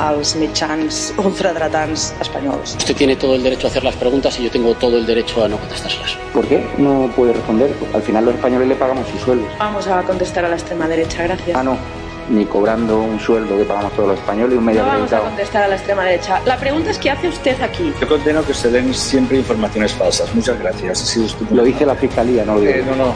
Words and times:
als 0.00 0.34
mitjans 0.34 1.12
ultradretans 1.18 2.14
espanyols. 2.20 2.74
Usted 2.76 2.96
tiene 2.96 3.16
todo 3.16 3.34
el 3.34 3.42
derecho 3.42 3.66
a 3.66 3.70
hacer 3.70 3.84
las 3.84 3.96
preguntas 3.96 4.38
y 4.40 4.44
yo 4.44 4.50
tengo 4.50 4.74
todo 4.74 4.96
el 4.96 5.06
derecho 5.06 5.44
a 5.44 5.48
no 5.48 5.58
contestárselas. 5.58 6.16
¿Por 6.32 6.46
qué 6.46 6.66
no 6.78 7.10
puede 7.14 7.34
responder? 7.34 7.74
Al 7.94 8.02
final 8.02 8.24
los 8.24 8.34
españoles 8.34 8.68
le 8.68 8.74
pagamos 8.76 9.06
sus 9.08 9.20
sueldos. 9.20 9.48
Vamos 9.58 9.86
a 9.86 10.02
contestar 10.02 10.44
a 10.44 10.48
la 10.48 10.56
extrema 10.56 10.88
derecha, 10.88 11.22
gracias. 11.24 11.56
Ah, 11.56 11.62
no. 11.62 11.76
Ni 12.30 12.44
cobrando 12.44 13.00
un 13.00 13.18
sueldo 13.18 13.58
que 13.58 13.64
pagamos 13.64 13.92
todos 13.92 14.10
los 14.10 14.18
españoles 14.18 14.54
y 14.54 14.58
un 14.58 14.64
medio 14.64 14.82
No 14.82 14.88
vamos 14.88 15.12
a 15.12 15.20
contestar 15.20 15.64
a 15.64 15.68
la 15.68 15.76
extrema 15.76 16.04
derecha. 16.04 16.40
La 16.46 16.56
pregunta 16.56 16.90
es 16.90 16.98
¿qué 16.98 17.10
hace 17.10 17.28
usted 17.28 17.60
aquí? 17.60 17.92
Yo 18.00 18.08
condeno 18.08 18.44
que 18.44 18.54
se 18.54 18.70
den 18.70 18.94
siempre 18.94 19.36
informaciones 19.36 19.92
falsas. 19.92 20.32
Muchas 20.34 20.58
gracias. 20.58 21.02
Ha 21.02 21.06
sido 21.06 21.26
estupendo. 21.26 21.56
Lo 21.56 21.64
dice 21.64 21.84
la 21.84 21.96
fiscalía, 21.96 22.44
no 22.44 22.54
lo 22.54 22.60
digo. 22.60 22.72
Eh, 22.72 22.84
no, 22.86 22.96
no. 22.96 23.14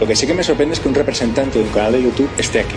Lo 0.00 0.06
que 0.06 0.16
sí 0.16 0.26
que 0.26 0.34
me 0.34 0.42
sorprende 0.42 0.74
es 0.74 0.80
que 0.80 0.88
un 0.88 0.94
representante 0.94 1.58
de 1.58 1.64
un 1.64 1.70
canal 1.70 1.92
de 1.92 2.02
YouTube 2.02 2.28
esté 2.38 2.60
aquí. 2.60 2.76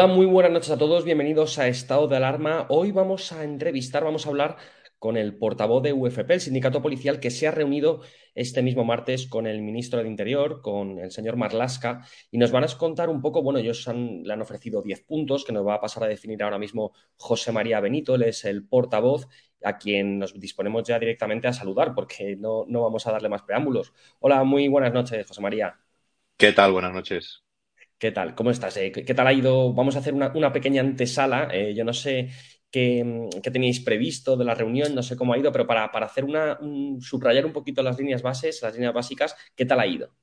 Hola, 0.00 0.06
muy 0.06 0.26
buenas 0.26 0.52
noches 0.52 0.70
a 0.70 0.78
todos, 0.78 1.04
bienvenidos 1.04 1.58
a 1.58 1.66
Estado 1.66 2.06
de 2.06 2.14
Alarma. 2.14 2.66
Hoy 2.68 2.92
vamos 2.92 3.32
a 3.32 3.42
entrevistar, 3.42 4.04
vamos 4.04 4.26
a 4.26 4.28
hablar 4.28 4.56
con 5.00 5.16
el 5.16 5.36
portavoz 5.36 5.82
de 5.82 5.92
UFP, 5.92 6.34
el 6.34 6.40
sindicato 6.40 6.80
policial, 6.80 7.18
que 7.18 7.32
se 7.32 7.48
ha 7.48 7.50
reunido 7.50 8.02
este 8.36 8.62
mismo 8.62 8.84
martes 8.84 9.26
con 9.26 9.48
el 9.48 9.60
ministro 9.60 9.98
del 9.98 10.06
Interior, 10.06 10.62
con 10.62 11.00
el 11.00 11.10
señor 11.10 11.34
Marlasca, 11.34 12.06
y 12.30 12.38
nos 12.38 12.52
van 12.52 12.62
a 12.62 12.68
contar 12.78 13.08
un 13.08 13.20
poco, 13.20 13.42
bueno, 13.42 13.58
ellos 13.58 13.88
han- 13.88 14.22
le 14.22 14.32
han 14.32 14.40
ofrecido 14.40 14.82
10 14.82 15.00
puntos 15.02 15.44
que 15.44 15.52
nos 15.52 15.66
va 15.66 15.74
a 15.74 15.80
pasar 15.80 16.04
a 16.04 16.06
definir 16.06 16.44
ahora 16.44 16.58
mismo 16.60 16.92
José 17.16 17.50
María 17.50 17.80
Benito, 17.80 18.14
él 18.14 18.22
es 18.22 18.44
el 18.44 18.68
portavoz, 18.68 19.26
a 19.64 19.78
quien 19.78 20.20
nos 20.20 20.38
disponemos 20.38 20.84
ya 20.86 21.00
directamente 21.00 21.48
a 21.48 21.52
saludar, 21.52 21.92
porque 21.96 22.36
no, 22.36 22.66
no 22.68 22.82
vamos 22.82 23.04
a 23.08 23.10
darle 23.10 23.28
más 23.28 23.42
preámbulos. 23.42 23.92
Hola, 24.20 24.44
muy 24.44 24.68
buenas 24.68 24.92
noches, 24.92 25.26
José 25.26 25.40
María. 25.40 25.76
¿Qué 26.36 26.52
tal? 26.52 26.70
Buenas 26.70 26.92
noches. 26.92 27.42
¿Qué 27.98 28.12
tal? 28.12 28.34
¿Cómo 28.34 28.50
estás? 28.50 28.76
Eh, 28.76 28.92
¿Qué 28.92 29.14
tal 29.14 29.26
ha 29.26 29.32
ido? 29.32 29.72
Vamos 29.74 29.96
a 29.96 29.98
hacer 30.00 30.14
una, 30.14 30.32
una 30.34 30.52
pequeña 30.52 30.80
antesala. 30.82 31.48
Eh, 31.52 31.74
yo 31.74 31.84
no 31.84 31.92
sé 31.92 32.30
qué, 32.70 33.02
mm, 33.04 33.40
qué 33.42 33.50
teníais 33.50 33.80
previsto 33.80 34.36
de 34.36 34.44
la 34.44 34.54
reunión, 34.54 34.94
no 34.94 35.02
sé 35.02 35.16
cómo 35.16 35.32
ha 35.32 35.38
ido, 35.38 35.50
pero 35.52 35.66
para, 35.66 35.90
para 35.90 36.06
hacer 36.06 36.24
una, 36.24 36.58
un- 36.60 37.00
subrayar 37.00 37.44
un 37.46 37.52
poquito 37.52 37.82
las 37.82 37.98
líneas 37.98 38.22
bases, 38.22 38.62
las 38.62 38.74
líneas 38.74 38.94
básicas, 38.94 39.34
¿qué 39.56 39.64
tal 39.66 39.80
ha 39.80 39.86
ido? 39.86 40.14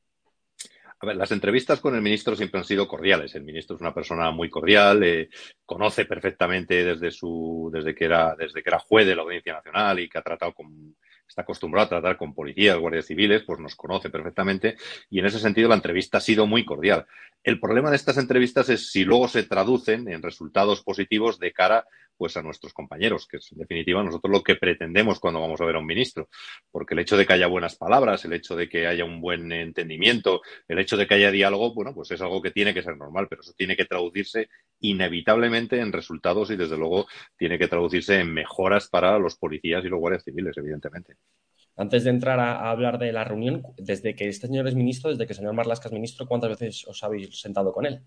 A 1.00 1.06
ver, 1.06 1.16
las 1.18 1.32
entrevistas 1.32 1.82
con 1.82 1.96
el 1.96 2.02
ministro 2.02 2.36
siempre 2.36 2.60
han 2.60 2.66
sido 2.66 2.88
cordiales. 2.88 3.36
El 3.36 3.44
ministro 3.44 3.76
es 3.76 3.82
una 3.82 3.94
persona 3.94 4.32
muy 4.32 4.50
cordial, 4.50 5.04
eh, 5.04 5.30
conoce 5.66 6.06
perfectamente 6.06 6.84
desde 6.86 7.12
su, 7.12 7.70
desde 7.74 7.94
que 7.94 8.06
era, 8.06 8.36
desde 8.36 8.64
que 8.64 8.70
era 8.70 8.80
juez 8.80 9.06
de 9.06 9.16
la 9.16 9.24
Audiencia 9.24 9.54
Nacional 9.54 10.00
y 10.00 10.10
que 10.10 10.18
ha 10.18 10.22
tratado 10.22 10.54
con, 10.54 10.96
está 11.28 11.42
acostumbrado 11.42 11.86
a 11.86 11.90
tratar 11.90 12.18
con 12.18 12.34
policías, 12.34 12.78
guardias 12.78 13.06
civiles, 13.06 13.44
pues 13.44 13.60
nos 13.60 13.76
conoce 13.76 14.10
perfectamente 14.10 14.78
y 15.10 15.20
en 15.20 15.26
ese 15.26 15.40
sentido 15.40 15.70
la 15.70 15.76
entrevista 15.76 16.20
ha 16.20 16.22
sido 16.22 16.46
muy 16.48 16.66
cordial. 16.66 17.06
El 17.44 17.60
problema 17.60 17.90
de 17.90 17.96
estas 17.96 18.18
entrevistas 18.18 18.70
es 18.70 18.92
si 18.92 19.04
luego 19.06 19.28
se 19.28 19.44
traducen 19.44 20.08
en 20.08 20.24
resultados 20.24 20.82
positivos 20.82 21.40
de 21.40 21.52
cara 21.52 21.86
pues 22.18 22.38
a 22.38 22.42
nuestros 22.42 22.74
compañeros, 22.74 23.28
que 23.28 23.38
es 23.38 23.52
en 23.52 23.60
definitiva 23.60 24.04
nosotros 24.04 24.32
lo 24.32 24.44
que 24.44 24.56
pretendemos 24.56 25.20
cuando 25.20 25.42
vamos 25.42 25.60
a 25.62 25.66
ver 25.66 25.76
a 25.76 25.80
un 25.80 25.86
ministro, 25.86 26.30
porque 26.72 26.94
el 26.94 27.02
hecho 27.02 27.18
de 27.18 27.26
que 27.26 27.34
haya 27.34 27.48
buenas 27.48 27.76
palabras, 27.76 28.24
el 28.26 28.34
hecho 28.34 28.56
de 28.56 28.70
que 28.70 28.88
haya 28.88 29.06
un 29.06 29.22
buen 29.22 29.52
entendimiento, 29.52 30.42
el 30.68 30.80
hecho 30.80 30.98
de 30.98 31.08
que 31.08 31.16
haya 31.16 31.32
diálogo, 31.32 31.74
bueno, 31.74 31.94
pues 31.94 32.12
es 32.12 32.22
algo 32.22 32.42
que 32.42 32.52
tiene 32.52 32.74
que 32.74 32.82
ser 32.82 32.98
normal, 32.98 33.28
pero 33.30 33.42
eso 33.42 33.54
tiene 33.56 33.76
que 33.76 33.86
traducirse 33.86 34.50
inevitablemente 34.80 35.80
en 35.80 35.92
resultados 35.92 36.52
y 36.52 36.56
desde 36.56 36.78
luego 36.78 37.08
tiene 37.38 37.58
que 37.58 37.68
traducirse 37.68 38.20
en 38.20 38.34
mejoras 38.34 38.88
para 38.88 39.18
los 39.20 39.36
policías 39.36 39.84
y 39.86 39.90
los 39.90 40.00
guardias 40.00 40.24
civiles, 40.24 40.58
evidentemente. 40.58 41.16
Antes 41.78 42.04
de 42.04 42.10
entrar 42.10 42.40
a, 42.40 42.60
a 42.60 42.72
hablar 42.72 42.98
de 42.98 43.12
la 43.12 43.24
reunión, 43.24 43.64
desde 43.78 44.16
que 44.16 44.28
este 44.28 44.48
señor 44.48 44.68
es 44.68 44.76
ministro, 44.76 45.10
desde 45.10 45.26
que 45.26 45.34
el 45.34 45.38
señor 45.38 45.54
Marlasca 45.54 45.90
es 45.90 45.94
ministro, 45.94 46.26
¿cuántas 46.26 46.52
veces 46.52 46.86
os 46.88 47.04
habéis 47.04 47.40
sentado 47.40 47.74
con 47.74 47.86
él? 47.86 48.02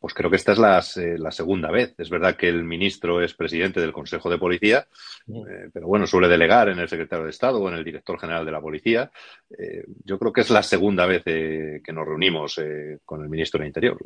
Pues 0.00 0.14
creo 0.14 0.30
que 0.30 0.36
esta 0.36 0.52
es 0.52 0.58
la, 0.58 0.82
eh, 0.96 1.18
la, 1.18 1.30
segunda 1.30 1.70
vez. 1.70 1.94
Es 1.98 2.08
verdad 2.08 2.34
que 2.34 2.48
el 2.48 2.64
ministro 2.64 3.22
es 3.22 3.34
presidente 3.34 3.80
del 3.80 3.92
Consejo 3.92 4.30
de 4.30 4.38
Policía, 4.38 4.88
eh, 5.28 5.68
pero 5.70 5.88
bueno, 5.88 6.06
suele 6.06 6.26
delegar 6.26 6.70
en 6.70 6.78
el 6.78 6.88
secretario 6.88 7.26
de 7.26 7.30
Estado 7.30 7.60
o 7.60 7.68
en 7.68 7.74
el 7.74 7.84
director 7.84 8.18
general 8.18 8.46
de 8.46 8.50
la 8.50 8.62
Policía. 8.62 9.10
Eh, 9.50 9.84
yo 10.02 10.18
creo 10.18 10.32
que 10.32 10.40
es 10.40 10.48
la 10.48 10.62
segunda 10.62 11.04
vez 11.04 11.22
que 11.22 11.92
nos 11.92 12.06
reunimos 12.06 12.58
con 13.04 13.22
el 13.22 13.28
ministro 13.28 13.58
del 13.58 13.66
Interior. 13.66 13.98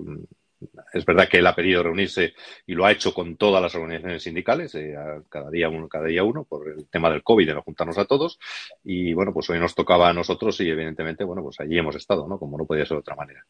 Es 0.93 1.05
verdad 1.05 1.29
que 1.29 1.39
él 1.39 1.47
ha 1.47 1.55
pedido 1.55 1.83
reunirse 1.83 2.35
y 2.67 2.75
lo 2.75 2.87
ha 2.87 2.93
hecho 2.93 3.13
con 3.13 3.37
todas 3.37 3.61
las 3.61 3.75
organizaciones 3.75 4.23
sindicales, 4.23 4.75
eh, 4.75 4.95
cada 5.29 5.51
día 5.51 5.69
uno, 5.69 5.89
cada 5.89 6.07
día 6.07 6.23
uno, 6.23 6.45
por 6.45 6.69
el 6.69 6.89
tema 6.89 7.11
del 7.11 7.23
COVID, 7.23 7.47
de 7.47 7.55
no 7.55 7.63
juntarnos 7.63 7.99
a 7.99 8.07
todos. 8.07 8.39
Y 8.83 9.13
bueno, 9.15 9.33
pues 9.33 9.51
hoy 9.51 9.59
nos 9.59 9.75
tocaba 9.75 10.09
a 10.09 10.13
nosotros 10.13 10.61
y 10.61 10.71
evidentemente, 10.71 11.25
bueno, 11.25 11.43
pues 11.43 11.61
allí 11.61 11.79
hemos 11.79 11.97
estado, 11.97 12.27
¿no? 12.27 12.39
Como 12.39 12.57
no 12.57 12.67
podía 12.67 12.87
ser 12.87 12.97
de 12.97 13.01
otra 13.01 13.17
manera. 13.17 13.45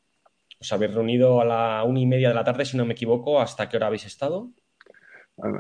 Os 0.60 0.72
habéis 0.72 0.94
reunido 0.94 1.40
a 1.40 1.44
la 1.44 1.84
una 1.84 2.00
y 2.00 2.06
media 2.06 2.28
de 2.28 2.34
la 2.34 2.44
tarde, 2.44 2.64
si 2.64 2.76
no 2.76 2.86
me 2.86 2.94
equivoco. 2.94 3.40
¿Hasta 3.40 3.68
qué 3.68 3.76
hora 3.76 3.88
habéis 3.88 4.06
estado? 4.06 4.50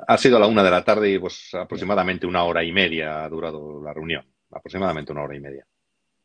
Ha 0.06 0.16
sido 0.18 0.36
a 0.36 0.40
la 0.40 0.46
una 0.46 0.62
de 0.62 0.70
la 0.70 0.84
tarde 0.84 1.10
y 1.10 1.18
pues 1.18 1.52
aproximadamente 1.54 2.26
una 2.26 2.44
hora 2.44 2.62
y 2.62 2.72
media 2.72 3.24
ha 3.24 3.28
durado 3.28 3.82
la 3.82 3.92
reunión. 3.92 4.24
Aproximadamente 4.50 5.12
una 5.12 5.24
hora 5.24 5.36
y 5.36 5.40
media. 5.40 5.66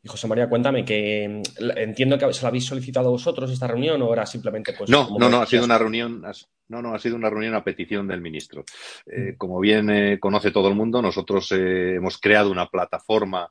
Y 0.02 0.08
José 0.08 0.26
María, 0.28 0.48
cuéntame, 0.48 0.84
que 0.84 1.28
mm, 1.28 1.70
entiendo 1.76 2.16
que 2.16 2.32
se 2.32 2.42
la 2.42 2.48
habéis 2.48 2.64
solicitado 2.64 3.10
vosotros 3.10 3.50
esta 3.50 3.66
reunión 3.66 4.00
o 4.00 4.12
era 4.12 4.24
simplemente 4.24 4.72
pues. 4.72 4.88
No, 4.88 5.08
no, 5.18 5.28
no, 5.28 5.42
ha 5.42 5.46
sido 5.46 5.64
una 5.64 5.76
reunión, 5.76 6.22
no, 6.68 6.80
no, 6.80 6.94
ha 6.94 6.98
sido 6.98 7.16
una 7.16 7.28
reunión 7.28 7.54
a 7.54 7.64
petición 7.64 8.08
del 8.08 8.22
ministro. 8.22 8.64
Eh, 9.06 9.32
mm. 9.32 9.36
como 9.36 9.60
bien 9.60 9.90
eh, 9.90 10.18
conoce 10.18 10.50
todo 10.50 10.68
el 10.68 10.74
mundo, 10.74 11.02
nosotros 11.02 11.52
eh, 11.52 11.96
hemos 11.96 12.18
creado 12.18 12.50
una 12.50 12.66
plataforma 12.66 13.50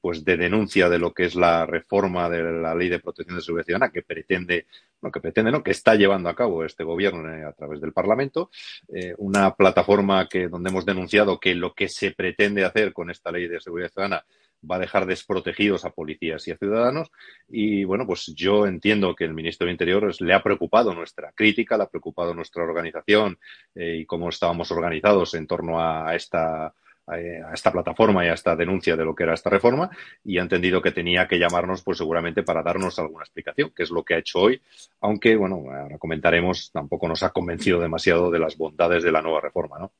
pues 0.00 0.24
de 0.24 0.36
denuncia 0.36 0.88
de 0.88 1.00
lo 1.00 1.12
que 1.12 1.24
es 1.24 1.34
la 1.34 1.66
reforma 1.66 2.30
de 2.30 2.44
la 2.44 2.76
ley 2.76 2.88
de 2.88 3.00
protección 3.00 3.36
de 3.36 3.42
seguridad 3.42 3.66
ciudadana 3.66 3.90
que 3.90 4.02
pretende, 4.02 4.68
no, 5.02 5.10
que 5.10 5.18
pretende, 5.18 5.50
no, 5.50 5.64
que 5.64 5.72
está 5.72 5.96
llevando 5.96 6.28
a 6.28 6.36
cabo 6.36 6.64
este 6.64 6.84
gobierno 6.84 7.28
a 7.44 7.52
través 7.52 7.80
del 7.80 7.92
Parlamento, 7.92 8.50
una 9.18 9.52
plataforma 9.56 10.28
que 10.28 10.46
donde 10.46 10.70
hemos 10.70 10.86
denunciado 10.86 11.40
que 11.40 11.56
lo 11.56 11.74
que 11.74 11.88
se 11.88 12.12
pretende 12.12 12.64
hacer 12.64 12.92
con 12.92 13.10
esta 13.10 13.32
ley 13.32 13.48
de 13.48 13.60
seguridad 13.60 13.90
ciudadana 13.90 14.24
va 14.68 14.76
a 14.76 14.80
dejar 14.80 15.06
desprotegidos 15.06 15.84
a 15.84 15.90
policías 15.90 16.46
y 16.48 16.52
a 16.52 16.56
ciudadanos. 16.56 17.10
Y 17.48 17.84
bueno, 17.84 18.06
pues 18.06 18.32
yo 18.34 18.66
entiendo 18.66 19.14
que 19.14 19.24
el 19.24 19.34
ministro 19.34 19.66
de 19.66 19.72
Interior 19.72 20.14
le 20.20 20.34
ha 20.34 20.42
preocupado 20.42 20.94
nuestra 20.94 21.32
crítica, 21.32 21.76
le 21.76 21.84
ha 21.84 21.88
preocupado 21.88 22.34
nuestra 22.34 22.62
organización 22.62 23.38
eh, 23.74 23.98
y 24.00 24.06
cómo 24.06 24.28
estábamos 24.28 24.70
organizados 24.70 25.34
en 25.34 25.46
torno 25.46 25.80
a 25.80 26.14
esta 26.14 26.74
a 27.06 27.54
esta 27.54 27.70
plataforma 27.70 28.24
y 28.24 28.28
a 28.28 28.34
esta 28.34 28.56
denuncia 28.56 28.96
de 28.96 29.04
lo 29.04 29.14
que 29.14 29.22
era 29.22 29.34
esta 29.34 29.50
reforma 29.50 29.90
y 30.24 30.38
ha 30.38 30.42
entendido 30.42 30.82
que 30.82 30.90
tenía 30.90 31.28
que 31.28 31.38
llamarnos 31.38 31.82
pues 31.82 31.98
seguramente 31.98 32.42
para 32.42 32.62
darnos 32.62 32.98
alguna 32.98 33.22
explicación, 33.22 33.70
que 33.70 33.84
es 33.84 33.90
lo 33.90 34.02
que 34.02 34.14
ha 34.14 34.18
hecho 34.18 34.40
hoy, 34.40 34.60
aunque 35.00 35.36
bueno, 35.36 35.62
ahora 35.70 35.98
comentaremos, 35.98 36.72
tampoco 36.72 37.06
nos 37.08 37.22
ha 37.22 37.30
convencido 37.30 37.78
demasiado 37.78 38.30
de 38.30 38.40
las 38.40 38.56
bondades 38.56 39.04
de 39.04 39.12
la 39.12 39.22
nueva 39.22 39.40
reforma, 39.40 39.78
¿no? 39.78 39.92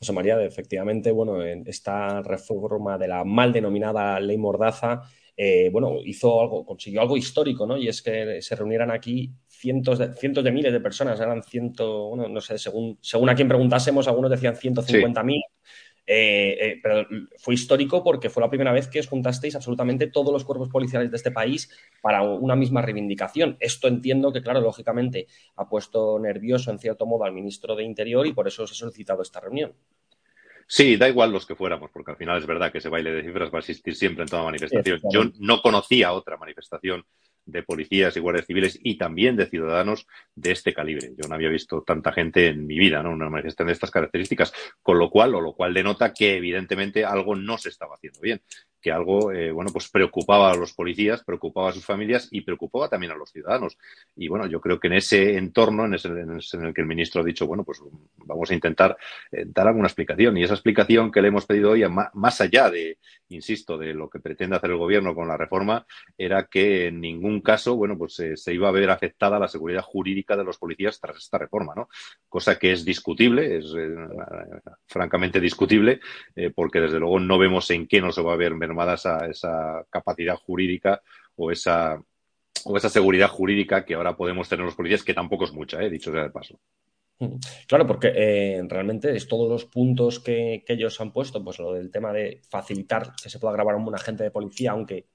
José 0.00 0.12
María, 0.12 0.40
efectivamente, 0.42 1.10
bueno, 1.10 1.44
en 1.44 1.66
esta 1.66 2.22
reforma 2.22 2.96
de 2.96 3.08
la 3.08 3.24
mal 3.24 3.52
denominada 3.52 4.20
ley 4.20 4.38
Mordaza, 4.38 5.02
eh, 5.36 5.70
bueno, 5.72 5.96
hizo 6.04 6.40
algo, 6.40 6.64
consiguió 6.64 7.00
algo 7.00 7.16
histórico, 7.16 7.66
¿no? 7.66 7.76
Y 7.76 7.88
es 7.88 8.02
que 8.02 8.40
se 8.40 8.56
reunieran 8.56 8.90
aquí 8.90 9.32
cientos 9.48 9.98
de, 9.98 10.12
cientos 10.14 10.44
de 10.44 10.52
miles 10.52 10.72
de 10.72 10.80
personas, 10.80 11.20
eran 11.20 11.42
ciento, 11.42 12.10
bueno, 12.10 12.28
no 12.28 12.40
sé, 12.40 12.58
según, 12.58 12.98
según 13.00 13.28
a 13.28 13.34
quien 13.34 13.48
preguntásemos, 13.48 14.06
algunos 14.06 14.30
decían 14.30 14.54
150.000. 14.54 15.24
mil. 15.24 15.42
Eh, 16.10 16.56
eh, 16.58 16.80
pero 16.82 17.06
fue 17.36 17.52
histórico 17.52 18.02
porque 18.02 18.30
fue 18.30 18.42
la 18.42 18.48
primera 18.48 18.72
vez 18.72 18.88
que 18.88 18.98
os 18.98 19.06
juntasteis 19.06 19.54
absolutamente 19.54 20.06
todos 20.06 20.32
los 20.32 20.42
cuerpos 20.42 20.70
policiales 20.70 21.10
de 21.10 21.16
este 21.18 21.30
país 21.30 21.70
para 22.00 22.22
una 22.22 22.56
misma 22.56 22.80
reivindicación. 22.80 23.58
Esto 23.60 23.88
entiendo 23.88 24.32
que, 24.32 24.40
claro, 24.40 24.62
lógicamente 24.62 25.26
ha 25.56 25.68
puesto 25.68 26.18
nervioso 26.18 26.70
en 26.70 26.78
cierto 26.78 27.04
modo 27.04 27.24
al 27.24 27.32
ministro 27.32 27.76
de 27.76 27.84
Interior 27.84 28.26
y 28.26 28.32
por 28.32 28.48
eso 28.48 28.62
os 28.62 28.72
he 28.72 28.74
solicitado 28.74 29.20
esta 29.20 29.40
reunión. 29.40 29.74
Sí, 30.66 30.96
da 30.96 31.10
igual 31.10 31.30
los 31.30 31.44
que 31.44 31.54
fuéramos, 31.54 31.90
porque 31.90 32.12
al 32.12 32.16
final 32.16 32.38
es 32.38 32.46
verdad 32.46 32.72
que 32.72 32.78
ese 32.78 32.88
baile 32.88 33.12
de 33.12 33.22
cifras 33.22 33.50
va 33.52 33.58
a 33.58 33.60
existir 33.60 33.94
siempre 33.94 34.22
en 34.22 34.30
toda 34.30 34.44
manifestación. 34.44 35.00
Yo 35.10 35.24
no 35.40 35.60
conocía 35.60 36.12
otra 36.12 36.38
manifestación 36.38 37.04
de 37.48 37.62
policías 37.62 38.16
y 38.16 38.20
guardias 38.20 38.46
civiles 38.46 38.78
y 38.82 38.96
también 38.98 39.36
de 39.36 39.46
ciudadanos 39.46 40.06
de 40.34 40.52
este 40.52 40.74
calibre. 40.74 41.12
Yo 41.16 41.28
no 41.28 41.34
había 41.34 41.48
visto 41.48 41.82
tanta 41.82 42.12
gente 42.12 42.48
en 42.48 42.66
mi 42.66 42.78
vida, 42.78 43.02
¿no? 43.02 43.10
Una 43.10 43.30
manifestación 43.30 43.68
de 43.68 43.72
estas 43.72 43.90
características, 43.90 44.52
con 44.82 44.98
lo 44.98 45.10
cual, 45.10 45.34
o 45.34 45.40
lo 45.40 45.54
cual 45.54 45.74
denota 45.74 46.12
que 46.12 46.36
evidentemente 46.36 47.04
algo 47.04 47.34
no 47.34 47.58
se 47.58 47.70
estaba 47.70 47.94
haciendo 47.94 48.20
bien 48.20 48.40
que 48.80 48.92
algo, 48.92 49.32
eh, 49.32 49.50
bueno, 49.50 49.70
pues 49.72 49.88
preocupaba 49.88 50.52
a 50.52 50.56
los 50.56 50.72
policías, 50.72 51.24
preocupaba 51.24 51.70
a 51.70 51.72
sus 51.72 51.84
familias 51.84 52.28
y 52.30 52.42
preocupaba 52.42 52.88
también 52.88 53.12
a 53.12 53.16
los 53.16 53.30
ciudadanos. 53.30 53.76
Y 54.14 54.28
bueno, 54.28 54.46
yo 54.46 54.60
creo 54.60 54.78
que 54.78 54.86
en 54.86 54.94
ese 54.94 55.36
entorno, 55.36 55.86
en, 55.86 55.94
ese, 55.94 56.08
en, 56.08 56.64
el 56.64 56.74
que 56.74 56.80
el 56.80 56.86
ministro 56.86 57.22
ha 57.22 57.24
dicho, 57.24 57.46
bueno, 57.46 57.64
pues 57.64 57.80
vamos 58.16 58.50
a 58.50 58.54
intentar 58.54 58.96
eh, 59.32 59.44
dar 59.46 59.66
alguna 59.68 59.88
explicación. 59.88 60.36
Y 60.36 60.44
esa 60.44 60.54
explicación 60.54 61.10
que 61.10 61.22
le 61.22 61.28
hemos 61.28 61.46
pedido 61.46 61.70
hoy, 61.70 61.84
más 62.14 62.40
allá 62.40 62.70
de, 62.70 62.98
insisto, 63.28 63.78
de 63.78 63.94
lo 63.94 64.08
que 64.08 64.20
pretende 64.20 64.56
hacer 64.56 64.70
el 64.70 64.76
gobierno 64.76 65.14
con 65.14 65.28
la 65.28 65.36
reforma, 65.36 65.86
era 66.16 66.46
que 66.46 66.86
en 66.86 67.00
ningún 67.00 67.40
caso, 67.40 67.76
bueno, 67.76 67.96
pues 67.96 68.18
eh, 68.20 68.36
se 68.36 68.54
iba 68.54 68.68
a 68.68 68.72
ver 68.72 68.90
afectada 68.90 69.38
la 69.38 69.48
seguridad 69.48 69.82
jurídica 69.82 70.36
de 70.36 70.44
los 70.44 70.58
policías 70.58 71.00
tras 71.00 71.16
esta 71.18 71.38
reforma, 71.38 71.74
¿no? 71.74 71.88
Cosa 72.28 72.58
que 72.58 72.72
es 72.72 72.84
discutible, 72.84 73.58
es 73.58 73.74
francamente 74.86 75.40
discutible, 75.40 76.00
porque 76.54 76.80
desde 76.80 76.98
luego 76.98 77.18
no 77.20 77.38
vemos 77.38 77.70
en 77.70 77.86
qué 77.86 78.00
no 78.00 78.12
se 78.12 78.22
va 78.22 78.34
a 78.34 78.36
ver 78.36 78.54
esa, 78.94 79.26
esa 79.26 79.84
capacidad 79.90 80.36
jurídica 80.36 81.02
o 81.36 81.50
esa, 81.50 82.00
o 82.64 82.76
esa 82.76 82.88
seguridad 82.88 83.28
jurídica 83.28 83.84
que 83.84 83.94
ahora 83.94 84.16
podemos 84.16 84.48
tener 84.48 84.64
los 84.64 84.74
policías, 84.74 85.04
que 85.04 85.14
tampoco 85.14 85.44
es 85.44 85.52
mucha, 85.52 85.82
¿eh? 85.82 85.90
dicho 85.90 86.12
sea 86.12 86.24
de 86.24 86.30
paso. 86.30 86.58
Claro, 87.66 87.86
porque 87.86 88.12
eh, 88.14 88.62
realmente 88.68 89.14
es 89.16 89.26
todos 89.26 89.48
los 89.48 89.64
puntos 89.64 90.20
que, 90.20 90.62
que, 90.64 90.74
ellos 90.74 91.00
han 91.00 91.12
puesto, 91.12 91.42
pues 91.42 91.58
lo 91.58 91.72
del 91.72 91.90
tema 91.90 92.12
de 92.12 92.40
facilitar 92.48 93.12
que 93.20 93.28
se 93.28 93.40
pueda 93.40 93.54
grabar 93.54 93.74
a 93.74 93.78
un 93.78 93.94
agente 93.94 94.22
de 94.22 94.30
policía, 94.30 94.70
aunque 94.70 95.06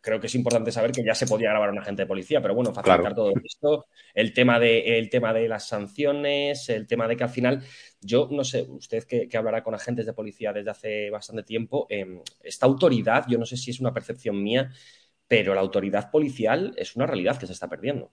creo 0.00 0.20
que 0.20 0.26
es 0.26 0.34
importante 0.34 0.70
saber 0.70 0.92
que 0.92 1.04
ya 1.04 1.14
se 1.14 1.26
podía 1.26 1.50
grabar 1.50 1.70
a 1.70 1.72
un 1.72 1.78
agente 1.78 2.02
de 2.02 2.06
policía, 2.06 2.40
pero 2.42 2.54
bueno, 2.54 2.72
facilitar 2.72 3.14
todo 3.14 3.32
esto, 3.42 3.86
el 4.14 4.32
tema, 4.32 4.58
de, 4.58 4.98
el 4.98 5.08
tema 5.08 5.32
de 5.32 5.48
las 5.48 5.66
sanciones, 5.66 6.68
el 6.68 6.86
tema 6.86 7.08
de 7.08 7.16
que 7.16 7.24
al 7.24 7.30
final, 7.30 7.62
yo 8.00 8.28
no 8.30 8.44
sé, 8.44 8.66
usted 8.68 9.04
que, 9.04 9.28
hablará 9.36 9.62
con 9.62 9.74
agentes 9.74 10.06
de 10.06 10.12
policía 10.12 10.52
desde 10.52 10.70
hace 10.70 11.10
bastante 11.10 11.42
tiempo, 11.42 11.86
em, 11.88 12.20
esta 12.42 12.66
autoridad, 12.66 13.24
yo 13.28 13.38
no 13.38 13.46
sé 13.46 13.56
si 13.56 13.70
es 13.70 13.80
una 13.80 13.92
percepción 13.92 14.42
mía, 14.42 14.70
pero 15.26 15.54
la 15.54 15.60
autoridad 15.60 16.10
policial 16.10 16.74
es 16.76 16.96
una 16.96 17.06
realidad 17.06 17.38
que 17.38 17.46
se 17.46 17.52
está 17.52 17.68
perdiendo. 17.68 18.12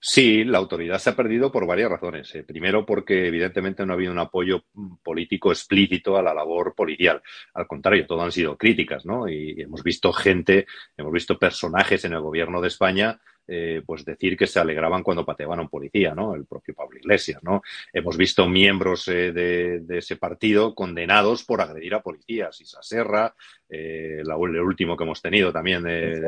Sí, 0.00 0.44
la 0.44 0.58
autoridad 0.58 0.98
se 0.98 1.10
ha 1.10 1.16
perdido 1.16 1.50
por 1.50 1.66
varias 1.66 1.90
razones. 1.90 2.32
Eh, 2.34 2.44
primero, 2.44 2.86
porque 2.86 3.26
evidentemente 3.26 3.84
no 3.84 3.92
ha 3.92 3.96
habido 3.96 4.12
un 4.12 4.18
apoyo 4.20 4.64
político 5.02 5.50
explícito 5.50 6.16
a 6.16 6.22
la 6.22 6.32
labor 6.32 6.74
policial. 6.76 7.20
Al 7.54 7.66
contrario, 7.66 8.06
todo 8.06 8.22
han 8.22 8.30
sido 8.30 8.56
críticas, 8.56 9.04
¿no? 9.04 9.28
Y 9.28 9.60
hemos 9.60 9.82
visto 9.82 10.12
gente, 10.12 10.66
hemos 10.96 11.12
visto 11.12 11.36
personajes 11.38 12.04
en 12.04 12.12
el 12.12 12.20
gobierno 12.20 12.60
de 12.60 12.68
España 12.68 13.20
eh, 13.50 13.82
pues 13.84 14.04
decir 14.04 14.36
que 14.36 14.46
se 14.46 14.60
alegraban 14.60 15.02
cuando 15.02 15.24
pateaban 15.24 15.58
a 15.58 15.62
un 15.62 15.70
policía, 15.70 16.14
¿no? 16.14 16.34
El 16.34 16.44
propio 16.44 16.74
Pablo 16.74 16.98
Iglesias, 16.98 17.42
¿no? 17.42 17.62
Hemos 17.92 18.16
visto 18.18 18.46
miembros 18.46 19.08
eh, 19.08 19.32
de, 19.32 19.98
ese 19.98 20.16
partido 20.16 20.74
condenados 20.74 21.44
por 21.44 21.62
agredir 21.62 21.94
a 21.94 22.02
policías. 22.02 22.60
Isa 22.60 22.82
Serra, 22.82 23.34
el 23.68 24.30
último 24.60 24.96
que 24.96 25.04
hemos 25.04 25.22
tenido 25.22 25.50
también 25.50 25.82
de, 25.82 26.20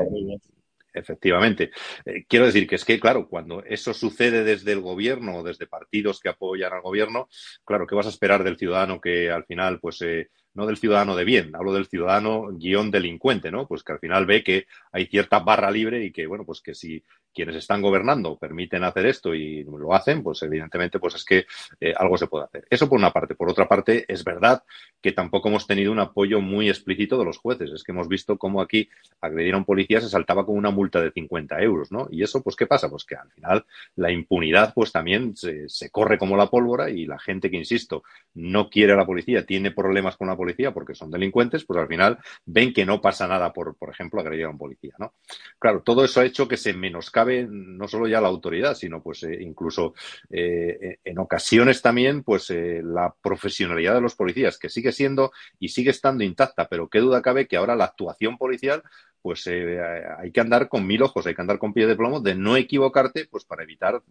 Efectivamente. 0.93 1.71
Eh, 2.05 2.25
quiero 2.29 2.47
decir 2.47 2.67
que 2.67 2.75
es 2.75 2.85
que, 2.85 2.99
claro, 2.99 3.29
cuando 3.29 3.63
eso 3.65 3.95
sucede 3.95 4.45
desde 4.45 4.73
el 4.73 4.81
gobierno 4.81 5.39
o 5.39 5.43
desde 5.43 5.67
partidos 5.67 6.21
que 6.21 6.29
apoyan 6.29 6.73
al 6.73 6.83
gobierno, 6.83 7.29
claro, 7.65 7.87
¿qué 7.87 7.95
vas 7.95 8.07
a 8.07 8.11
esperar 8.11 8.43
del 8.43 8.57
ciudadano 8.59 9.01
que 9.01 9.31
al 9.31 9.45
final, 9.45 9.79
pues, 9.81 10.03
eh, 10.03 10.31
no 10.55 10.67
del 10.67 10.79
ciudadano 10.79 11.17
de 11.17 11.25
bien, 11.25 11.55
hablo 11.55 11.73
del 11.73 11.87
ciudadano 11.87 12.49
guion 12.53 12.91
delincuente, 12.91 13.51
¿no? 13.51 13.67
Pues 13.67 13.83
que 13.83 13.93
al 13.93 13.99
final 13.99 14.27
ve 14.27 14.43
que 14.43 14.67
hay 14.93 15.07
cierta 15.07 15.39
barra 15.41 15.71
libre 15.71 16.05
y 16.05 16.13
que, 16.13 16.27
bueno, 16.27 16.45
pues 16.45 16.61
que 16.61 16.75
si 16.75 17.03
quienes 17.33 17.57
están 17.57 17.81
gobernando 17.83 18.37
permiten 18.37 18.85
hacer 18.85 19.07
esto 19.07 19.35
y 19.35 19.63
lo 19.65 19.95
hacen, 19.95 20.23
pues 20.23 20.43
evidentemente 20.43 20.99
pues 20.99 21.15
es 21.15 21.25
que 21.25 21.47
eh, 21.81 21.95
algo 21.97 22.17
se 22.17 22.27
puede 22.27 22.45
hacer. 22.45 22.67
Eso 22.69 22.89
por 22.89 22.99
una 22.99 23.13
parte. 23.13 23.35
Por 23.35 23.51
otra 23.51 23.69
parte, 23.69 24.05
es 24.09 24.25
verdad 24.25 24.63
que 25.01 25.13
tampoco 25.13 25.49
hemos 25.49 25.67
tenido 25.67 25.93
un 25.93 26.01
apoyo 26.01 26.41
muy 26.41 26.69
explícito 26.69 27.19
de 27.19 27.25
los 27.25 27.39
jueces. 27.39 27.71
Es 27.71 27.85
que 27.85 27.93
hemos 27.93 28.09
visto 28.09 28.37
cómo 28.37 28.61
aquí 28.61 28.89
agredir 29.21 29.55
a 29.55 29.59
un 29.59 29.65
policía 29.65 30.01
se 30.01 30.09
saltaba 30.09 30.45
con 30.45 30.57
una 30.57 30.71
multa 30.71 31.01
de 31.01 31.13
50 31.13 31.61
euros, 31.63 31.93
¿no? 31.93 32.09
Y 32.11 32.23
eso, 32.23 32.43
pues, 32.43 32.57
¿qué 32.57 32.67
pasa? 32.67 32.89
Pues 32.89 33.05
que 33.05 33.15
al 33.15 33.31
final 33.31 33.65
la 33.97 34.11
impunidad, 34.11 34.75
pues 34.75 34.93
también 34.93 35.37
se, 35.37 35.69
se 35.69 35.91
corre 35.91 36.19
como 36.19 36.37
la 36.37 36.49
pólvora 36.49 36.91
y 36.91 37.07
la 37.07 37.19
gente 37.19 37.51
que, 37.51 37.57
insisto, 37.57 38.03
no 38.35 38.69
quiere 38.69 38.93
a 38.93 38.97
la 38.97 39.07
policía, 39.07 39.47
tiene 39.47 39.71
problemas 39.71 40.17
con 40.17 40.29
la 40.29 40.37
policía 40.37 40.50
porque 40.73 40.95
son 40.95 41.11
delincuentes, 41.11 41.65
pues 41.65 41.79
al 41.79 41.89
final 41.89 42.19
ven 42.45 42.73
que 42.73 42.87
no 42.87 43.01
pasa 43.01 43.27
nada 43.27 43.53
por, 43.53 43.77
por 43.77 43.91
ejemplo, 43.91 44.21
agredir 44.21 44.47
a 44.47 44.51
un 44.51 44.59
policía, 44.59 44.95
¿no? 44.99 45.15
Claro, 45.59 45.83
todo 45.83 46.05
eso 46.05 46.21
ha 46.21 46.25
hecho 46.25 46.49
que 46.49 46.57
se 46.57 46.73
menoscabe 46.73 47.11
cabe 47.11 47.47
no 47.51 47.89
solo 47.89 48.07
ya 48.07 48.21
la 48.21 48.29
autoridad, 48.29 48.75
sino 48.75 49.03
pues 49.03 49.23
eh, 49.25 49.39
incluso 49.41 49.95
eh, 50.31 50.99
en 51.05 51.19
ocasiones 51.19 51.83
también 51.83 52.23
pues 52.23 52.51
eh, 52.51 52.81
la 52.83 53.15
profesionalidad 53.21 53.95
de 53.95 54.01
los 54.01 54.15
policías, 54.15 54.59
que 54.59 54.69
sigue 54.69 54.93
siendo 54.93 55.33
y 55.59 55.69
sigue 55.69 55.91
estando 55.91 56.25
intacta, 56.25 56.69
pero 56.69 56.89
qué 56.89 57.01
duda 57.01 57.23
cabe 57.23 57.47
que 57.47 57.57
ahora 57.57 57.77
la 57.77 57.85
actuación 57.85 58.39
policial 58.39 58.83
pues 59.23 59.47
hay 59.47 60.33
que 60.33 60.41
andar 60.41 60.71
con 60.71 60.87
mil 60.87 61.03
ojos, 61.03 61.27
hay 61.27 61.35
que 61.35 61.43
andar 61.43 61.59
con 61.59 61.75
pie 61.75 61.87
de 61.87 61.95
plomo 61.95 62.21
de 62.21 62.35
no 62.35 62.57
equivocarte 62.57 63.27
pues 63.31 63.45
para 63.45 63.65
evitar 63.65 64.03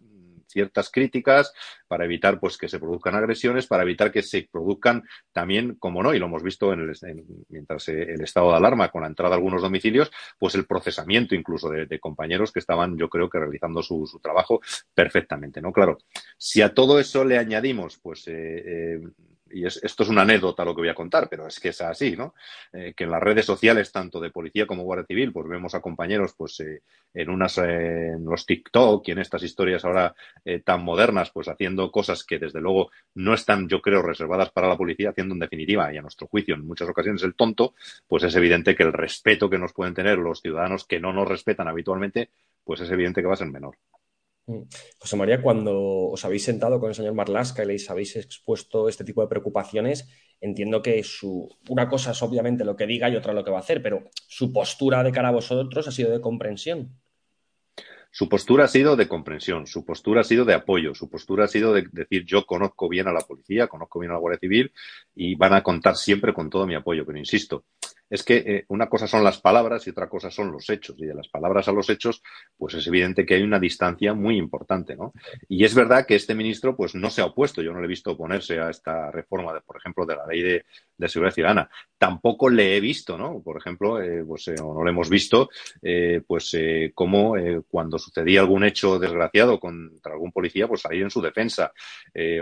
ciertas 0.50 0.90
críticas, 0.90 1.52
para 1.88 2.04
evitar 2.04 2.38
pues 2.40 2.58
que 2.58 2.68
se 2.68 2.78
produzcan 2.78 3.14
agresiones, 3.14 3.66
para 3.66 3.82
evitar 3.82 4.12
que 4.12 4.22
se 4.22 4.48
produzcan 4.50 5.02
también, 5.32 5.76
como 5.76 6.02
no, 6.02 6.14
y 6.14 6.18
lo 6.18 6.26
hemos 6.26 6.42
visto 6.42 6.72
en 6.72 6.80
el, 6.80 7.24
mientras 7.48 7.88
el 7.88 8.20
estado 8.20 8.50
de 8.50 8.56
alarma 8.56 8.90
con 8.90 9.02
la 9.02 9.08
entrada 9.08 9.34
a 9.34 9.36
algunos 9.36 9.62
domicilios, 9.62 10.10
pues 10.38 10.54
el 10.54 10.66
procesamiento 10.66 11.34
incluso 11.34 11.68
de, 11.70 12.00
compañeros 12.00 12.52
que 12.52 12.60
estaban, 12.60 12.96
yo 12.96 13.08
creo 13.08 13.28
que 13.28 13.38
realizando 13.38 13.82
su, 13.82 14.20
trabajo 14.22 14.60
perfectamente, 14.94 15.60
¿no? 15.60 15.72
Claro, 15.72 15.98
si 16.36 16.62
a 16.62 16.74
todo 16.74 16.98
eso 16.98 17.24
le 17.24 17.38
añadimos, 17.38 17.98
pues 18.02 18.26
eh, 18.28 18.62
eh, 18.66 19.00
y 19.50 19.66
esto 19.66 20.02
es 20.02 20.08
una 20.08 20.22
anécdota 20.22 20.64
lo 20.64 20.74
que 20.74 20.82
voy 20.82 20.88
a 20.88 20.94
contar, 20.94 21.28
pero 21.28 21.46
es 21.46 21.58
que 21.60 21.68
es 21.68 21.80
así, 21.80 22.16
¿no? 22.16 22.34
Eh, 22.72 22.94
que 22.96 23.04
en 23.04 23.10
las 23.10 23.22
redes 23.22 23.46
sociales, 23.46 23.92
tanto 23.92 24.20
de 24.20 24.30
policía 24.30 24.66
como 24.66 24.84
Guardia 24.84 25.06
Civil, 25.06 25.32
pues 25.32 25.48
vemos 25.48 25.74
a 25.74 25.80
compañeros 25.80 26.34
pues 26.36 26.60
eh, 26.60 26.82
en 27.14 27.30
unas 27.30 27.58
en 27.58 28.24
los 28.24 28.46
TikTok 28.46 29.06
y 29.08 29.12
en 29.12 29.18
estas 29.18 29.42
historias 29.42 29.84
ahora 29.84 30.14
tan 30.64 30.84
modernas, 30.84 31.30
pues 31.30 31.48
haciendo 31.48 31.90
cosas 31.90 32.24
que 32.24 32.38
desde 32.38 32.60
luego 32.60 32.90
no 33.14 33.34
están, 33.34 33.68
yo 33.68 33.80
creo, 33.80 34.02
reservadas 34.02 34.50
para 34.50 34.68
la 34.68 34.76
policía, 34.76 35.10
haciendo 35.10 35.34
en 35.34 35.40
definitiva 35.40 35.92
y 35.92 35.96
a 35.96 36.02
nuestro 36.02 36.26
juicio 36.26 36.54
en 36.54 36.66
muchas 36.66 36.88
ocasiones 36.88 37.22
el 37.22 37.34
tonto, 37.34 37.74
pues 38.06 38.22
es 38.24 38.34
evidente 38.36 38.74
que 38.74 38.82
el 38.82 38.92
respeto 38.92 39.50
que 39.50 39.58
nos 39.58 39.72
pueden 39.72 39.94
tener 39.94 40.18
los 40.18 40.40
ciudadanos 40.40 40.84
que 40.84 41.00
no 41.00 41.12
nos 41.12 41.28
respetan 41.28 41.68
habitualmente, 41.68 42.30
pues 42.64 42.80
es 42.80 42.90
evidente 42.90 43.20
que 43.20 43.26
va 43.26 43.34
a 43.34 43.36
ser 43.36 43.48
menor. 43.48 43.76
José 44.98 45.16
María, 45.16 45.42
cuando 45.42 46.10
os 46.10 46.24
habéis 46.24 46.44
sentado 46.44 46.80
con 46.80 46.88
el 46.88 46.94
señor 46.94 47.14
Marlasca 47.14 47.64
y 47.64 47.66
les 47.66 47.88
habéis 47.90 48.16
expuesto 48.16 48.88
este 48.88 49.04
tipo 49.04 49.22
de 49.22 49.28
preocupaciones, 49.28 50.08
entiendo 50.40 50.82
que 50.82 51.02
su, 51.02 51.48
una 51.68 51.88
cosa 51.88 52.12
es 52.12 52.22
obviamente 52.22 52.64
lo 52.64 52.76
que 52.76 52.86
diga 52.86 53.08
y 53.08 53.16
otra 53.16 53.32
lo 53.32 53.44
que 53.44 53.50
va 53.50 53.58
a 53.58 53.60
hacer, 53.60 53.82
pero 53.82 54.04
su 54.28 54.52
postura 54.52 55.02
de 55.02 55.12
cara 55.12 55.28
a 55.28 55.32
vosotros 55.32 55.86
ha 55.86 55.92
sido 55.92 56.10
de 56.10 56.20
comprensión. 56.20 57.00
Su 58.12 58.28
postura 58.28 58.64
ha 58.64 58.68
sido 58.68 58.96
de 58.96 59.06
comprensión, 59.06 59.68
su 59.68 59.84
postura 59.84 60.22
ha 60.22 60.24
sido 60.24 60.44
de 60.44 60.54
apoyo, 60.54 60.94
su 60.94 61.08
postura 61.08 61.44
ha 61.44 61.48
sido 61.48 61.72
de 61.72 61.86
decir 61.92 62.24
yo 62.24 62.44
conozco 62.44 62.88
bien 62.88 63.06
a 63.06 63.12
la 63.12 63.20
policía, 63.20 63.68
conozco 63.68 64.00
bien 64.00 64.10
a 64.10 64.14
la 64.14 64.20
Guardia 64.20 64.40
Civil 64.40 64.72
y 65.14 65.36
van 65.36 65.54
a 65.54 65.62
contar 65.62 65.94
siempre 65.94 66.34
con 66.34 66.50
todo 66.50 66.66
mi 66.66 66.74
apoyo. 66.74 67.06
Pero 67.06 67.18
insisto, 67.18 67.66
es 68.10 68.24
que 68.24 68.36
eh, 68.38 68.64
una 68.68 68.88
cosa 68.88 69.06
son 69.06 69.22
las 69.22 69.40
palabras 69.40 69.86
y 69.86 69.90
otra 69.90 70.08
cosa 70.08 70.30
son 70.32 70.50
los 70.50 70.68
hechos. 70.68 70.96
Y 70.98 71.06
de 71.06 71.14
las 71.14 71.28
palabras 71.28 71.68
a 71.68 71.72
los 71.72 71.88
hechos, 71.88 72.22
pues 72.58 72.74
es 72.74 72.86
evidente 72.88 73.24
que 73.24 73.34
hay 73.34 73.42
una 73.42 73.60
distancia 73.60 74.12
muy 74.14 74.36
importante, 74.36 74.96
¿no? 74.96 75.14
Y 75.48 75.64
es 75.64 75.74
verdad 75.76 76.04
que 76.04 76.16
este 76.16 76.34
ministro, 76.34 76.76
pues 76.76 76.96
no 76.96 77.08
se 77.08 77.22
ha 77.22 77.26
opuesto. 77.26 77.62
Yo 77.62 77.72
no 77.72 77.78
le 77.78 77.84
he 77.84 77.88
visto 77.88 78.10
oponerse 78.10 78.58
a 78.58 78.68
esta 78.68 79.12
reforma, 79.12 79.60
por 79.60 79.76
ejemplo, 79.76 80.04
de 80.04 80.16
la 80.16 80.26
ley 80.26 80.42
de, 80.42 80.64
seguridad 81.08 81.34
ciudadana. 81.34 81.70
Tampoco 81.96 82.50
le 82.50 82.76
he 82.76 82.80
visto, 82.80 83.16
¿no? 83.16 83.40
Por 83.42 83.56
ejemplo, 83.56 84.02
eh, 84.02 84.24
pues 84.26 84.48
eh, 84.48 84.56
o 84.60 84.74
no 84.74 84.84
le 84.84 84.90
hemos 84.90 85.08
visto, 85.08 85.48
pues 86.26 86.56
cómo 86.94 87.34
cuando 87.68 87.98
sucedía 87.98 88.40
algún 88.40 88.64
hecho 88.64 88.98
desgraciado 88.98 89.58
contra 89.60 90.12
algún 90.12 90.32
policía, 90.32 90.66
pues 90.68 90.82
salir 90.82 91.02
en 91.02 91.10
su 91.10 91.20
defensa 91.20 91.72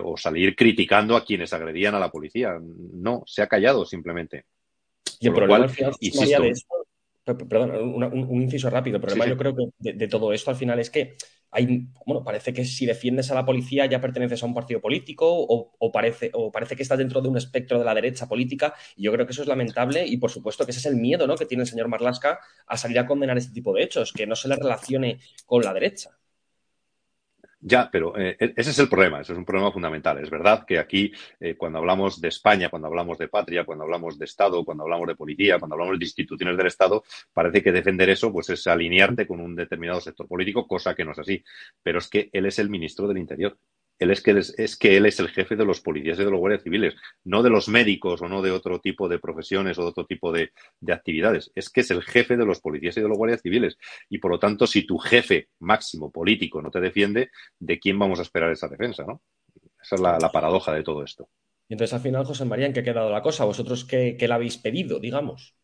o 0.03 0.17
salir 0.17 0.57
criticando 0.57 1.17
a 1.17 1.25
quienes 1.25 1.53
agredían 1.53 1.95
a 1.95 2.01
la 2.01 2.11
policía. 2.11 2.59
No, 2.61 3.23
se 3.27 3.43
ha 3.43 3.47
callado 3.47 3.85
simplemente. 3.85 4.45
Y 5.21 5.29
el 5.29 5.35
problema 5.35 5.65
al 5.65 5.71
final, 5.71 5.95
de 6.01 6.49
esto, 6.51 6.75
perdón, 7.37 7.73
un, 7.73 8.43
inciso 8.43 8.71
rápido, 8.71 8.97
el 8.97 9.03
problema 9.03 9.27
yo 9.27 9.37
creo 9.37 9.55
que 9.55 9.93
de, 9.93 10.09
todo 10.09 10.33
esto 10.33 10.51
al 10.51 10.57
final 10.57 10.79
es 10.79 10.91
que 10.91 11.17
hay, 11.51 11.89
bueno, 12.05 12.23
parece 12.23 12.53
que 12.53 12.65
si 12.65 12.85
defiendes 12.85 13.31
a 13.31 13.35
la 13.35 13.45
policía 13.45 13.87
ya 13.87 14.01
perteneces 14.01 14.43
a 14.43 14.47
un 14.47 14.55
partido 14.55 14.81
político 14.81 15.27
o, 15.29 15.93
parece, 15.93 16.31
o 16.35 16.53
parece 16.53 16.77
que 16.77 16.83
estás 16.83 16.99
dentro 16.99 17.21
de 17.21 17.29
un 17.29 17.37
espectro 17.37 17.79
de 17.79 17.85
la 17.85 17.95
derecha 17.95 18.29
política 18.29 18.75
y 18.97 19.05
yo 19.05 19.13
creo 19.13 19.27
que 19.27 19.33
eso 19.33 19.43
es 19.43 19.49
lamentable 19.49 20.07
y 20.07 20.19
por 20.19 20.31
supuesto 20.31 20.65
que 20.65 20.73
ese 20.73 20.81
es 20.81 20.87
el 20.87 20.97
miedo 20.97 21.27
¿no? 21.27 21.37
que 21.37 21.47
tiene 21.47 21.63
el 21.63 21.69
señor 21.69 21.89
Marlaska 21.89 22.39
a 22.67 22.77
salir 22.77 22.99
a 22.99 23.07
condenar 23.07 23.39
este 23.39 23.53
tipo 23.53 23.75
de 23.75 23.83
hechos, 23.83 24.13
que 24.13 24.27
no 24.27 24.37
se 24.37 24.49
le 24.49 24.57
relacione 24.57 25.21
con 25.47 25.63
la 25.63 25.73
derecha. 25.73 26.18
Ya, 27.61 27.89
pero 27.91 28.17
eh, 28.17 28.37
e-, 28.39 28.53
ese 28.57 28.71
es 28.71 28.79
el 28.79 28.89
problema, 28.89 29.21
ese 29.21 29.33
es 29.33 29.39
un 29.39 29.45
problema 29.45 29.73
fundamental. 29.73 30.19
Es 30.19 30.31
verdad 30.31 30.65
que 30.67 30.79
aquí, 30.79 31.13
eh, 31.41 31.57
cuando 31.57 31.79
hablamos 31.79 32.21
de 32.21 32.29
España, 32.29 32.69
cuando 32.71 32.87
hablamos 32.89 33.19
de 33.19 33.29
patria, 33.29 33.65
cuando 33.65 33.85
hablamos 33.85 34.19
de 34.19 34.25
Estado, 34.27 34.65
cuando 34.65 34.85
hablamos 34.85 35.09
de 35.09 35.17
policía, 35.17 35.59
cuando 35.59 35.75
hablamos 35.75 35.99
de 35.99 36.05
instituciones 36.05 36.57
del 36.57 36.69
Estado, 36.69 37.03
parece 37.33 37.63
que 37.63 37.73
defender 37.73 38.11
eso 38.11 38.33
pues 38.33 38.49
es 38.51 38.67
alinearte 38.69 39.27
con 39.27 39.41
un 39.41 39.57
determinado 39.57 40.01
sector 40.01 40.29
político, 40.29 40.67
cosa 40.69 40.95
que 40.95 41.05
no 41.05 41.13
es 41.13 41.19
así. 41.19 41.43
Pero 41.83 41.99
es 41.99 42.09
que 42.09 42.31
él 42.33 42.47
es 42.47 42.59
el 42.61 42.71
ministro 42.71 43.09
del 43.09 43.19
Interior 43.19 43.59
él 43.99 44.11
es 44.11 44.23
que, 44.23 44.31
es, 44.39 44.77
que 44.77 44.97
él 44.97 45.07
es 45.07 45.19
el 45.19 45.29
jefe 45.29 45.57
de 45.57 45.65
los 45.65 45.81
policías 45.81 46.19
y 46.19 46.25
de 46.25 46.31
los 46.31 46.39
guardias 46.39 46.63
civiles, 46.63 46.95
no 47.25 47.43
de 47.43 47.51
los 47.51 47.69
médicos 47.69 48.23
o 48.23 48.29
no 48.29 48.43
de 48.43 48.51
otro 48.51 48.81
tipo 48.81 49.09
de 49.09 49.19
profesiones 49.19 49.79
o 49.79 49.83
de 49.83 49.89
otro 49.89 50.07
tipo 50.07 50.33
de, 50.33 50.53
actividades. 50.89 51.51
Es 51.55 51.69
que 51.69 51.81
es 51.81 51.91
el 51.91 52.03
jefe 52.03 52.37
de 52.37 52.47
los 52.47 52.61
policías 52.61 52.97
y 52.97 53.01
de 53.01 53.09
los 53.09 53.19
guardias 53.19 53.43
civiles. 53.43 53.77
Y 54.09 54.19
por 54.19 54.31
lo 54.31 54.39
tanto, 54.39 54.67
si 54.67 54.87
tu 54.87 54.99
jefe 54.99 55.49
máximo 55.59 56.11
político 56.11 56.63
no 56.63 56.71
te 56.71 56.81
defiende, 56.81 57.31
¿de 57.59 57.79
quién 57.79 57.99
vamos 57.99 58.19
a 58.19 58.23
esperar 58.23 58.53
esa 58.53 58.69
defensa? 58.69 59.05
¿no? 59.05 59.23
Esa 59.83 59.97
es 59.97 60.01
la, 60.01 60.33
paradoja 60.33 60.73
de 60.73 60.83
todo 60.83 61.03
esto. 61.03 61.29
Y 61.69 61.75
entonces, 61.75 61.95
al 61.95 62.01
final, 62.01 62.25
José 62.25 62.45
María, 62.45 62.67
¿en 62.67 62.73
qué 62.73 62.81
ha 62.81 62.85
quedado 62.85 63.11
la 63.11 63.23
cosa? 63.23 63.45
¿Vosotros 63.45 63.85
qué, 63.85 64.17
qué 64.19 64.29
le 64.29 64.35
habéis 64.35 64.57
pedido, 64.57 65.01
digamos? 65.01 65.58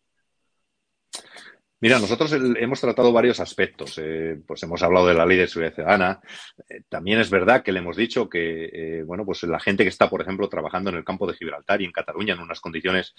Mira, 1.85 1.99
nosotros 1.99 2.33
hemos 2.33 2.81
tratado 2.81 3.13
varios 3.13 3.41
aspectos. 3.41 4.01
Eh, 4.03 4.41
pues 4.47 4.63
hemos 4.63 4.83
hablado 4.83 5.07
de 5.07 5.13
la 5.13 5.27
ley 5.27 5.37
de 5.37 5.47
seguridad 5.47 5.75
ciudadana. 5.75 6.21
Eh, 6.67 6.81
también 6.89 7.21
es 7.21 7.29
verdad 7.29 7.63
que 7.63 7.73
le 7.73 7.81
hemos 7.81 7.95
dicho 7.95 8.27
que, 8.27 8.71
eh, 8.73 9.03
bueno, 9.03 9.27
pues 9.27 9.43
la 9.43 9.61
gente 9.61 9.83
que 9.83 9.91
está, 9.91 10.09
por 10.09 10.23
ejemplo, 10.23 10.49
trabajando 10.49 10.89
en 10.89 10.97
el 10.97 11.05
campo 11.05 11.27
de 11.27 11.35
Gibraltar 11.35 11.83
y 11.83 11.85
en 11.85 11.93
Cataluña 11.93 12.33
en 12.33 12.41
unas 12.41 12.61
condiciones, 12.61 13.15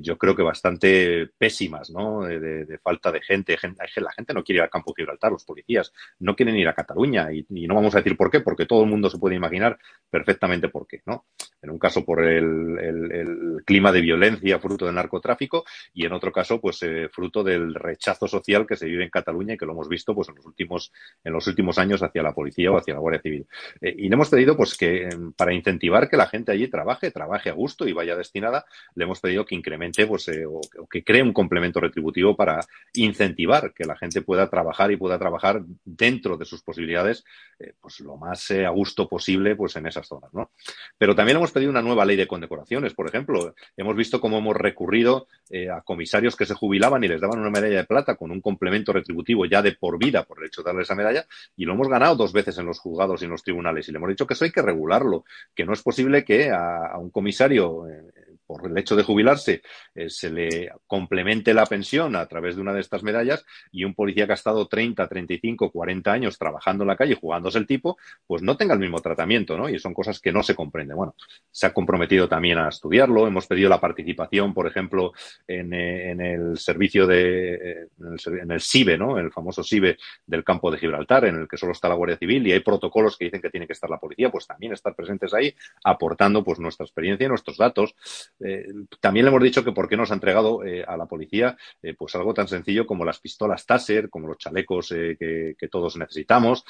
yo 0.00 0.16
creo 0.16 0.34
que 0.34 0.42
bastante 0.42 1.28
pésimas, 1.36 1.90
¿no? 1.90 2.22
De, 2.22 2.78
falta 2.82 3.12
de 3.12 3.20
gente. 3.20 3.58
La 3.96 4.12
gente 4.12 4.32
no 4.32 4.42
quiere 4.42 4.60
ir 4.60 4.62
al 4.62 4.70
campo 4.70 4.94
de 4.96 5.02
Gibraltar, 5.02 5.30
los 5.30 5.44
policías 5.44 5.92
no 6.20 6.34
quieren 6.34 6.56
ir 6.56 6.68
a 6.68 6.74
Cataluña 6.74 7.30
y, 7.30 7.44
no 7.50 7.74
vamos 7.74 7.94
a 7.94 7.98
decir 7.98 8.16
por 8.16 8.30
qué, 8.30 8.40
porque 8.40 8.64
todo 8.64 8.84
el 8.84 8.88
mundo 8.88 9.10
se 9.10 9.18
puede 9.18 9.36
imaginar 9.36 9.78
perfectamente 10.08 10.70
por 10.70 10.86
qué, 10.86 11.02
¿no? 11.04 11.26
En 11.60 11.68
un 11.68 11.78
caso 11.78 12.06
por 12.06 12.24
el, 12.24 12.78
el 12.78 13.62
clima 13.66 13.92
de 13.92 14.00
violencia 14.00 14.58
fruto 14.58 14.86
del 14.86 14.94
narcotráfico 14.94 15.66
y 15.92 16.06
en 16.06 16.12
otro 16.14 16.32
caso, 16.32 16.58
pues 16.58 16.80
fruto 17.12 17.44
del 17.44 17.74
rechazo 17.98 18.28
social 18.28 18.66
que 18.66 18.76
se 18.76 18.86
vive 18.86 19.04
en 19.04 19.10
Cataluña 19.10 19.54
y 19.54 19.58
que 19.58 19.66
lo 19.66 19.72
hemos 19.72 19.88
visto 19.88 20.14
pues 20.14 20.28
en 20.28 20.36
los 20.36 20.46
últimos 20.46 20.92
en 21.24 21.32
los 21.32 21.46
últimos 21.46 21.78
años 21.78 22.02
hacia 22.02 22.22
la 22.22 22.32
policía 22.32 22.70
o 22.70 22.78
hacia 22.78 22.94
la 22.94 23.00
Guardia 23.00 23.20
Civil. 23.20 23.46
Eh, 23.80 23.94
y 23.98 24.08
le 24.08 24.14
hemos 24.14 24.28
pedido 24.28 24.56
pues 24.56 24.76
que 24.76 25.08
em, 25.08 25.32
para 25.32 25.52
incentivar 25.52 26.08
que 26.08 26.16
la 26.16 26.26
gente 26.26 26.52
allí 26.52 26.68
trabaje, 26.68 27.10
trabaje 27.10 27.50
a 27.50 27.54
gusto 27.54 27.86
y 27.88 27.92
vaya 27.92 28.16
destinada, 28.16 28.64
le 28.94 29.04
hemos 29.04 29.20
pedido 29.20 29.44
que 29.44 29.56
incremente 29.56 30.06
pues 30.06 30.28
eh, 30.28 30.44
o, 30.46 30.60
que 30.88 31.02
cree 31.02 31.22
un 31.22 31.32
complemento 31.32 31.80
retributivo 31.80 32.36
para 32.36 32.60
incentivar 32.94 33.74
que 33.74 33.84
la 33.84 33.96
gente 33.96 34.22
pueda 34.22 34.48
trabajar 34.48 34.92
y 34.92 34.96
pueda 34.96 35.18
trabajar 35.18 35.62
dentro 35.84 36.36
de 36.36 36.44
sus 36.44 36.62
posibilidades 36.62 37.24
eh, 37.58 37.72
pues 37.80 37.98
lo 38.00 38.16
más 38.16 38.50
a 38.50 38.70
gusto 38.70 39.08
posible 39.08 39.56
pues 39.56 39.74
en 39.76 39.86
esas 39.86 40.06
zonas, 40.06 40.32
¿no? 40.32 40.52
Pero 40.96 41.14
también 41.14 41.38
hemos 41.38 41.50
pedido 41.50 41.70
una 41.70 41.82
nueva 41.82 42.04
ley 42.04 42.16
de 42.16 42.28
condecoraciones, 42.28 42.94
por 42.94 43.08
ejemplo, 43.08 43.54
hemos 43.76 43.96
visto 43.96 44.20
cómo 44.20 44.38
hemos 44.38 44.56
recurrido 44.56 45.26
a 45.72 45.80
comisarios 45.82 46.36
que 46.36 46.46
se 46.46 46.54
jubilaban 46.54 47.02
y 47.02 47.08
les 47.08 47.20
daban 47.20 47.40
una 47.40 47.50
medalla 47.50 47.77
de 47.78 47.86
plata 47.86 48.16
con 48.16 48.30
un 48.30 48.40
complemento 48.40 48.92
retributivo 48.92 49.46
ya 49.46 49.62
de 49.62 49.72
por 49.72 49.98
vida 49.98 50.24
por 50.24 50.38
el 50.38 50.46
hecho 50.46 50.62
de 50.62 50.66
darle 50.66 50.82
esa 50.82 50.94
medalla 50.94 51.26
y 51.56 51.64
lo 51.64 51.74
hemos 51.74 51.88
ganado 51.88 52.16
dos 52.16 52.32
veces 52.32 52.58
en 52.58 52.66
los 52.66 52.78
juzgados 52.78 53.22
y 53.22 53.24
en 53.24 53.30
los 53.30 53.42
tribunales 53.42 53.88
y 53.88 53.92
le 53.92 53.98
hemos 53.98 54.10
dicho 54.10 54.26
que 54.26 54.34
eso 54.34 54.44
hay 54.44 54.52
que 54.52 54.62
regularlo, 54.62 55.24
que 55.54 55.64
no 55.64 55.72
es 55.72 55.82
posible 55.82 56.24
que 56.24 56.50
a, 56.50 56.96
un 56.98 57.10
comisario 57.10 57.88
eh, 57.88 58.02
por 58.48 58.66
el 58.66 58.76
hecho 58.78 58.96
de 58.96 59.02
jubilarse 59.02 59.60
eh, 59.94 60.08
se 60.08 60.30
le 60.30 60.70
complemente 60.86 61.52
la 61.52 61.66
pensión 61.66 62.16
a 62.16 62.26
través 62.26 62.56
de 62.56 62.62
una 62.62 62.72
de 62.72 62.80
estas 62.80 63.02
medallas 63.02 63.44
y 63.70 63.84
un 63.84 63.94
policía 63.94 64.24
que 64.24 64.32
ha 64.32 64.34
estado 64.34 64.66
30, 64.66 65.06
35, 65.06 65.70
40 65.70 66.10
años 66.10 66.38
trabajando 66.38 66.82
en 66.82 66.88
la 66.88 66.96
calle 66.96 67.14
jugándose 67.14 67.58
el 67.58 67.66
tipo, 67.66 67.98
pues 68.26 68.42
no 68.42 68.56
tenga 68.56 68.72
el 68.72 68.80
mismo 68.80 69.00
tratamiento, 69.00 69.58
¿no? 69.58 69.68
Y 69.68 69.78
son 69.78 69.92
cosas 69.92 70.18
que 70.18 70.32
no 70.32 70.42
se 70.42 70.54
comprenden. 70.54 70.96
Bueno, 70.96 71.14
se 71.50 71.66
ha 71.66 71.74
comprometido 71.74 72.26
también 72.26 72.56
a 72.56 72.70
estudiarlo, 72.70 73.26
hemos 73.26 73.46
pedido 73.46 73.68
la 73.68 73.80
participación, 73.80 74.54
por 74.54 74.66
ejemplo, 74.66 75.12
en, 75.46 75.74
eh, 75.74 76.12
el 76.12 76.56
servicio 76.56 77.06
de, 77.06 77.54
eh, 77.54 77.88
en 77.98 78.50
el, 78.50 78.60
SIBE, 78.60 78.96
¿no? 78.96 79.18
El 79.18 79.30
famoso 79.30 79.62
SIBE 79.62 79.98
del 80.26 80.42
campo 80.42 80.70
de 80.70 80.78
Gibraltar, 80.78 81.26
en 81.26 81.36
el 81.36 81.48
que 81.48 81.58
solo 81.58 81.72
está 81.72 81.88
la 81.88 81.96
Guardia 81.96 82.16
Civil 82.16 82.46
y 82.46 82.52
hay 82.52 82.60
protocolos 82.60 83.18
que 83.18 83.26
dicen 83.26 83.42
que 83.42 83.50
tiene 83.50 83.66
que 83.66 83.74
estar 83.74 83.90
la 83.90 83.98
policía, 83.98 84.30
pues 84.30 84.46
también 84.46 84.72
estar 84.72 84.94
presentes 84.94 85.34
ahí, 85.34 85.54
aportando 85.84 86.42
pues 86.42 86.58
nuestra 86.58 86.84
experiencia 86.84 87.26
y 87.26 87.28
nuestros 87.28 87.58
datos. 87.58 87.94
Eh, 88.40 88.66
también 89.00 89.24
le 89.24 89.30
hemos 89.30 89.42
dicho 89.42 89.64
que 89.64 89.72
por 89.72 89.88
qué 89.88 89.96
nos 89.96 90.10
ha 90.10 90.14
entregado 90.14 90.64
eh, 90.64 90.84
a 90.86 90.96
la 90.96 91.06
policía 91.06 91.56
eh, 91.82 91.94
pues 91.94 92.14
algo 92.14 92.34
tan 92.34 92.48
sencillo 92.48 92.86
como 92.86 93.04
las 93.04 93.18
pistolas 93.18 93.66
Taser, 93.66 94.08
como 94.08 94.28
los 94.28 94.38
chalecos 94.38 94.88
que, 94.88 95.56
todos 95.70 95.96
necesitamos. 95.96 96.64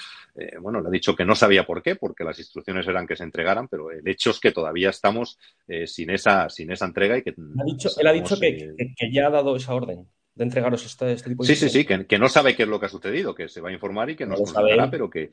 bueno, 0.61 0.81
le 0.81 0.89
ha 0.89 0.91
dicho 0.91 1.15
que 1.15 1.25
no 1.25 1.35
sabía 1.35 1.65
por 1.65 1.83
qué, 1.83 1.95
porque 1.95 2.25
las 2.25 2.39
instrucciones 2.39 2.87
eran 2.89 3.07
que 3.07 3.17
se 3.17 3.23
entregaran, 3.23 3.69
pero 3.69 3.93
el 3.93 4.07
hecho 4.09 4.31
es 4.31 4.41
que 4.41 4.51
todavía 4.51 4.91
estamos 4.91 5.39
sin, 5.87 6.11
esa, 6.11 6.49
sin 6.49 6.73
esa 6.73 6.87
entrega 6.87 7.17
y 7.17 7.23
que... 7.23 7.31
Ha 7.31 7.65
dicho, 7.65 7.89
él 7.97 8.07
ha 8.07 8.13
dicho 8.13 8.39
que, 8.41 8.75
ya 9.13 9.29
ha 9.29 9.31
dado 9.31 9.55
esa 9.55 9.75
orden 9.75 10.09
de 10.35 10.45
entregaros 10.45 10.85
este, 10.85 11.13
este 11.13 11.31
tipo 11.31 11.45
de... 11.45 11.55
Sí, 11.55 11.57
sí, 11.57 11.69
sí, 11.69 11.85
que, 11.85 12.19
no 12.19 12.29
sabe 12.29 12.57
qué 12.57 12.65
es 12.65 12.69
lo 12.69 12.81
que 12.81 12.87
ha 12.87 12.91
sucedido, 12.91 13.35
que 13.35 13.49
se 13.49 13.61
va 13.61 13.69
a 13.69 13.73
informar 13.73 14.11
y 14.11 14.17
que 14.17 14.27
nos 14.27 14.41
contará, 14.41 14.91
pero 14.91 15.09
que, 15.09 15.31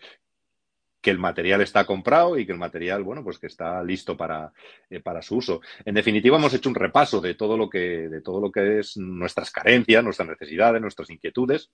que 1.06 1.12
el 1.12 1.20
material 1.20 1.62
está 1.62 1.86
comprado 1.86 2.36
y 2.36 2.48
que 2.48 2.52
el 2.52 2.58
material, 2.58 3.04
bueno, 3.04 3.24
pues 3.24 3.38
que 3.38 3.46
está 3.46 3.84
listo 3.84 4.18
para, 4.18 4.52
eh, 4.90 5.02
para 5.02 5.22
su 5.22 5.36
uso. 5.36 5.62
En 5.86 5.94
definitiva, 5.94 6.36
hemos 6.36 6.52
hecho 6.56 6.68
un 6.68 6.74
repaso 6.74 7.22
de 7.22 7.36
todo 7.36 7.56
lo 7.56 7.70
que, 7.70 8.10
de 8.10 8.22
todo 8.22 8.42
lo 8.42 8.52
que 8.52 8.80
es 8.80 8.98
nuestras 8.98 9.52
carencias, 9.52 10.04
nuestras 10.04 10.30
necesidades, 10.30 10.82
nuestras 10.82 11.12
inquietudes. 11.12 11.70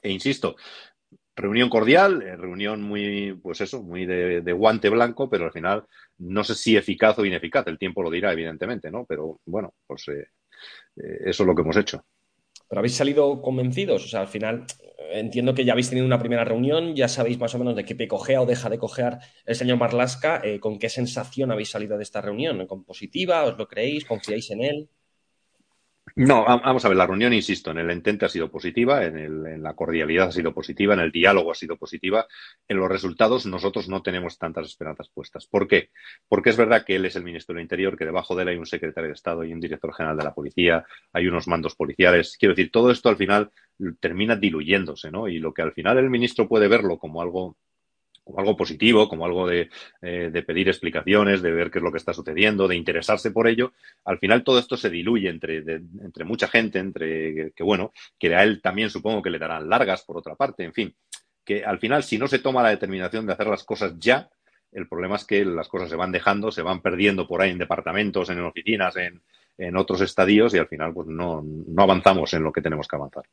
E 0.00 0.08
insisto, 0.08 0.54
reunión 1.34 1.68
cordial, 1.68 2.22
eh, 2.22 2.36
reunión 2.36 2.80
muy, 2.80 3.32
pues 3.42 3.60
eso, 3.60 3.82
muy 3.82 4.06
de, 4.06 4.52
guante 4.52 4.88
blanco, 4.88 5.28
pero 5.28 5.46
al 5.46 5.52
final 5.52 5.84
no 6.18 6.44
sé 6.44 6.54
si 6.54 6.76
eficaz 6.76 7.18
o 7.18 7.24
ineficaz. 7.24 7.66
El 7.66 7.76
tiempo 7.76 8.04
lo 8.04 8.10
dirá, 8.10 8.32
evidentemente, 8.32 8.88
¿no? 8.88 9.04
Pero 9.04 9.40
bueno, 9.46 9.74
pues 9.84 10.06
eh, 10.10 10.28
eso 10.94 11.42
es 11.42 11.46
lo 11.46 11.56
que 11.56 11.62
hemos 11.62 11.76
hecho. 11.76 12.04
Pero 12.68 12.78
habéis 12.80 12.96
salido 12.96 13.42
convencidos, 13.42 14.04
o 14.04 14.08
sea, 14.08 14.20
al 14.20 14.28
final 14.28 14.66
entiendo 15.12 15.54
que 15.54 15.64
ya 15.64 15.72
habéis 15.72 15.88
tenido 15.88 16.06
una 16.06 16.18
primera 16.18 16.44
reunión, 16.44 16.94
ya 16.94 17.08
sabéis 17.08 17.38
más 17.38 17.54
o 17.54 17.58
menos 17.58 17.76
de 17.76 17.84
qué 17.84 17.94
pie 17.94 18.08
cojea 18.08 18.42
o 18.42 18.46
deja 18.46 18.68
de 18.68 18.78
cojear 18.78 19.20
el 19.46 19.54
señor 19.54 19.78
Marlasca. 19.78 20.40
Eh, 20.42 20.60
¿Con 20.60 20.78
qué 20.78 20.88
sensación 20.88 21.50
habéis 21.52 21.70
salido 21.70 21.96
de 21.96 22.02
esta 22.02 22.20
reunión? 22.20 22.66
¿Con 22.66 22.84
positiva? 22.84 23.44
¿Os 23.44 23.56
lo 23.58 23.68
creéis? 23.68 24.04
¿Confiáis 24.04 24.50
en 24.50 24.62
él? 24.62 24.88
No, 26.16 26.44
vamos 26.44 26.84
a 26.84 26.88
ver, 26.88 26.96
la 26.96 27.06
reunión, 27.06 27.32
insisto, 27.32 27.72
en 27.72 27.78
el 27.78 27.90
entente 27.90 28.24
ha 28.24 28.28
sido 28.28 28.48
positiva, 28.48 29.04
en, 29.04 29.18
el, 29.18 29.62
la 29.62 29.74
cordialidad 29.74 30.28
ha 30.28 30.32
sido 30.32 30.54
positiva, 30.54 30.94
en 30.94 31.00
el 31.00 31.10
diálogo 31.10 31.50
ha 31.50 31.56
sido 31.56 31.76
positiva, 31.76 32.26
en 32.68 32.76
los 32.76 32.88
resultados 32.88 33.46
nosotros 33.46 33.88
no 33.88 34.00
tenemos 34.00 34.38
tantas 34.38 34.68
esperanzas 34.68 35.08
puestas. 35.08 35.46
¿Por 35.46 35.66
qué? 35.66 35.90
Porque 36.28 36.50
es 36.50 36.56
verdad 36.56 36.84
que 36.84 36.96
él 36.96 37.04
es 37.06 37.16
el 37.16 37.24
ministro 37.24 37.54
del 37.54 37.62
Interior, 37.62 37.96
que 37.96 38.04
debajo 38.04 38.36
de 38.36 38.42
él 38.42 38.48
hay 38.48 38.56
un 38.56 38.66
secretario 38.66 39.08
de 39.08 39.14
Estado 39.14 39.44
y 39.44 39.52
un 39.52 39.60
director 39.60 39.92
general 39.92 40.16
de 40.16 40.24
la 40.24 40.34
policía, 40.34 40.84
hay 41.12 41.26
unos 41.26 41.48
mandos 41.48 41.74
policiales. 41.74 42.36
Quiero 42.38 42.54
decir, 42.54 42.70
todo 42.70 42.92
esto 42.92 43.08
al 43.08 43.16
final 43.16 43.50
termina 43.98 44.36
diluyéndose, 44.36 45.10
¿no? 45.10 45.26
Y 45.26 45.38
lo 45.40 45.52
que 45.52 45.62
al 45.62 45.72
final 45.72 45.98
el 45.98 46.10
ministro 46.10 46.46
puede 46.46 46.68
verlo 46.68 46.98
como 46.98 47.22
algo 47.22 47.56
como 48.24 48.40
algo 48.40 48.56
positivo, 48.56 49.08
como 49.08 49.26
algo 49.26 49.46
de, 49.46 49.68
eh, 50.02 50.30
de, 50.32 50.42
pedir 50.42 50.68
explicaciones, 50.68 51.42
de 51.42 51.52
ver 51.52 51.70
qué 51.70 51.78
es 51.78 51.84
lo 51.84 51.92
que 51.92 51.98
está 51.98 52.14
sucediendo, 52.14 52.66
de 52.66 52.76
interesarse 52.76 53.30
por 53.30 53.46
ello, 53.46 53.72
al 54.04 54.18
final 54.18 54.42
todo 54.42 54.58
esto 54.58 54.76
se 54.76 54.90
diluye 54.90 55.28
entre, 55.28 55.58
entre 55.58 56.24
mucha 56.24 56.48
gente, 56.48 56.78
entre 56.78 57.52
que, 57.52 57.62
bueno, 57.62 57.92
que 58.18 58.34
a 58.34 58.42
él 58.42 58.62
también 58.62 58.90
supongo 58.90 59.22
que 59.22 59.30
le 59.30 59.38
darán 59.38 59.68
largas 59.68 60.02
por 60.04 60.16
otra 60.16 60.34
parte, 60.34 60.64
en 60.64 60.72
fin, 60.72 60.96
que 61.44 61.64
al 61.64 61.78
final 61.78 62.02
si 62.02 62.18
no 62.18 62.26
se 62.26 62.38
toma 62.38 62.62
la 62.62 62.70
determinación 62.70 63.26
de 63.26 63.34
hacer 63.34 63.46
las 63.46 63.64
cosas 63.64 63.94
ya, 63.98 64.28
el 64.72 64.88
problema 64.88 65.16
es 65.16 65.24
que 65.24 65.44
las 65.44 65.68
cosas 65.68 65.88
se 65.88 65.96
van 65.96 66.10
dejando, 66.10 66.50
se 66.50 66.62
van 66.62 66.80
perdiendo 66.80 67.28
por 67.28 67.42
ahí 67.42 67.50
en 67.50 67.58
departamentos, 67.58 68.28
en 68.30 68.40
oficinas, 68.40 68.96
en, 68.96 69.22
en 69.58 69.76
otros 69.76 70.00
estadios 70.00 70.54
y 70.54 70.58
al 70.58 70.66
final 70.66 70.92
pues 70.92 71.06
no, 71.06 71.42
no 71.44 71.82
avanzamos 71.82 72.32
en 72.34 72.42
lo 72.42 72.52
que 72.52 72.62
tenemos 72.62 72.88
que 72.88 72.96
avanzar. 72.96 73.24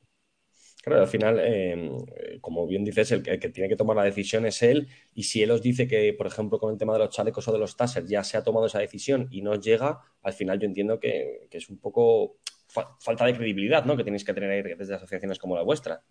Claro, 0.82 1.02
al 1.02 1.08
final, 1.08 1.40
eh, 1.40 2.40
como 2.42 2.66
bien 2.66 2.84
dices, 2.84 3.12
el 3.12 3.22
que, 3.22 3.32
el 3.32 3.40
que, 3.40 3.50
tiene 3.50 3.70
que 3.70 3.76
tomar 3.76 3.96
la 3.96 4.04
decisión 4.04 4.48
es 4.48 4.64
él. 4.64 4.88
Y 5.14 5.24
si 5.24 5.44
él 5.44 5.52
os 5.52 5.62
dice 5.62 5.88
que, 5.88 6.14
por 6.14 6.26
ejemplo, 6.26 6.58
con 6.60 6.72
el 6.72 6.80
tema 6.80 6.94
de 6.94 7.00
los 7.00 7.10
chalecos 7.10 7.48
o 7.48 7.54
de 7.54 7.60
los 7.60 7.78
tasers 7.78 8.10
ya 8.10 8.24
se 8.24 8.36
ha 8.38 8.44
tomado 8.44 8.66
esa 8.66 8.80
decisión 8.80 9.28
y 9.30 9.44
no 9.44 9.56
llega, 9.56 10.02
al 10.24 10.34
final 10.34 10.60
yo 10.60 10.66
entiendo 10.66 11.00
que, 11.00 11.48
es 11.52 11.70
un 11.70 11.78
poco 11.78 12.38
fa 12.68 12.98
falta 13.00 13.26
de 13.26 13.34
credibilidad 13.36 13.86
¿no? 13.86 13.96
que 13.98 14.04
tenéis 14.04 14.24
que 14.24 14.34
tener 14.34 14.78
desde 14.78 14.96
asociaciones 14.96 15.38
como 15.38 15.56
la 15.56 15.62
vuestra. 15.62 16.02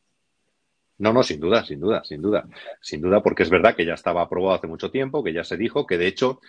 No, 1.01 1.15
no, 1.15 1.23
sin 1.23 1.41
duda, 1.41 1.65
sin 1.65 1.81
duda, 1.81 2.05
sin 2.05 2.21
duda. 2.21 2.47
Sin 2.83 3.01
duda, 3.01 3.23
porque 3.23 3.43
es 3.43 3.49
verdad 3.49 3.75
que 3.75 3.87
ya 3.87 3.95
estaba 3.95 4.21
aprobado 4.21 4.55
hace 4.55 4.67
mucho 4.67 4.91
tiempo, 4.91 5.25
que 5.25 5.33
ya 5.33 5.45
se 5.45 5.57
dijo, 5.57 5.87
que 5.87 5.97
de 5.97 6.07
hecho, 6.07 6.41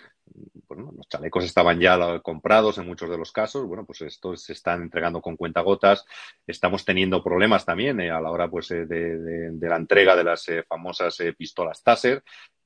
bueno, 0.68 0.92
los 0.94 1.08
chalecos 1.08 1.46
estaban 1.46 1.80
ya 1.80 2.20
comprados 2.20 2.78
en 2.78 2.86
muchos 2.86 3.10
de 3.10 3.18
los 3.18 3.32
casos. 3.32 3.66
Bueno, 3.66 3.86
pues 3.86 4.02
estos 4.02 4.44
se 4.44 4.52
están 4.52 4.82
entregando 4.82 5.22
con 5.22 5.38
cuentagotas. 5.38 6.06
Estamos 6.46 6.84
teniendo 6.84 7.24
problemas 7.24 7.64
también 7.64 8.02
eh, 8.02 8.12
a 8.12 8.20
la 8.20 8.30
hora 8.30 8.50
pues, 8.50 8.68
de, 8.68 8.86
de, 8.86 9.70
la 9.70 9.78
entrega 9.78 10.18
de 10.18 10.26
las 10.26 10.50
eh, 10.50 10.64
famosas 10.68 11.18
eh, 11.22 11.32
pistolas 11.32 11.82
Taser 11.82 12.22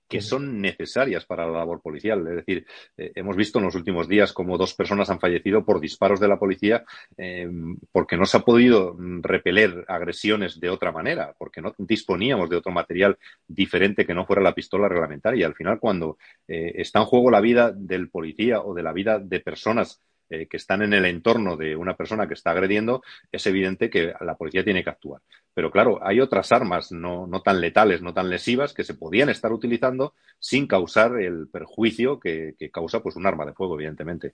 que 0.07 0.21
son 0.21 0.61
necesarias 0.61 1.25
para 1.25 1.45
la 1.45 1.59
labor 1.59 1.81
policial. 1.81 2.27
Es 2.27 2.35
decir, 2.35 2.65
eh, 2.97 3.11
hemos 3.15 3.35
visto 3.35 3.59
en 3.59 3.65
los 3.65 3.75
últimos 3.75 4.07
días 4.07 4.33
como 4.33 4.57
dos 4.57 4.73
personas 4.73 5.09
han 5.09 5.19
fallecido 5.19 5.65
por 5.65 5.79
disparos 5.79 6.19
de 6.19 6.27
la 6.27 6.37
policía 6.37 6.85
eh, 7.17 7.49
porque 7.91 8.17
no 8.17 8.25
se 8.25 8.37
ha 8.37 8.41
podido 8.41 8.95
repeler 9.21 9.85
agresiones 9.87 10.59
de 10.59 10.69
otra 10.69 10.91
manera, 10.91 11.33
porque 11.37 11.61
no 11.61 11.73
disponíamos 11.77 12.49
de 12.49 12.57
otro 12.57 12.71
material 12.71 13.17
diferente 13.47 14.05
que 14.05 14.13
no 14.13 14.25
fuera 14.25 14.41
la 14.41 14.53
pistola 14.53 14.87
reglamentaria. 14.87 15.41
Y 15.41 15.43
al 15.43 15.55
final, 15.55 15.79
cuando 15.79 16.17
eh, 16.47 16.73
está 16.75 16.99
en 16.99 17.05
juego 17.05 17.31
la 17.31 17.41
vida 17.41 17.71
del 17.71 18.09
policía 18.09 18.61
o 18.61 18.73
de 18.73 18.83
la 18.83 18.93
vida 18.93 19.19
de 19.19 19.39
personas 19.39 20.01
eh, 20.29 20.47
que 20.47 20.57
están 20.57 20.81
en 20.81 20.93
el 20.93 21.05
entorno 21.05 21.57
de 21.57 21.75
una 21.75 21.95
persona 21.95 22.27
que 22.27 22.33
está 22.33 22.51
agrediendo, 22.51 23.03
es 23.31 23.45
evidente 23.47 23.89
que 23.89 24.13
la 24.21 24.35
policía 24.35 24.63
tiene 24.63 24.83
que 24.83 24.89
actuar. 24.89 25.21
Pero 25.53 25.71
claro, 25.71 25.99
hay 26.01 26.19
otras 26.19 26.51
armas 26.51 26.91
no, 26.91 27.27
no 27.27 27.41
tan 27.41 27.61
letales, 27.61 28.01
no 28.01 28.13
tan 28.13 28.29
lesivas, 28.29 28.73
que 28.73 28.83
se 28.83 28.95
podían 28.95 29.29
estar 29.29 29.51
utilizando 29.51 30.13
sin 30.39 30.67
causar 30.67 31.19
el 31.19 31.47
perjuicio 31.47 32.19
que, 32.19 32.55
que 32.57 32.71
causa 32.71 33.01
pues, 33.01 33.15
un 33.15 33.25
arma 33.25 33.45
de 33.45 33.53
fuego, 33.53 33.75
evidentemente. 33.75 34.33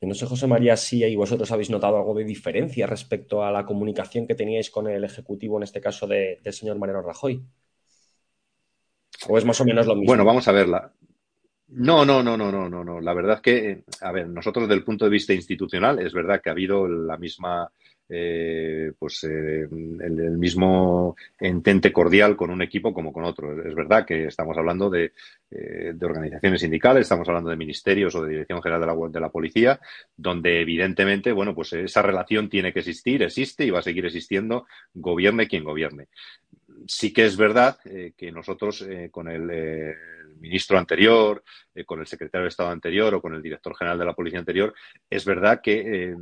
No 0.00 0.14
sé, 0.14 0.26
José 0.26 0.46
María, 0.48 0.76
si 0.76 1.04
ahí 1.04 1.14
vosotros 1.14 1.50
habéis 1.52 1.70
notado 1.70 1.96
algo 1.96 2.14
de 2.14 2.24
diferencia 2.24 2.86
respecto 2.86 3.44
a 3.44 3.52
la 3.52 3.64
comunicación 3.64 4.26
que 4.26 4.34
teníais 4.34 4.68
con 4.68 4.88
el 4.88 5.04
Ejecutivo, 5.04 5.58
en 5.58 5.62
este 5.62 5.80
caso 5.80 6.06
de, 6.08 6.40
del 6.42 6.52
señor 6.52 6.76
Mariano 6.78 7.02
Rajoy. 7.02 7.42
¿O 9.28 9.38
es 9.38 9.44
más 9.44 9.60
o 9.60 9.64
menos 9.64 9.86
lo 9.86 9.94
mismo? 9.94 10.08
Bueno, 10.08 10.24
vamos 10.24 10.48
a 10.48 10.52
verla. 10.52 10.92
No, 11.74 12.04
no, 12.04 12.22
no, 12.22 12.36
no, 12.36 12.52
no, 12.52 12.68
no, 12.68 12.84
no. 12.84 13.00
La 13.00 13.14
verdad 13.14 13.40
que, 13.40 13.84
a 14.02 14.12
ver, 14.12 14.28
nosotros 14.28 14.68
desde 14.68 14.78
el 14.78 14.84
punto 14.84 15.06
de 15.06 15.10
vista 15.10 15.32
institucional, 15.32 15.98
es 16.00 16.12
verdad 16.12 16.42
que 16.42 16.50
ha 16.50 16.52
habido 16.52 16.86
la 16.86 17.16
misma, 17.16 17.70
eh, 18.10 18.92
pues, 18.98 19.24
eh, 19.24 19.62
el, 19.70 20.20
el, 20.20 20.36
mismo 20.36 21.16
entente 21.40 21.90
cordial 21.90 22.36
con 22.36 22.50
un 22.50 22.60
equipo 22.60 22.92
como 22.92 23.10
con 23.10 23.24
otro. 23.24 23.66
Es 23.66 23.74
verdad 23.74 24.04
que 24.04 24.26
estamos 24.26 24.58
hablando 24.58 24.90
de, 24.90 25.12
eh, 25.50 25.92
de 25.94 26.06
organizaciones 26.06 26.60
sindicales, 26.60 27.02
estamos 27.02 27.26
hablando 27.28 27.48
de 27.48 27.56
ministerios 27.56 28.14
o 28.16 28.22
de 28.22 28.32
Dirección 28.32 28.62
General 28.62 28.80
de 28.82 28.86
la, 28.88 29.08
de 29.08 29.20
la 29.20 29.30
Policía, 29.30 29.80
donde 30.14 30.60
evidentemente, 30.60 31.32
bueno, 31.32 31.54
pues 31.54 31.72
esa 31.72 32.02
relación 32.02 32.50
tiene 32.50 32.74
que 32.74 32.80
existir, 32.80 33.22
existe 33.22 33.64
y 33.64 33.70
va 33.70 33.78
a 33.78 33.82
seguir 33.82 34.04
existiendo, 34.04 34.66
gobierne 34.92 35.48
quien 35.48 35.64
gobierne. 35.64 36.08
Sí 36.86 37.12
que 37.12 37.26
es 37.26 37.36
verdad 37.36 37.78
eh, 37.84 38.12
que 38.16 38.32
nosotros 38.32 38.82
eh, 38.82 39.08
con 39.10 39.28
el 39.28 39.50
ministro 40.42 40.76
anterior, 40.76 41.42
eh, 41.74 41.84
con 41.84 42.00
el 42.00 42.06
secretario 42.06 42.42
de 42.42 42.48
Estado 42.48 42.70
anterior 42.70 43.14
o 43.14 43.22
con 43.22 43.34
el 43.34 43.42
director 43.42 43.74
general 43.76 43.98
de 43.98 44.04
la 44.04 44.14
policía 44.14 44.40
anterior, 44.40 44.74
es 45.08 45.24
verdad 45.24 45.60
que 45.62 46.10
eh, 46.10 46.16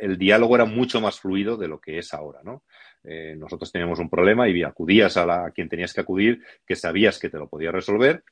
el 0.00 0.18
diálogo 0.18 0.56
era 0.56 0.64
mucho 0.64 1.00
más 1.00 1.20
fluido 1.20 1.56
de 1.56 1.68
lo 1.68 1.80
que 1.80 1.98
es 1.98 2.12
ahora, 2.14 2.40
¿no? 2.42 2.64
Eh, 3.04 3.36
nosotros 3.38 3.70
teníamos 3.70 3.98
un 3.98 4.08
problema 4.08 4.48
y 4.48 4.62
acudías 4.62 5.16
a, 5.18 5.26
la, 5.26 5.46
a 5.46 5.50
quien 5.50 5.68
tenías 5.68 5.92
que 5.92 6.00
acudir, 6.00 6.42
que 6.66 6.74
sabías 6.74 7.18
que 7.18 7.28
te 7.28 7.38
lo 7.38 7.48
podía 7.48 7.70
resolver 7.70 8.24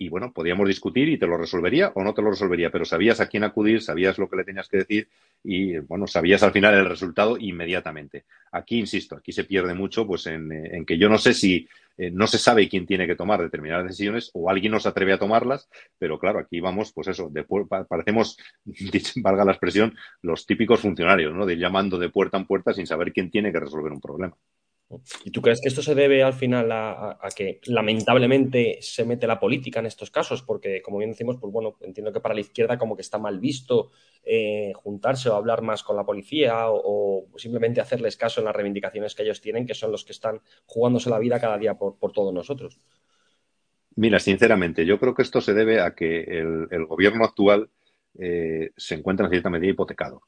y 0.00 0.08
bueno, 0.08 0.32
podíamos 0.32 0.66
discutir 0.66 1.10
y 1.10 1.18
te 1.18 1.26
lo 1.26 1.36
resolvería 1.36 1.92
o 1.94 2.02
no 2.02 2.14
te 2.14 2.22
lo 2.22 2.30
resolvería, 2.30 2.70
pero 2.70 2.86
sabías 2.86 3.20
a 3.20 3.26
quién 3.26 3.44
acudir, 3.44 3.82
sabías 3.82 4.16
lo 4.16 4.30
que 4.30 4.36
le 4.36 4.44
tenías 4.44 4.66
que 4.66 4.78
decir 4.78 5.08
y 5.44 5.76
bueno, 5.76 6.06
sabías 6.06 6.42
al 6.42 6.52
final 6.52 6.72
el 6.74 6.88
resultado 6.88 7.36
inmediatamente. 7.38 8.24
Aquí, 8.50 8.78
insisto, 8.78 9.16
aquí 9.16 9.30
se 9.30 9.44
pierde 9.44 9.74
mucho 9.74 10.06
pues 10.06 10.26
en, 10.26 10.50
en 10.52 10.86
que 10.86 10.96
yo 10.96 11.10
no 11.10 11.18
sé 11.18 11.34
si 11.34 11.68
eh, 11.98 12.10
no 12.10 12.26
se 12.26 12.38
sabe 12.38 12.66
quién 12.66 12.86
tiene 12.86 13.06
que 13.06 13.14
tomar 13.14 13.42
determinadas 13.42 13.88
decisiones 13.88 14.30
o 14.32 14.48
alguien 14.48 14.72
no 14.72 14.80
se 14.80 14.88
atreve 14.88 15.12
a 15.12 15.18
tomarlas, 15.18 15.68
pero 15.98 16.18
claro, 16.18 16.38
aquí 16.38 16.58
vamos, 16.60 16.94
pues 16.94 17.08
eso, 17.08 17.28
de, 17.28 17.44
parecemos, 17.86 18.38
valga 19.16 19.44
la 19.44 19.52
expresión, 19.52 19.94
los 20.22 20.46
típicos 20.46 20.80
funcionarios, 20.80 21.34
¿no? 21.34 21.44
De 21.44 21.58
llamando 21.58 21.98
de 21.98 22.08
puerta 22.08 22.38
en 22.38 22.46
puerta 22.46 22.72
sin 22.72 22.86
saber 22.86 23.12
quién 23.12 23.30
tiene 23.30 23.52
que 23.52 23.60
resolver 23.60 23.92
un 23.92 24.00
problema. 24.00 24.34
¿Y 25.24 25.30
tú 25.30 25.40
crees 25.40 25.60
que 25.60 25.68
esto 25.68 25.82
se 25.82 25.94
debe 25.94 26.22
al 26.22 26.32
final 26.32 26.70
a, 26.72 27.18
que 27.36 27.60
lamentablemente 27.66 28.78
se 28.80 29.04
mete 29.04 29.26
la 29.26 29.38
política 29.38 29.78
en 29.78 29.86
estos 29.86 30.10
casos? 30.10 30.42
Porque, 30.42 30.82
como 30.82 30.98
bien 30.98 31.10
decimos, 31.10 31.36
pues 31.40 31.52
bueno, 31.52 31.76
entiendo 31.82 32.12
que 32.12 32.20
para 32.20 32.34
la 32.34 32.40
izquierda 32.40 32.76
como 32.76 32.96
que 32.96 33.02
está 33.02 33.18
mal 33.18 33.38
visto 33.38 33.90
eh, 34.24 34.72
juntarse 34.74 35.28
o 35.28 35.36
hablar 35.36 35.62
más 35.62 35.84
con 35.84 35.96
la 35.96 36.04
policía 36.04 36.64
o, 36.68 37.28
simplemente 37.36 37.80
hacerles 37.80 38.16
caso 38.16 38.40
en 38.40 38.46
las 38.46 38.56
reivindicaciones 38.56 39.14
que 39.14 39.22
ellos 39.22 39.40
tienen, 39.40 39.66
que 39.66 39.74
son 39.74 39.92
los 39.92 40.04
que 40.04 40.12
están 40.12 40.40
jugándose 40.66 41.08
la 41.08 41.20
vida 41.20 41.40
cada 41.40 41.56
día 41.56 41.74
por, 41.74 42.12
todos 42.12 42.34
nosotros. 42.34 42.80
Mira, 43.94 44.18
sinceramente, 44.18 44.84
yo 44.84 44.98
creo 44.98 45.14
que 45.14 45.22
esto 45.22 45.40
se 45.40 45.54
debe 45.54 45.80
a 45.80 45.94
que 45.94 46.22
el, 46.22 46.66
el 46.70 46.86
gobierno 46.86 47.24
actual 47.24 47.70
eh, 48.18 48.70
se 48.76 48.96
encuentra 48.96 49.26
en 49.26 49.30
cierta 49.30 49.50
medida 49.50 49.70
hipotecado. 49.70 50.22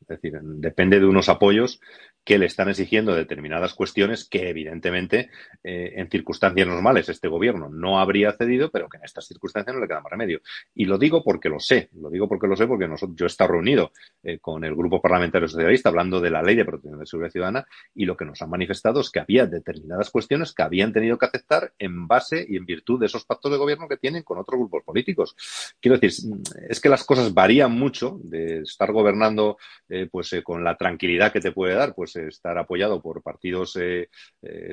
Es 0.00 0.08
decir, 0.08 0.38
depende 0.40 1.00
de 1.00 1.06
unos 1.06 1.28
apoyos 1.28 1.80
que 2.28 2.36
le 2.36 2.44
están 2.44 2.68
exigiendo 2.68 3.14
determinadas 3.14 3.72
cuestiones 3.72 4.28
que, 4.28 4.50
evidentemente, 4.50 5.30
eh, 5.64 5.94
en 5.96 6.10
circunstancias 6.10 6.68
normales 6.68 7.08
este 7.08 7.26
gobierno 7.26 7.70
no 7.70 7.98
habría 7.98 8.32
cedido, 8.32 8.70
pero 8.70 8.86
que 8.86 8.98
en 8.98 9.04
estas 9.04 9.26
circunstancias 9.26 9.74
no 9.74 9.80
le 9.80 9.88
queda 9.88 10.02
más 10.02 10.10
remedio. 10.10 10.42
Y 10.74 10.84
lo 10.84 10.98
digo 10.98 11.24
porque 11.24 11.48
lo 11.48 11.58
sé, 11.58 11.88
lo 11.98 12.10
digo 12.10 12.28
porque 12.28 12.46
lo 12.46 12.54
sé, 12.54 12.66
porque 12.66 12.86
nosotros, 12.86 13.16
yo 13.16 13.24
he 13.24 13.28
estado 13.28 13.52
reunido 13.52 13.92
eh, 14.22 14.40
con 14.40 14.62
el 14.62 14.74
Grupo 14.74 15.00
Parlamentario 15.00 15.48
Socialista 15.48 15.88
hablando 15.88 16.20
de 16.20 16.28
la 16.28 16.42
Ley 16.42 16.54
de 16.54 16.66
Protección 16.66 17.00
de 17.00 17.06
Seguridad 17.06 17.32
Ciudadana 17.32 17.66
y 17.94 18.04
lo 18.04 18.14
que 18.14 18.26
nos 18.26 18.42
han 18.42 18.50
manifestado 18.50 19.00
es 19.00 19.08
que 19.08 19.20
había 19.20 19.46
determinadas 19.46 20.10
cuestiones 20.10 20.52
que 20.52 20.62
habían 20.62 20.92
tenido 20.92 21.16
que 21.16 21.24
aceptar 21.24 21.72
en 21.78 22.06
base 22.06 22.44
y 22.46 22.58
en 22.58 22.66
virtud 22.66 23.00
de 23.00 23.06
esos 23.06 23.24
pactos 23.24 23.50
de 23.50 23.56
gobierno 23.56 23.88
que 23.88 23.96
tienen 23.96 24.22
con 24.22 24.36
otros 24.36 24.60
grupos 24.60 24.84
políticos. 24.84 25.34
Quiero 25.80 25.96
decir, 25.96 26.30
es 26.68 26.78
que 26.78 26.90
las 26.90 27.04
cosas 27.04 27.32
varían 27.32 27.72
mucho 27.72 28.20
de 28.22 28.58
estar 28.58 28.92
gobernando 28.92 29.56
eh, 29.88 30.08
pues 30.12 30.36
con 30.44 30.62
la 30.62 30.76
tranquilidad 30.76 31.32
que 31.32 31.40
te 31.40 31.52
puede 31.52 31.72
dar, 31.72 31.94
pues 31.94 32.17
estar 32.26 32.58
apoyado 32.58 33.00
por 33.00 33.22
partidos 33.22 33.78
eh, 33.80 34.08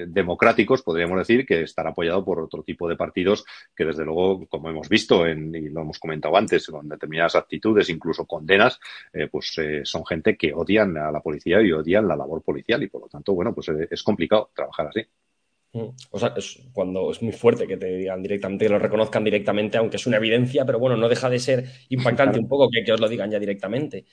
democráticos, 0.08 0.82
podríamos 0.82 1.20
decir, 1.20 1.46
que 1.46 1.62
estar 1.62 1.88
apoyado 1.88 2.26
por 2.26 2.40
otro 2.40 2.64
tipo 2.64 2.90
de 2.90 2.96
partidos 2.96 3.46
que, 3.76 3.86
desde 3.86 4.04
luego, 4.04 4.48
como 4.48 4.70
hemos 4.70 4.90
visto 4.90 5.28
en, 5.28 5.54
y 5.54 5.70
lo 5.70 5.82
hemos 5.82 6.00
comentado 6.00 6.36
antes, 6.36 6.68
con 6.68 6.90
determinadas 6.90 7.36
actitudes, 7.36 7.90
incluso 7.90 8.26
condenas, 8.26 8.80
pues 9.32 9.56
son 9.84 10.06
gente 10.06 10.36
que 10.36 10.54
odian 10.54 10.98
a 10.98 11.12
la 11.12 11.22
policía 11.22 11.62
y 11.62 11.72
odian 11.72 12.08
la 12.08 12.16
labor 12.16 12.42
policial 12.42 12.82
y, 12.84 12.88
por 12.88 13.02
lo 13.02 13.08
tanto, 13.08 13.34
bueno, 13.34 13.54
pues 13.54 13.70
es 13.70 14.04
complicado 14.04 14.50
trabajar 14.54 14.88
así. 14.88 15.06
O 16.12 16.20
sea, 16.20 16.34
es 16.38 16.62
cuando 16.72 17.12
es 17.12 17.22
muy 17.22 17.34
fuerte 17.34 17.68
que 17.68 17.76
te 17.76 17.98
digan 17.98 18.22
directamente, 18.22 18.66
que 18.66 18.72
lo 18.72 18.80
reconozcan 18.80 19.24
directamente, 19.24 19.78
aunque 19.78 19.98
es 19.98 20.08
una 20.08 20.18
evidencia, 20.18 20.66
pero 20.66 20.80
bueno, 20.80 20.96
no 20.96 21.10
deja 21.10 21.30
de 21.30 21.40
ser 21.40 21.66
impactante 21.90 22.40
un 22.40 22.48
poco 22.48 22.70
que, 22.70 22.84
que 22.84 22.94
os 22.94 23.00
lo 23.00 23.10
digan 23.10 23.30
ya 23.30 23.40
directamente. 23.40 24.06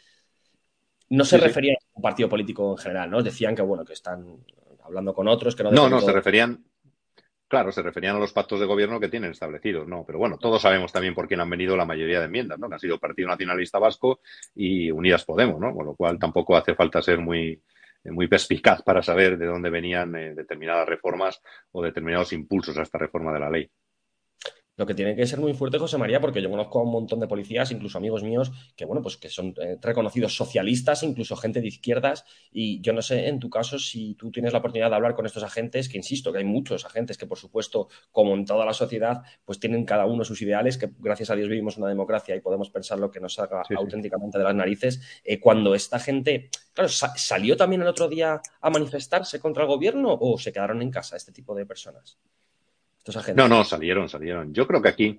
No 1.13 1.25
se 1.25 1.39
referían 1.39 1.77
a 1.77 1.91
un 1.95 2.03
partido 2.03 2.29
político 2.29 2.73
en 2.73 2.79
general, 2.79 3.11
¿no? 3.11 3.23
Decían 3.23 3.55
que, 3.55 3.63
bueno, 3.63 3.85
que 3.85 3.93
están 3.93 4.39
hablando 4.83 5.15
con 5.15 5.29
otros, 5.29 5.55
que 5.55 5.63
no... 5.63 5.71
No, 5.71 5.89
no, 5.89 6.01
se 6.01 6.13
referían, 6.13 6.65
Claro, 7.53 7.71
se 7.71 7.83
referían 7.83 8.17
a 8.17 8.19
los 8.19 8.33
pactos 8.33 8.59
de 8.61 8.65
gobierno 8.65 8.99
que 8.99 9.11
tienen 9.11 9.33
establecidos, 9.33 9.87
¿no? 9.87 10.05
Pero 10.07 10.19
bueno, 10.19 10.39
todos 10.39 10.63
sabemos 10.63 10.91
también 10.91 11.15
por 11.15 11.29
quién 11.29 11.41
han 11.41 11.51
venido 11.51 11.77
la 11.77 11.85
mayoría 11.85 12.19
de 12.19 12.25
enmiendas, 12.25 12.59
¿no? 12.59 12.67
Que 12.67 12.77
han 12.77 12.81
sido 12.81 12.99
Partido 12.99 13.29
Nacionalista 13.29 13.79
Vasco 13.79 14.21
y 14.55 14.91
Unidas 14.91 15.27
Podemos, 15.27 15.61
¿no? 15.61 15.75
Con 15.75 15.85
lo 15.85 15.95
cual 15.95 16.19
tampoco 16.19 16.57
hace 16.57 16.75
falta 16.75 17.03
ser 17.03 17.19
muy, 17.19 17.63
muy 18.05 18.27
perspicaz 18.27 18.81
para 18.83 19.03
saber 19.03 19.37
de 19.37 19.45
dónde 19.45 19.69
venían 19.69 20.17
eh, 20.17 20.35
determinadas 20.35 20.89
reformas 20.89 21.43
o 21.73 21.83
determinados 21.83 22.33
impulsos 22.33 22.79
a 22.79 22.83
esta 22.83 22.97
reforma 22.97 23.35
de 23.35 23.41
la 23.41 23.51
ley. 23.51 23.71
Lo 24.83 24.87
que 24.87 24.97
tiene 24.97 25.15
que 25.15 25.25
ser 25.27 25.39
muy 25.39 25.55
fuerte, 25.55 25.79
José 25.79 25.97
María, 25.97 26.21
porque 26.21 26.43
yo 26.43 26.51
conozco 26.51 26.81
a 26.81 26.83
un 26.83 26.91
montón 26.91 27.21
de 27.21 27.29
policías, 27.29 27.71
incluso 27.71 27.99
amigos 27.99 28.25
míos, 28.25 28.51
que 28.75 28.85
bueno, 28.85 29.01
pues 29.01 29.17
que 29.17 29.29
son 29.29 29.55
eh, 29.63 29.79
reconocidos 29.81 30.35
socialistas, 30.35 31.05
incluso 31.05 31.37
gente 31.37 31.61
de 31.61 31.69
izquierdas, 31.69 32.25
y 32.51 32.81
yo 32.81 32.93
no 32.93 33.01
sé 33.01 33.29
en 33.29 33.39
tu 33.39 33.49
caso 33.49 33.79
si 33.79 34.17
tú 34.17 34.33
tienes 34.33 34.53
la 34.53 34.59
oportunidad 34.59 34.91
de 34.91 34.97
hablar 34.97 35.15
con 35.15 35.25
estos 35.25 35.45
agentes, 35.45 35.89
que 35.89 35.99
insisto, 35.99 36.33
que 36.33 36.39
hay 36.39 36.45
muchos 36.45 36.85
agentes 36.85 37.17
que 37.17 37.29
por 37.29 37.39
supuesto, 37.39 37.91
como 38.11 38.35
en 38.35 38.45
toda 38.45 38.67
la 38.67 38.73
sociedad, 38.73 39.23
pues 39.45 39.61
tienen 39.61 39.85
cada 39.85 40.05
uno 40.05 40.25
sus 40.25 40.43
ideales, 40.43 40.77
que 40.77 40.91
gracias 40.99 41.31
a 41.31 41.37
Dios 41.37 41.49
vivimos 41.49 41.77
una 41.77 41.87
democracia 41.87 42.35
y 42.35 42.41
podemos 42.41 42.69
pensar 42.69 42.99
lo 42.99 43.09
que 43.09 43.21
nos 43.21 43.39
haga 43.39 43.63
auténticamente 43.77 44.39
de 44.39 44.43
las 44.43 44.55
narices. 44.57 45.01
Eh, 45.23 45.39
cuando 45.39 45.77
esta 45.77 46.01
gente, 46.01 46.51
claro, 46.75 46.89
¿salió 46.89 47.57
también 47.57 47.83
el 47.83 47.87
otro 47.87 48.09
día 48.09 48.43
a 48.61 48.71
manifestarse 48.71 49.39
contra 49.39 49.63
el 49.63 49.69
gobierno 49.69 50.19
o 50.21 50.37
se 50.39 50.53
quedaron 50.53 50.83
en 50.83 50.91
casa 50.91 51.15
este 51.15 51.31
tipo 51.31 51.55
de 51.55 51.67
personas? 51.67 52.19
No, 53.35 53.49
no, 53.49 53.65
salieron, 53.65 54.09
salieron. 54.09 54.55
Yo 54.55 54.67
creo 54.67 54.81
que 54.81 54.89
aquí 54.89 55.17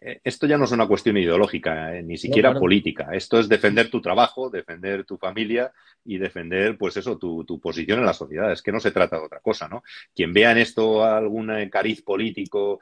eh, 0.00 0.20
esto 0.22 0.46
ya 0.46 0.56
no 0.56 0.64
es 0.64 0.70
una 0.70 0.86
cuestión 0.86 1.16
ideológica, 1.16 1.96
eh, 1.96 2.02
ni 2.02 2.16
siquiera 2.16 2.54
política. 2.54 3.08
Esto 3.12 3.40
es 3.40 3.48
defender 3.48 3.90
tu 3.90 4.00
trabajo, 4.00 4.48
defender 4.48 5.04
tu 5.04 5.16
familia 5.16 5.72
y 6.04 6.18
defender, 6.18 6.78
pues 6.78 6.96
eso, 6.96 7.18
tu, 7.18 7.44
posición 7.60 7.98
en 7.98 8.06
la 8.06 8.12
sociedad. 8.12 8.52
Es 8.52 8.62
que 8.62 8.70
no 8.70 8.78
se 8.78 8.92
trata 8.92 9.18
de 9.18 9.26
otra 9.26 9.40
cosa, 9.40 9.66
¿no? 9.68 9.82
Quien 10.14 10.32
vea 10.32 10.52
en 10.52 10.58
esto 10.58 11.04
algún 11.04 11.50
eh, 11.50 11.68
cariz 11.68 12.02
político, 12.02 12.80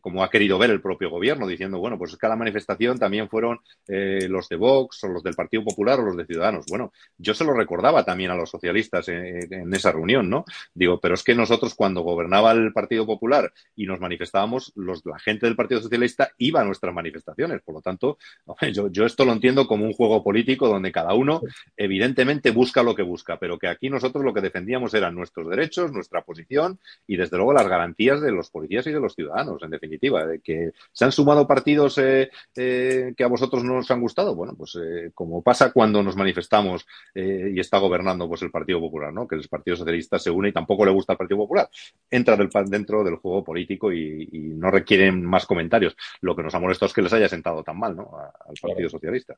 como 0.00 0.24
ha 0.24 0.30
querido 0.30 0.58
ver 0.58 0.70
el 0.70 0.80
propio 0.80 1.10
gobierno, 1.10 1.46
diciendo, 1.46 1.78
bueno, 1.78 1.96
pues 1.98 2.12
es 2.12 2.18
que 2.18 2.26
a 2.26 2.30
la 2.30 2.36
manifestación 2.36 2.98
también 2.98 3.28
fueron 3.28 3.60
los 3.86 4.48
de 4.48 4.56
Vox 4.56 5.04
o 5.04 5.08
los 5.08 5.22
del 5.22 5.34
Partido 5.34 5.62
Popular 5.62 6.00
o 6.00 6.04
los 6.04 6.16
de 6.16 6.26
Ciudadanos. 6.26 6.66
Bueno, 6.68 6.92
yo 7.18 7.34
se 7.34 7.44
lo 7.44 7.52
recordaba 7.52 8.04
también 8.04 8.30
a 8.30 8.34
los 8.34 8.50
socialistas 8.50 9.08
en, 9.08 9.52
en 9.52 9.74
esa 9.74 9.92
reunión, 9.92 10.28
¿no? 10.28 10.44
Digo, 10.74 10.98
pero 11.00 11.14
es 11.14 11.22
que 11.22 11.34
nosotros 11.34 11.74
cuando 11.74 12.02
gobernaba 12.02 12.52
el 12.52 12.72
Partido 12.72 13.06
Popular 13.06 13.52
y 13.76 13.83
nos 13.86 14.00
manifestábamos, 14.00 14.72
los, 14.74 15.04
la 15.04 15.18
gente 15.18 15.46
del 15.46 15.56
Partido 15.56 15.80
Socialista 15.80 16.30
iba 16.38 16.60
a 16.60 16.64
nuestras 16.64 16.94
manifestaciones. 16.94 17.62
Por 17.62 17.74
lo 17.74 17.80
tanto, 17.80 18.18
yo, 18.72 19.04
esto 19.04 19.24
lo 19.24 19.32
entiendo 19.32 19.66
como 19.66 19.84
un 19.84 19.92
juego 19.92 20.22
político 20.22 20.68
donde 20.68 20.92
cada 20.92 21.14
uno 21.14 21.42
evidentemente 21.76 22.50
busca 22.50 22.82
lo 22.82 22.94
que 22.94 23.02
busca, 23.02 23.38
pero 23.38 23.58
que 23.58 23.68
aquí 23.68 23.90
nosotros 23.90 24.24
lo 24.24 24.32
que 24.32 24.40
defendíamos 24.40 24.94
eran 24.94 25.14
nuestros 25.14 25.48
derechos, 25.48 25.92
nuestra 25.92 26.22
posición 26.22 26.78
y 27.06 27.16
desde 27.16 27.36
luego 27.36 27.52
las 27.52 27.68
garantías 27.68 28.20
de 28.20 28.32
los 28.32 28.50
policías 28.50 28.86
y 28.86 28.92
de 28.92 29.00
los 29.00 29.14
ciudadanos, 29.14 29.62
en 29.62 29.70
definitiva. 29.70 30.26
De 30.26 30.40
que 30.40 30.72
se 30.92 31.04
han 31.04 31.12
sumado 31.12 31.46
partidos 31.46 31.98
eh, 31.98 32.30
eh, 32.56 33.14
que 33.16 33.24
a 33.24 33.28
vosotros 33.28 33.64
no 33.64 33.78
os 33.78 33.90
han 33.90 34.00
gustado. 34.00 34.34
Bueno, 34.34 34.54
pues 34.56 34.76
eh, 34.76 35.10
como 35.14 35.42
pasa 35.42 35.72
cuando 35.72 36.02
nos 36.02 36.16
manifestamos 36.16 36.86
y 37.14 37.58
está 37.60 37.78
gobernando 37.78 38.28
pues 38.28 38.42
el 38.42 38.50
Partido 38.50 38.80
Popular, 38.80 39.12
¿no? 39.12 39.26
Que 39.26 39.36
el 39.36 39.48
Partido 39.48 39.76
Socialista 39.76 40.18
se 40.18 40.30
une 40.30 40.48
y 40.48 40.52
tampoco 40.52 40.84
le 40.84 40.90
gusta 40.90 41.12
al 41.12 41.16
Partido 41.16 41.38
Popular. 41.38 41.68
Entra 42.10 42.36
dentro 42.66 43.04
del 43.04 43.16
juego 43.16 43.44
político 43.44 43.73
y, 43.92 44.28
no 44.32 44.70
requieren 44.70 45.24
más 45.24 45.46
comentarios. 45.46 45.96
Lo 46.20 46.34
que 46.34 46.42
nos 46.42 46.54
ha 46.54 46.60
molestado 46.60 46.88
es 46.88 46.94
que 46.94 47.02
les 47.02 47.12
haya 47.12 47.28
sentado 47.28 47.62
tan 47.62 47.78
mal 47.78 47.96
¿no? 47.96 48.10
al 48.16 48.54
Partido 48.60 48.88
Socialista. 48.88 49.36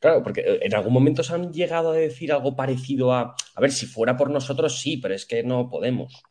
Claro, 0.00 0.22
porque 0.22 0.40
eh, 0.40 0.60
en 0.62 0.74
algún 0.74 0.92
momento 0.92 1.22
se 1.22 1.34
han 1.34 1.52
llegado 1.52 1.92
a 1.92 1.96
decir 1.96 2.32
algo 2.32 2.56
parecido 2.56 3.12
a, 3.12 3.34
a 3.54 3.60
ver, 3.60 3.70
si 3.70 3.86
fuera 3.86 4.16
por 4.16 4.30
nosotros 4.30 4.80
sí, 4.80 4.96
pero 4.96 5.14
es 5.14 5.26
que 5.26 5.42
no 5.42 5.68
podemos. 5.68 6.22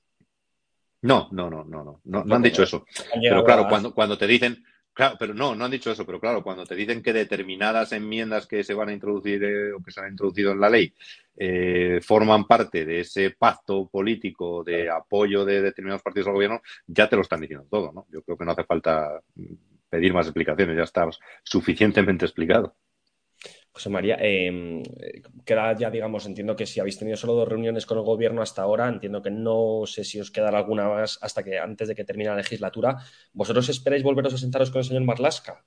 No, 1.03 1.29
no, 1.31 1.49
no, 1.49 1.63
no, 1.63 1.83
no, 1.83 2.01
no, 2.03 2.23
no 2.23 2.35
han 2.35 2.41
dicho 2.41 2.63
eso. 2.63 2.85
Pero 3.19 3.43
claro, 3.43 3.67
cuando, 3.67 3.93
cuando 3.93 4.17
te 4.17 4.27
dicen, 4.27 4.63
Claro, 4.93 5.15
pero 5.17 5.33
no, 5.33 5.55
no 5.55 5.63
han 5.63 5.71
dicho 5.71 5.89
eso, 5.89 6.05
pero 6.05 6.19
claro, 6.19 6.43
cuando 6.43 6.65
te 6.65 6.75
dicen 6.75 7.01
que 7.01 7.13
determinadas 7.13 7.93
enmiendas 7.93 8.45
que 8.45 8.61
se 8.63 8.73
van 8.73 8.89
a 8.89 8.93
introducir 8.93 9.41
eh, 9.43 9.71
o 9.71 9.81
que 9.81 9.89
se 9.91 10.01
han 10.01 10.11
introducido 10.11 10.51
en 10.51 10.59
la 10.59 10.69
ley 10.69 10.93
eh, 11.37 11.99
forman 12.03 12.45
parte 12.45 12.85
de 12.85 12.99
ese 12.99 13.31
pacto 13.31 13.87
político 13.87 14.63
de 14.65 14.89
apoyo 14.89 15.45
de 15.45 15.61
determinados 15.61 16.01
partidos 16.03 16.27
al 16.27 16.33
gobierno, 16.33 16.61
ya 16.85 17.07
te 17.07 17.15
lo 17.15 17.21
están 17.21 17.39
diciendo 17.39 17.65
todo, 17.69 17.93
¿no? 17.93 18.05
Yo 18.11 18.21
creo 18.21 18.37
que 18.37 18.43
no 18.45 18.51
hace 18.51 18.65
falta 18.65 19.21
pedir 19.89 20.13
más 20.13 20.27
explicaciones, 20.27 20.75
ya 20.75 20.83
está 20.83 21.07
suficientemente 21.43 22.25
explicado. 22.25 22.75
José 23.73 23.89
María, 23.89 24.17
em, 24.19 24.83
queda 25.45 25.73
ya, 25.77 25.89
digamos, 25.89 26.25
entiendo 26.25 26.55
que 26.55 26.65
si 26.65 26.79
habéis 26.79 26.99
tenido 26.99 27.15
solo 27.15 27.33
dos 27.33 27.47
reuniones 27.47 27.85
con 27.85 27.97
el 27.97 28.03
gobierno 28.03 28.41
hasta 28.41 28.61
ahora, 28.61 28.89
entiendo 28.89 29.21
que 29.21 29.31
no 29.31 29.83
sé 29.85 30.03
si 30.03 30.19
os 30.19 30.29
quedará 30.29 30.57
alguna 30.57 30.89
más 30.89 31.17
hasta 31.21 31.41
que 31.41 31.57
antes 31.57 31.87
de 31.87 31.95
que 31.95 32.03
termine 32.03 32.29
la 32.29 32.35
legislatura. 32.35 32.97
¿Vosotros 33.31 33.69
esperáis 33.69 34.03
volveros 34.03 34.33
a 34.33 34.37
sentaros 34.37 34.71
con 34.71 34.79
el 34.79 34.85
señor 34.85 35.03
Marlasca? 35.03 35.63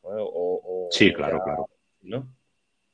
sí, 0.90 1.12
claro, 1.14 1.40
claro. 1.42 1.70
¿no? 2.02 2.34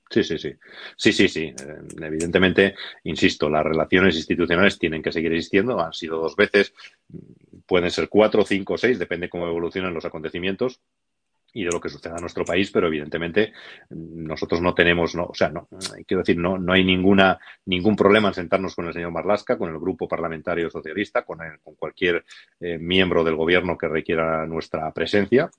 Sí, 0.08 0.24
sí, 0.24 0.38
sí. 0.38 0.52
Sí, 0.96 1.12
sí, 1.12 1.28
sí. 1.28 1.42
Eh, 1.42 1.82
evidentemente, 2.02 2.74
insisto, 3.04 3.48
las 3.48 3.64
relaciones 3.64 4.16
institucionales 4.16 4.78
tienen 4.78 5.02
que 5.02 5.12
seguir 5.12 5.32
existiendo. 5.32 5.80
Han 5.80 5.92
sido 5.92 6.18
dos 6.18 6.34
veces, 6.36 6.72
pueden 7.66 7.90
ser 7.90 8.08
cuatro, 8.08 8.44
cinco, 8.44 8.76
seis, 8.76 8.98
depende 8.98 9.28
cómo 9.28 9.46
evolucionan 9.46 9.94
los 9.94 10.04
acontecimientos 10.04 10.80
y 11.52 11.64
de 11.64 11.70
lo 11.70 11.80
que 11.80 11.88
suceda 11.88 12.16
en 12.16 12.20
nuestro 12.20 12.44
país, 12.44 12.70
pero 12.70 12.86
evidentemente 12.86 13.52
nosotros 13.90 14.60
no 14.60 14.74
tenemos, 14.74 15.14
no, 15.14 15.24
o 15.24 15.34
sea, 15.34 15.48
no, 15.48 15.68
quiero 16.06 16.22
decir, 16.22 16.38
no, 16.38 16.58
no 16.58 16.72
hay 16.72 16.84
ninguna, 16.84 17.38
ningún 17.66 17.96
problema 17.96 18.28
en 18.28 18.34
sentarnos 18.34 18.74
con 18.74 18.86
el 18.86 18.92
señor 18.92 19.10
Marlasca, 19.10 19.58
con 19.58 19.70
el 19.70 19.78
grupo 19.78 20.08
parlamentario 20.08 20.70
socialista, 20.70 21.24
con, 21.24 21.38
con 21.62 21.74
cualquier 21.74 22.24
eh, 22.60 22.78
miembro 22.78 23.24
del 23.24 23.36
gobierno 23.36 23.76
que 23.76 23.88
requiera 23.88 24.46
nuestra 24.46 24.90
presencia 24.92 25.50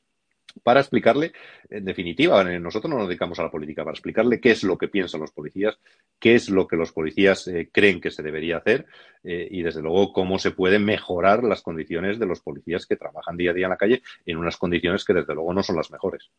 para 0.64 0.80
explicarle, 0.80 1.34
en 1.70 1.86
definitiva, 1.86 2.44
nosotros 2.44 2.90
no 2.90 2.98
nos 2.98 3.08
dedicamos 3.08 3.40
a 3.40 3.44
la 3.44 3.52
política, 3.52 3.84
para 3.84 3.94
explicarle 3.94 4.40
qué 4.40 4.52
es 4.52 4.64
lo 4.64 4.78
que 4.78 4.88
piensan 4.88 5.22
los 5.22 5.32
policías, 5.32 5.78
qué 6.20 6.36
es 6.36 6.50
lo 6.50 6.68
que 6.68 6.76
los 6.76 6.92
policías 6.92 7.48
eh, 7.48 7.70
creen 7.72 8.02
que 8.02 8.12
se 8.12 8.24
debería 8.24 8.58
hacer 8.58 8.86
eh, 9.24 9.48
y, 9.50 9.62
desde 9.62 9.82
luego, 9.82 10.14
cómo 10.14 10.40
se 10.40 10.52
pueden 10.52 10.86
mejorar 10.86 11.44
las 11.44 11.62
condiciones 11.62 12.20
de 12.20 12.26
los 12.26 12.42
policías 12.42 12.86
que 12.86 12.96
trabajan 12.96 13.38
día 13.38 13.52
a 13.52 13.54
día 13.54 13.66
en 13.66 13.72
la 13.72 13.78
calle 13.78 14.02
en 14.26 14.38
unas 14.38 14.58
condiciones 14.58 15.06
que, 15.06 15.14
desde 15.14 15.34
luego, 15.34 15.54
no 15.54 15.64
son 15.64 15.76
las 15.78 15.92
mejores. 15.92 16.30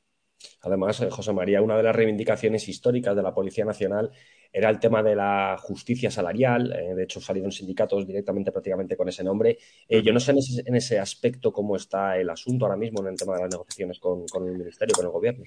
Además, 0.63 1.01
eh, 1.01 1.11
José 1.11 1.33
María, 1.33 1.63
una 1.63 1.77
de 1.77 1.83
las 1.83 1.95
reivindicaciones 1.95 2.69
históricas 2.69 3.17
de 3.17 3.23
la 3.23 3.35
Policía 3.35 3.65
Nacional 3.65 4.11
era 4.53 4.69
el 4.69 4.79
tema 4.79 5.03
de 5.03 5.17
la 5.17 5.57
justicia 5.59 6.11
salarial. 6.11 6.73
Eh, 6.73 6.95
de 6.95 7.05
hecho, 7.05 7.21
salieron 7.21 7.51
sindicatos 7.53 8.07
directamente 8.07 8.53
prácticamente 8.53 8.97
con 8.97 9.09
ese 9.09 9.25
nombre. 9.25 9.59
Eh, 9.89 10.03
yo 10.03 10.13
no 10.13 10.21
sé 10.21 10.33
en 10.33 10.77
ese, 10.77 10.99
aspecto 10.99 11.53
cómo 11.53 11.77
está 11.77 12.19
el 12.19 12.29
asunto 12.31 12.67
ahora 12.67 12.77
mismo 12.77 13.01
en 13.01 13.09
el 13.09 13.19
tema 13.19 13.35
de 13.35 13.43
las 13.43 13.51
negociaciones 13.51 13.99
con, 13.99 14.25
el 14.47 14.53
Ministerio, 14.53 14.95
con 14.95 15.07
el 15.07 15.13
Gobierno. 15.13 15.45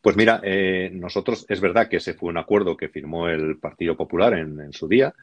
Pues 0.00 0.16
mira, 0.16 0.42
nosotros 0.90 1.46
es 1.48 1.60
verdad 1.60 1.88
que 1.88 1.98
ese 1.98 2.14
fue 2.14 2.30
un 2.30 2.36
acuerdo 2.36 2.76
que 2.76 2.88
firmó 2.88 3.28
el 3.28 3.60
Partido 3.60 3.96
Popular 3.96 4.34
en 4.34 4.72
su 4.72 4.88
día. 4.88 5.14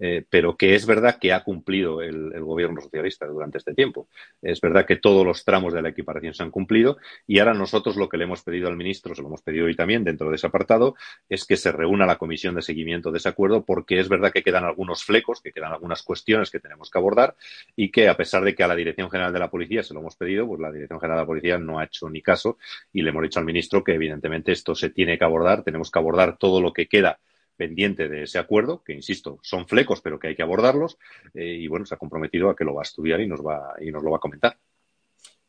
Eh, 0.00 0.24
pero 0.30 0.56
que 0.56 0.74
es 0.74 0.86
verdad 0.86 1.18
que 1.20 1.32
ha 1.32 1.42
cumplido 1.42 2.02
el, 2.02 2.30
gobierno 2.40 2.80
socialista 2.80 3.26
durante 3.26 3.58
este 3.58 3.74
tiempo. 3.74 4.08
Es 4.40 4.60
verdad 4.60 4.86
que 4.86 4.96
todos 4.96 5.26
los 5.26 5.44
tramos 5.44 5.72
de 5.74 5.82
la 5.82 5.88
equiparación 5.88 6.34
se 6.34 6.42
han 6.42 6.50
cumplido 6.50 6.98
y 7.26 7.40
ahora 7.40 7.52
nosotros 7.52 7.96
lo 7.96 8.08
que 8.08 8.16
le 8.16 8.24
hemos 8.24 8.42
pedido 8.42 8.68
al 8.68 8.76
ministro, 8.76 9.14
se 9.14 9.22
lo 9.22 9.28
hemos 9.28 9.42
pedido 9.42 9.66
hoy 9.66 9.74
también 9.74 10.04
dentro 10.04 10.30
de 10.30 10.36
ese 10.36 10.46
apartado, 10.46 10.94
es 11.28 11.44
que 11.44 11.56
se 11.56 11.72
reúna 11.72 12.06
la 12.06 12.16
comisión 12.16 12.54
de 12.54 12.62
seguimiento 12.62 13.10
de 13.10 13.18
ese 13.18 13.28
acuerdo 13.28 13.64
porque 13.64 13.98
es 13.98 14.08
verdad 14.08 14.32
que 14.32 14.42
quedan 14.42 14.64
algunos 14.64 15.04
flecos, 15.04 15.40
que 15.40 15.52
quedan 15.52 15.72
algunas 15.72 16.02
cuestiones 16.02 16.50
que 16.50 16.60
tenemos 16.60 16.90
que 16.90 16.98
abordar 16.98 17.36
y 17.74 17.90
que 17.90 18.08
a 18.08 18.16
pesar 18.16 18.44
de 18.44 18.54
que 18.54 18.62
a 18.62 18.68
la 18.68 18.76
Dirección 18.76 19.10
General 19.10 19.32
de 19.32 19.40
la 19.40 19.50
Policía 19.50 19.82
se 19.82 19.94
lo 19.94 20.00
hemos 20.00 20.16
pedido, 20.16 20.46
pues 20.46 20.60
la 20.60 20.70
Dirección 20.70 21.00
General 21.00 21.18
de 21.18 21.22
la 21.22 21.26
Policía 21.26 21.58
no 21.58 21.78
ha 21.78 21.84
hecho 21.84 22.08
ni 22.08 22.22
caso 22.22 22.58
y 22.92 23.02
le 23.02 23.10
hemos 23.10 23.22
dicho 23.24 23.40
al 23.40 23.46
ministro 23.46 23.82
que 23.82 23.94
evidentemente 23.94 24.52
esto 24.52 24.74
se 24.74 24.90
tiene 24.90 25.18
que 25.18 25.24
abordar, 25.24 25.64
tenemos 25.64 25.90
que 25.90 25.98
abordar 25.98 26.38
todo 26.38 26.60
lo 26.60 26.72
que 26.72 26.86
queda 26.86 27.18
pendiente 27.58 28.08
de 28.08 28.22
ese 28.22 28.38
acuerdo, 28.38 28.82
que 28.82 28.94
insisto, 28.94 29.38
son 29.42 29.66
flecos, 29.66 30.00
pero 30.00 30.18
que 30.18 30.28
hay 30.28 30.36
que 30.36 30.42
abordarlos, 30.42 30.96
eh, 31.34 31.58
y 31.60 31.66
bueno, 31.66 31.84
se 31.84 31.94
ha 31.94 31.98
comprometido 31.98 32.48
a 32.48 32.56
que 32.56 32.64
lo 32.64 32.72
va 32.72 32.82
a 32.82 32.88
estudiar 32.88 33.20
y 33.20 33.26
nos 33.26 33.44
va, 33.44 33.74
y 33.80 33.90
nos 33.90 34.02
lo 34.02 34.12
va 34.12 34.16
a 34.16 34.20
comentar. 34.20 34.56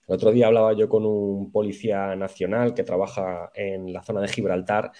El 0.08 0.15
otro 0.15 0.32
día 0.32 0.48
hablaba 0.48 0.74
yo 0.74 0.89
con 0.89 1.06
un 1.06 1.52
policía 1.52 2.15
nacional 2.15 2.74
que 2.74 2.84
trabaja 2.84 3.52
en 3.54 3.93
la 3.93 4.02
zona 4.02 4.22
de 4.22 4.28
Gibraltar 4.28 4.91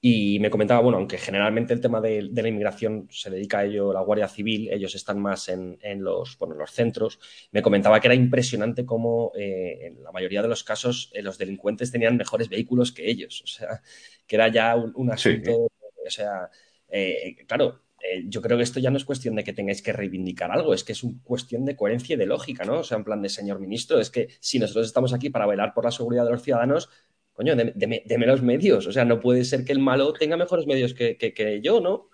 y 0.00 0.38
me 0.38 0.50
comentaba, 0.50 0.80
bueno, 0.80 0.98
aunque 0.98 1.18
generalmente 1.18 1.74
el 1.74 1.80
tema 1.80 2.00
de, 2.00 2.22
la 2.32 2.48
inmigración 2.48 3.08
se 3.10 3.30
dedica 3.30 3.58
a 3.58 3.64
ello 3.64 3.92
la 3.92 4.00
Guardia 4.02 4.28
Civil, 4.28 4.68
ellos 4.72 4.94
están 4.94 5.20
más 5.20 5.48
en, 5.48 5.78
los, 6.02 6.38
bueno, 6.38 6.54
los 6.54 6.70
centros, 6.70 7.18
me 7.50 7.62
comentaba 7.62 8.00
que 8.00 8.08
era 8.08 8.14
impresionante 8.14 8.84
cómo 8.84 9.32
eh, 9.36 9.78
en 9.86 10.02
la 10.02 10.10
mayoría 10.12 10.42
de 10.42 10.48
los 10.48 10.64
casos 10.64 11.10
eh, 11.12 11.22
los 11.22 11.38
delincuentes 11.38 11.90
tenían 11.90 12.16
mejores 12.16 12.48
vehículos 12.48 12.92
que 12.92 13.08
ellos, 13.08 13.42
o 13.42 13.46
sea, 13.46 13.80
que 14.26 14.36
era 14.36 14.48
ya 14.48 14.76
un, 14.76 15.10
asunto 15.10 15.68
o 16.06 16.10
sea, 16.10 16.50
eh, 16.88 17.36
claro, 17.46 17.82
eh, 18.02 18.24
yo 18.26 18.42
creo 18.42 18.56
que 18.56 18.64
esto 18.64 18.80
ya 18.80 18.90
no 18.90 18.96
es 18.96 19.04
cuestión 19.04 19.36
de 19.36 19.44
que 19.44 19.52
tengáis 19.52 19.80
que 19.80 19.92
reivindicar 19.92 20.50
algo, 20.50 20.74
es 20.74 20.82
que 20.82 20.92
es 20.92 21.04
una 21.04 21.18
cuestión 21.22 21.64
de 21.64 21.76
coherencia 21.76 22.14
y 22.14 22.18
de 22.18 22.26
lógica, 22.26 22.64
¿no? 22.64 22.80
O 22.80 22.84
sea, 22.84 22.98
en 22.98 23.04
plan 23.04 23.22
de 23.22 23.28
señor 23.28 23.60
ministro, 23.60 24.00
es 24.00 24.10
que 24.10 24.28
si 24.40 24.58
nosotros 24.58 24.86
estamos 24.86 25.12
aquí 25.12 25.30
para 25.30 25.46
velar 25.46 25.72
por 25.72 25.84
la 25.84 25.92
seguridad 25.92 26.24
de 26.24 26.32
los 26.32 26.42
ciudadanos, 26.42 26.90
coño, 27.32 27.54
deme, 27.56 28.26
los 28.26 28.42
medios. 28.42 28.86
O 28.86 28.92
sea, 28.92 29.04
no 29.04 29.20
puede 29.20 29.44
ser 29.44 29.64
que 29.64 29.72
el 29.72 29.78
malo 29.78 30.12
tenga 30.12 30.36
mejores 30.36 30.66
medios 30.66 30.94
que, 30.94 31.16
que, 31.16 31.60
yo, 31.62 31.80
¿no? 31.80 32.08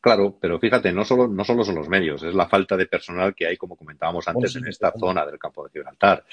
Claro, 0.00 0.38
pero 0.40 0.58
fíjate, 0.60 0.92
no 0.92 1.04
solo, 1.04 1.26
no 1.26 1.44
solo 1.44 1.64
son 1.64 1.76
los 1.76 1.88
medios, 1.88 2.22
es 2.22 2.34
la 2.34 2.48
falta 2.48 2.76
de 2.76 2.86
personal 2.86 3.34
que 3.34 3.46
hay, 3.46 3.56
como 3.56 3.76
comentábamos 3.76 4.28
antes, 4.28 4.54
en 4.54 4.66
esta 4.68 4.92
zona 4.92 5.26
del 5.26 5.38
campo 5.38 5.64
de 5.64 5.70
Gibraltar. 5.70 6.24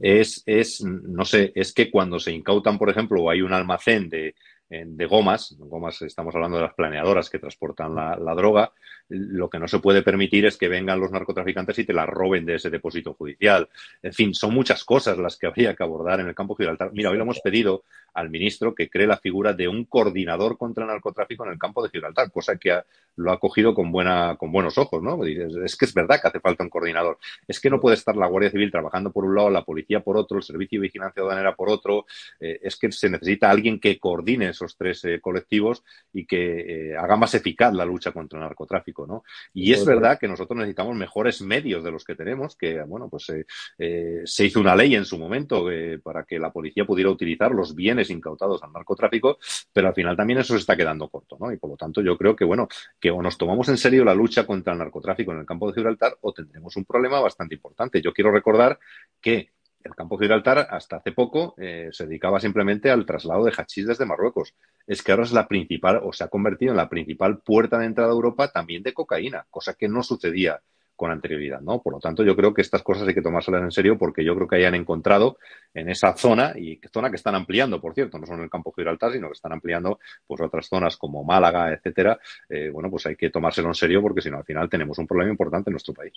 Es, 0.00 0.42
es, 0.46 0.84
no 0.84 1.24
sé, 1.24 1.52
es 1.54 1.72
que 1.72 1.90
cuando 1.90 2.20
se 2.20 2.32
incautan, 2.32 2.78
por 2.78 2.90
ejemplo, 2.90 3.22
o 3.22 3.30
hay 3.30 3.42
un 3.42 3.52
almacén 3.52 4.08
de, 4.08 4.34
de 4.68 5.06
gomas, 5.06 5.54
gomas 5.58 6.02
estamos 6.02 6.34
hablando 6.34 6.56
de 6.56 6.64
las 6.64 6.74
planeadoras 6.74 7.30
que 7.30 7.38
transportan 7.38 7.94
la, 7.94 8.34
droga, 8.34 8.72
lo 9.08 9.48
que 9.48 9.60
no 9.60 9.68
se 9.68 9.78
puede 9.78 10.02
permitir 10.02 10.44
es 10.44 10.56
que 10.56 10.68
vengan 10.68 10.98
los 10.98 11.12
narcotraficantes 11.12 11.78
y 11.78 11.84
te 11.84 11.92
la 11.92 12.04
roben 12.04 12.44
de 12.44 12.56
ese 12.56 12.68
depósito 12.68 13.14
judicial. 13.14 13.68
En 14.02 14.12
fin, 14.12 14.34
son 14.34 14.52
muchas 14.52 14.84
cosas 14.84 15.18
las 15.18 15.36
que 15.36 15.46
habría 15.46 15.74
que 15.74 15.84
abordar 15.84 16.18
en 16.18 16.26
el 16.26 16.34
campo 16.34 16.56
Gibraltar. 16.56 16.90
Mira, 16.92 17.10
hoy 17.10 17.16
le 17.16 17.22
hemos 17.22 17.40
pedido 17.40 17.84
al 18.14 18.30
ministro 18.30 18.74
que 18.74 18.90
cree 18.90 19.06
la 19.06 19.18
figura 19.18 19.52
de 19.52 19.68
un 19.68 19.84
coordinador 19.84 20.58
contra 20.58 20.84
el 20.84 20.88
narcotráfico 20.88 21.44
en 21.44 21.52
el 21.52 21.58
campo 21.58 21.82
de 21.82 21.90
Gibraltar, 21.90 22.32
cosa 22.32 22.56
que 22.56 22.80
lo 23.16 23.30
ha 23.30 23.38
cogido 23.38 23.74
con, 23.74 23.92
buena, 23.92 24.36
con 24.36 24.50
buenos 24.50 24.78
ojos, 24.78 25.02
¿no? 25.02 25.22
Es 25.24 25.76
que 25.76 25.84
es 25.84 25.94
verdad 25.94 26.20
que 26.20 26.28
hace 26.28 26.40
falta 26.40 26.64
un 26.64 26.70
coordinador. 26.70 27.18
Es 27.46 27.60
que 27.60 27.70
no 27.70 27.80
puede 27.80 27.94
estar 27.94 28.16
la 28.16 28.26
Guardia 28.26 28.50
Civil 28.50 28.70
trabajando 28.70 29.12
por 29.12 29.24
un 29.24 29.34
lado, 29.34 29.50
la 29.50 29.64
policía 29.64 30.00
por 30.00 30.16
otro, 30.16 30.38
el 30.38 30.42
Servicio 30.42 30.80
de 30.80 30.88
Vigilancia 30.88 31.22
Aduanera 31.22 31.54
por 31.54 31.68
otro. 31.68 32.06
Eh, 32.40 32.58
es 32.62 32.76
que 32.76 32.90
se 32.90 33.10
necesita 33.10 33.50
alguien 33.50 33.78
que 33.78 33.98
coordine 33.98 34.52
esos 34.56 34.76
tres 34.76 35.04
eh, 35.04 35.20
colectivos 35.20 35.84
y 36.12 36.26
que 36.26 36.90
eh, 36.90 36.96
haga 36.96 37.16
más 37.16 37.34
eficaz 37.34 37.72
la 37.74 37.84
lucha 37.84 38.12
contra 38.12 38.38
el 38.38 38.44
narcotráfico, 38.44 39.06
¿no? 39.06 39.22
Y 39.52 39.72
es 39.72 39.84
verdad 39.84 40.18
que 40.18 40.28
nosotros 40.28 40.56
necesitamos 40.58 40.96
mejores 40.96 41.40
medios 41.42 41.84
de 41.84 41.92
los 41.92 42.04
que 42.04 42.14
tenemos, 42.14 42.56
que, 42.56 42.82
bueno, 42.82 43.08
pues 43.08 43.26
se 43.26 44.44
hizo 44.44 44.60
una 44.60 44.74
ley 44.74 44.94
en 44.94 45.04
su 45.04 45.18
momento 45.18 45.66
para 46.02 46.24
que 46.24 46.38
la 46.38 46.52
policía 46.52 46.84
pudiera 46.84 47.10
utilizar 47.10 47.52
los 47.52 47.74
bienes 47.74 48.10
incautados 48.10 48.62
al 48.62 48.72
narcotráfico, 48.72 49.38
pero 49.72 49.88
al 49.88 49.94
final 49.94 50.16
también 50.16 50.40
eso 50.40 50.54
se 50.54 50.60
está 50.60 50.76
quedando 50.76 51.08
corto, 51.08 51.36
¿no? 51.38 51.52
Y 51.52 51.56
por 51.56 51.70
lo 51.70 51.76
tanto 51.76 52.00
yo 52.00 52.16
creo 52.16 52.34
que, 52.34 52.44
bueno, 52.44 52.68
que 52.98 53.10
o 53.10 53.22
nos 53.22 53.36
tomamos 53.36 53.68
en 53.68 53.76
serio 53.76 54.04
la 54.04 54.14
lucha 54.14 54.46
contra 54.46 54.72
el 54.72 54.78
narcotráfico 54.78 55.32
en 55.32 55.40
el 55.40 55.46
campo 55.46 55.68
de 55.68 55.74
Gibraltar 55.74 56.16
o 56.20 56.32
tendremos 56.32 56.76
un 56.76 56.84
problema 56.84 57.20
bastante 57.20 57.54
importante. 57.54 58.00
Yo 58.00 58.12
quiero 58.12 58.30
recordar 58.30 58.78
que 59.20 59.50
el 59.86 59.94
campo 59.94 60.18
Gibraltar 60.18 60.66
hasta 60.70 60.96
hace 60.96 61.12
poco 61.12 61.54
eh, 61.58 61.88
se 61.92 62.06
dedicaba 62.06 62.40
simplemente 62.40 62.90
al 62.90 63.06
traslado 63.06 63.44
de 63.44 63.52
hachís 63.56 63.86
desde 63.86 64.06
Marruecos. 64.06 64.54
Es 64.86 65.02
que 65.02 65.12
ahora 65.12 65.24
es 65.24 65.32
la 65.32 65.48
principal, 65.48 66.00
o 66.02 66.12
se 66.12 66.24
ha 66.24 66.28
convertido 66.28 66.72
en 66.72 66.76
la 66.76 66.88
principal 66.88 67.38
puerta 67.38 67.78
de 67.78 67.86
entrada 67.86 68.10
a 68.10 68.14
Europa 68.14 68.48
también 68.48 68.82
de 68.82 68.92
cocaína, 68.92 69.46
cosa 69.50 69.74
que 69.74 69.88
no 69.88 70.02
sucedía 70.02 70.60
con 70.96 71.10
anterioridad, 71.10 71.60
¿no? 71.60 71.82
Por 71.82 71.92
lo 71.92 72.00
tanto, 72.00 72.24
yo 72.24 72.34
creo 72.34 72.54
que 72.54 72.62
estas 72.62 72.82
cosas 72.82 73.06
hay 73.06 73.14
que 73.14 73.20
tomárselas 73.22 73.62
en 73.62 73.70
serio 73.70 73.98
porque 73.98 74.24
yo 74.24 74.34
creo 74.34 74.48
que 74.48 74.56
hayan 74.56 74.74
encontrado 74.74 75.38
en 75.74 75.90
esa 75.90 76.16
zona 76.16 76.54
y 76.56 76.80
zona 76.90 77.10
que 77.10 77.16
están 77.16 77.34
ampliando, 77.34 77.80
por 77.80 77.94
cierto, 77.94 78.18
no 78.18 78.26
solo 78.26 78.38
en 78.38 78.44
el 78.44 78.50
campo 78.50 78.72
Gibraltar, 78.72 79.12
sino 79.12 79.28
que 79.28 79.34
están 79.34 79.52
ampliando 79.52 80.00
pues 80.26 80.40
otras 80.40 80.66
zonas 80.66 80.96
como 80.96 81.22
Málaga, 81.22 81.72
etcétera. 81.72 82.18
Eh, 82.48 82.70
bueno, 82.72 82.90
pues 82.90 83.06
hay 83.06 83.14
que 83.14 83.30
tomárselo 83.30 83.68
en 83.68 83.74
serio 83.74 84.00
porque 84.00 84.22
si 84.22 84.30
no, 84.30 84.38
al 84.38 84.44
final 84.44 84.68
tenemos 84.70 84.98
un 84.98 85.06
problema 85.06 85.30
importante 85.30 85.68
en 85.70 85.72
nuestro 85.72 85.92
país. 85.92 86.14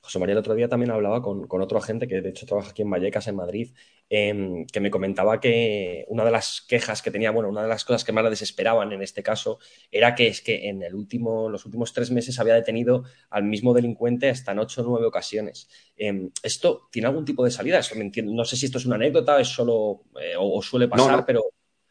José 0.00 0.18
María 0.18 0.32
el 0.32 0.38
otro 0.38 0.54
día 0.54 0.68
también 0.68 0.90
hablaba 0.90 1.22
con, 1.22 1.46
otro 1.48 1.78
agente 1.78 2.08
que 2.08 2.20
de 2.20 2.30
hecho 2.30 2.46
trabaja 2.46 2.70
aquí 2.70 2.82
en 2.82 2.90
Vallecas, 2.90 3.28
en 3.28 3.36
Madrid, 3.36 3.72
em, 4.08 4.66
que 4.66 4.80
me 4.80 4.90
comentaba 4.90 5.40
que 5.40 6.04
una 6.08 6.24
de 6.24 6.30
las 6.30 6.62
quejas 6.68 7.02
que 7.02 7.10
tenía, 7.10 7.30
bueno, 7.30 7.48
una 7.48 7.62
de 7.62 7.68
las 7.68 7.84
cosas 7.84 8.04
que 8.04 8.12
más 8.12 8.24
le 8.24 8.30
desesperaban 8.30 8.92
en 8.92 9.02
este 9.02 9.22
caso 9.22 9.58
era 9.90 10.14
que 10.14 10.26
es 10.28 10.40
que 10.40 10.68
en 10.68 10.82
el 10.82 10.94
último, 10.94 11.48
los 11.48 11.64
últimos 11.64 11.92
tres 11.92 12.10
meses 12.10 12.38
había 12.38 12.54
detenido 12.54 13.04
al 13.30 13.44
mismo 13.44 13.74
delincuente 13.74 14.30
hasta 14.30 14.52
en 14.52 14.58
ocho 14.58 14.82
o 14.82 14.84
nueve 14.84 15.06
ocasiones. 15.06 15.68
Em, 15.96 16.30
¿Esto 16.42 16.88
tiene 16.90 17.08
algún 17.08 17.24
tipo 17.24 17.44
de 17.44 17.50
salida? 17.50 17.78
Eso 17.78 17.94
me 17.94 18.02
entiendo. 18.02 18.32
No 18.32 18.44
sé 18.44 18.56
si 18.56 18.66
esto 18.66 18.78
es 18.78 18.86
una 18.86 18.96
anécdota, 18.96 19.40
es 19.40 19.48
solo 19.48 20.04
eh, 20.20 20.34
o, 20.38 20.62
suele 20.62 20.88
pasar, 20.88 21.24
pero 21.26 21.44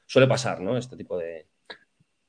suele 0.06 0.28
pasar, 0.28 0.60
¿no? 0.62 0.78
Este 0.78 0.97
tipo 0.97 1.17
de 1.17 1.50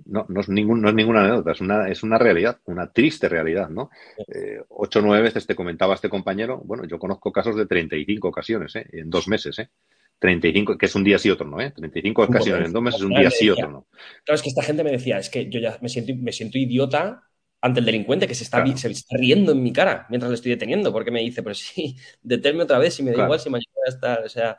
no, 0.06 0.26
no, 0.28 0.40
es 0.40 0.48
ningún, 0.48 0.80
no 0.80 0.88
es 0.88 0.94
ninguna 0.94 1.20
anécdota, 1.20 1.52
es 1.52 1.60
una, 1.60 1.88
es 1.88 2.02
una 2.02 2.18
realidad, 2.18 2.58
una 2.66 2.90
triste 2.90 3.28
realidad, 3.28 3.68
¿no? 3.68 3.90
Eh, 4.28 4.60
ocho 4.68 4.98
o 4.98 5.02
nueve 5.02 5.24
veces 5.24 5.46
te 5.46 5.54
comentaba 5.54 5.94
este 5.94 6.08
compañero, 6.08 6.60
bueno, 6.64 6.84
yo 6.84 6.98
conozco 6.98 7.32
casos 7.32 7.56
de 7.56 7.66
35 7.66 8.28
ocasiones, 8.28 8.74
¿eh? 8.76 8.86
En 8.92 9.10
dos 9.10 9.28
meses, 9.28 9.58
¿eh? 9.58 9.70
35, 10.18 10.78
que 10.78 10.86
es 10.86 10.94
un 10.94 11.02
día 11.02 11.18
sí 11.18 11.30
otro 11.30 11.46
no, 11.46 11.60
¿eh? 11.60 11.72
35 11.72 12.22
ocasiones 12.22 12.66
en 12.66 12.72
dos 12.72 12.82
meses 12.82 13.00
es 13.00 13.06
un 13.06 13.14
día 13.14 13.30
sí 13.30 13.50
otro 13.50 13.68
no. 13.68 13.86
Claro, 14.24 14.36
es 14.36 14.42
que 14.42 14.50
esta 14.50 14.62
gente 14.62 14.84
me 14.84 14.92
decía, 14.92 15.18
es 15.18 15.28
que 15.28 15.50
yo 15.50 15.58
ya 15.58 15.78
me 15.82 15.88
siento, 15.88 16.12
me 16.16 16.32
siento 16.32 16.58
idiota 16.58 17.24
ante 17.60 17.80
el 17.80 17.86
delincuente 17.86 18.26
que 18.26 18.34
se 18.34 18.44
está, 18.44 18.64
se 18.76 18.90
está 18.90 19.16
riendo 19.16 19.52
en 19.52 19.62
mi 19.62 19.72
cara 19.72 20.06
mientras 20.10 20.30
le 20.30 20.34
estoy 20.34 20.50
deteniendo, 20.50 20.92
porque 20.92 21.10
me 21.10 21.20
dice, 21.20 21.42
pero 21.42 21.54
sí, 21.54 21.96
deténme 22.22 22.64
otra 22.64 22.78
vez 22.78 22.98
y 22.98 23.02
me 23.02 23.12
da 23.12 23.24
igual 23.24 23.40
si 23.40 23.50
mañana 23.50 23.72
voy 23.74 23.84
a 23.86 23.94
estar, 23.94 24.24
o 24.24 24.28
sea, 24.28 24.58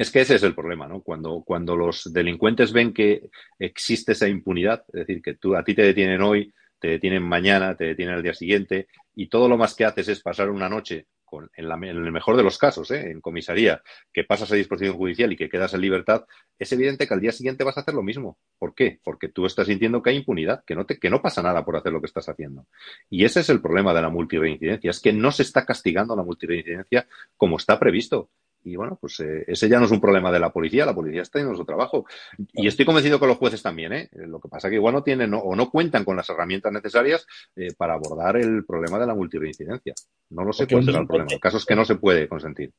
es 0.00 0.10
que 0.10 0.22
ese 0.22 0.36
es 0.36 0.42
el 0.44 0.54
problema, 0.54 0.88
¿no? 0.88 1.02
Cuando, 1.02 1.42
cuando 1.44 1.76
los 1.76 2.10
delincuentes 2.10 2.72
ven 2.72 2.94
que 2.94 3.28
existe 3.58 4.12
esa 4.12 4.28
impunidad, 4.28 4.82
es 4.94 5.00
decir, 5.00 5.20
que 5.20 5.34
tú, 5.34 5.54
a 5.54 5.62
ti 5.62 5.74
te 5.74 5.82
detienen 5.82 6.22
hoy, 6.22 6.54
te 6.78 6.88
detienen 6.88 7.22
mañana, 7.22 7.76
te 7.76 7.84
detienen 7.84 8.14
al 8.14 8.22
día 8.22 8.32
siguiente, 8.32 8.88
y 9.14 9.28
todo 9.28 9.46
lo 9.46 9.58
más 9.58 9.74
que 9.74 9.84
haces 9.84 10.08
es 10.08 10.22
pasar 10.22 10.48
una 10.48 10.70
noche, 10.70 11.08
con, 11.22 11.50
en, 11.54 11.70
el 11.84 12.12
mejor 12.12 12.38
de 12.38 12.42
los 12.42 12.56
casos, 12.56 12.90
¿eh? 12.92 13.10
en 13.10 13.20
comisaría, 13.20 13.82
que 14.10 14.24
pasas 14.24 14.50
a 14.50 14.54
disposición 14.54 14.96
judicial 14.96 15.32
y 15.32 15.36
que 15.36 15.50
quedas 15.50 15.74
en 15.74 15.82
libertad, 15.82 16.24
es 16.58 16.72
evidente 16.72 17.06
que 17.06 17.12
al 17.12 17.20
día 17.20 17.32
siguiente 17.32 17.62
vas 17.62 17.76
a 17.76 17.82
hacer 17.82 17.92
lo 17.92 18.02
mismo. 18.02 18.38
¿Por 18.58 18.74
qué? 18.74 19.00
Porque 19.04 19.28
tú 19.28 19.44
estás 19.44 19.66
sintiendo 19.66 20.02
que 20.02 20.08
hay 20.08 20.16
impunidad, 20.16 20.64
que 20.64 20.74
no, 20.74 20.86
te, 20.86 20.98
que 20.98 21.10
no 21.10 21.20
pasa 21.20 21.42
nada 21.42 21.62
por 21.62 21.76
hacer 21.76 21.92
lo 21.92 22.00
que 22.00 22.06
estás 22.06 22.26
haciendo. 22.26 22.64
Y 23.10 23.26
ese 23.26 23.40
es 23.40 23.50
el 23.50 23.60
problema 23.60 23.92
de 23.92 24.00
la 24.00 24.08
multireincidencia, 24.08 24.90
es 24.90 25.00
que 25.00 25.12
no 25.12 25.30
se 25.30 25.42
está 25.42 25.66
castigando 25.66 26.16
la 26.16 26.22
multireincidencia 26.22 27.06
como 27.36 27.58
está 27.58 27.78
previsto. 27.78 28.30
Y 28.62 28.76
bueno, 28.76 28.98
pues 29.00 29.20
eh, 29.20 29.44
ese 29.46 29.68
ya 29.68 29.78
no 29.78 29.86
es 29.86 29.90
un 29.90 30.00
problema 30.00 30.30
de 30.30 30.38
la 30.38 30.52
policía, 30.52 30.84
la 30.84 30.94
policía 30.94 31.22
está 31.22 31.38
haciendo 31.38 31.56
su 31.56 31.64
trabajo. 31.64 32.04
Y 32.52 32.66
estoy 32.66 32.84
convencido 32.84 33.18
que 33.18 33.26
los 33.26 33.38
jueces 33.38 33.62
también, 33.62 33.92
¿eh? 33.92 34.10
Lo 34.12 34.38
que 34.40 34.48
pasa 34.48 34.68
es 34.68 34.70
que 34.70 34.76
igual 34.76 34.94
no 34.94 35.02
tienen 35.02 35.32
o 35.34 35.54
no 35.56 35.70
cuentan 35.70 36.04
con 36.04 36.16
las 36.16 36.28
herramientas 36.28 36.72
necesarias 36.72 37.26
eh, 37.56 37.72
para 37.76 37.94
abordar 37.94 38.36
el 38.36 38.64
problema 38.66 38.98
de 38.98 39.06
la 39.06 39.14
multireincidencia. 39.14 39.94
No 40.30 40.44
lo 40.44 40.52
sé 40.52 40.66
cuál 40.66 40.84
será 40.84 41.00
el 41.00 41.06
problema. 41.06 41.32
El 41.32 41.40
caso 41.40 41.56
es 41.56 41.64
que 41.64 41.76
no 41.76 41.84
se 41.84 41.96
puede 41.96 42.28
consentir. 42.28 42.72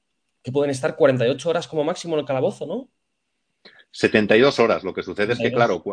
Que 0.44 0.52
pueden 0.52 0.72
estar 0.72 0.96
48 0.96 1.50
horas 1.50 1.68
como 1.68 1.84
máximo 1.84 2.16
en 2.16 2.22
el 2.22 2.26
calabozo, 2.26 2.66
¿no? 2.66 2.90
72 3.92 4.60
horas. 4.60 4.84
Lo 4.84 4.94
que 4.94 5.04
sucede 5.04 5.34
es 5.34 5.40
que, 5.40 5.52
claro, 5.52 5.84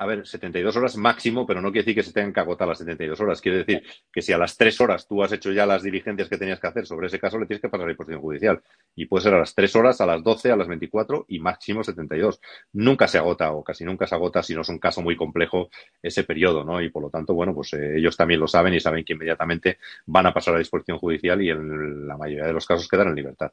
a 0.00 0.06
ver, 0.06 0.26
72 0.26 0.74
horas 0.76 0.96
máximo, 0.96 1.46
pero 1.46 1.60
no 1.60 1.70
quiere 1.70 1.84
decir 1.84 1.94
que 1.94 2.02
se 2.02 2.14
tengan 2.14 2.32
que 2.32 2.40
agotar 2.40 2.66
las 2.66 2.78
72 2.78 3.20
horas. 3.20 3.38
Quiere 3.42 3.58
decir 3.58 3.82
que 4.10 4.22
si 4.22 4.32
a 4.32 4.38
las 4.38 4.56
3 4.56 4.80
horas 4.80 5.06
tú 5.06 5.22
has 5.22 5.30
hecho 5.32 5.52
ya 5.52 5.66
las 5.66 5.82
diligencias 5.82 6.30
que 6.30 6.38
tenías 6.38 6.58
que 6.58 6.68
hacer 6.68 6.86
sobre 6.86 7.08
ese 7.08 7.18
caso, 7.20 7.38
le 7.38 7.44
tienes 7.44 7.60
que 7.60 7.68
pasar 7.68 7.82
a 7.82 7.86
la 7.88 7.90
disposición 7.90 8.22
judicial. 8.22 8.62
Y 8.96 9.04
puede 9.04 9.24
ser 9.24 9.34
a 9.34 9.40
las 9.40 9.54
3 9.54 9.76
horas, 9.76 10.00
a 10.00 10.06
las 10.06 10.22
12, 10.22 10.52
a 10.52 10.56
las 10.56 10.68
24 10.68 11.26
y 11.28 11.38
máximo 11.40 11.84
72. 11.84 12.40
Nunca 12.72 13.08
se 13.08 13.18
agota 13.18 13.52
o 13.52 13.62
casi 13.62 13.84
nunca 13.84 14.06
se 14.06 14.14
agota 14.14 14.42
si 14.42 14.54
no 14.54 14.62
es 14.62 14.70
un 14.70 14.78
caso 14.78 15.02
muy 15.02 15.16
complejo 15.16 15.68
ese 16.02 16.24
periodo, 16.24 16.64
¿no? 16.64 16.80
Y 16.80 16.88
por 16.88 17.02
lo 17.02 17.10
tanto, 17.10 17.34
bueno, 17.34 17.54
pues 17.54 17.74
eh, 17.74 17.98
ellos 17.98 18.16
también 18.16 18.40
lo 18.40 18.48
saben 18.48 18.72
y 18.72 18.80
saben 18.80 19.04
que 19.04 19.12
inmediatamente 19.12 19.80
van 20.06 20.24
a 20.24 20.32
pasar 20.32 20.52
a 20.52 20.56
la 20.56 20.60
disposición 20.60 20.98
judicial 20.98 21.42
y 21.42 21.50
en 21.50 22.06
la 22.06 22.16
mayoría 22.16 22.46
de 22.46 22.54
los 22.54 22.64
casos 22.64 22.88
quedan 22.88 23.08
en 23.08 23.16
libertad. 23.16 23.52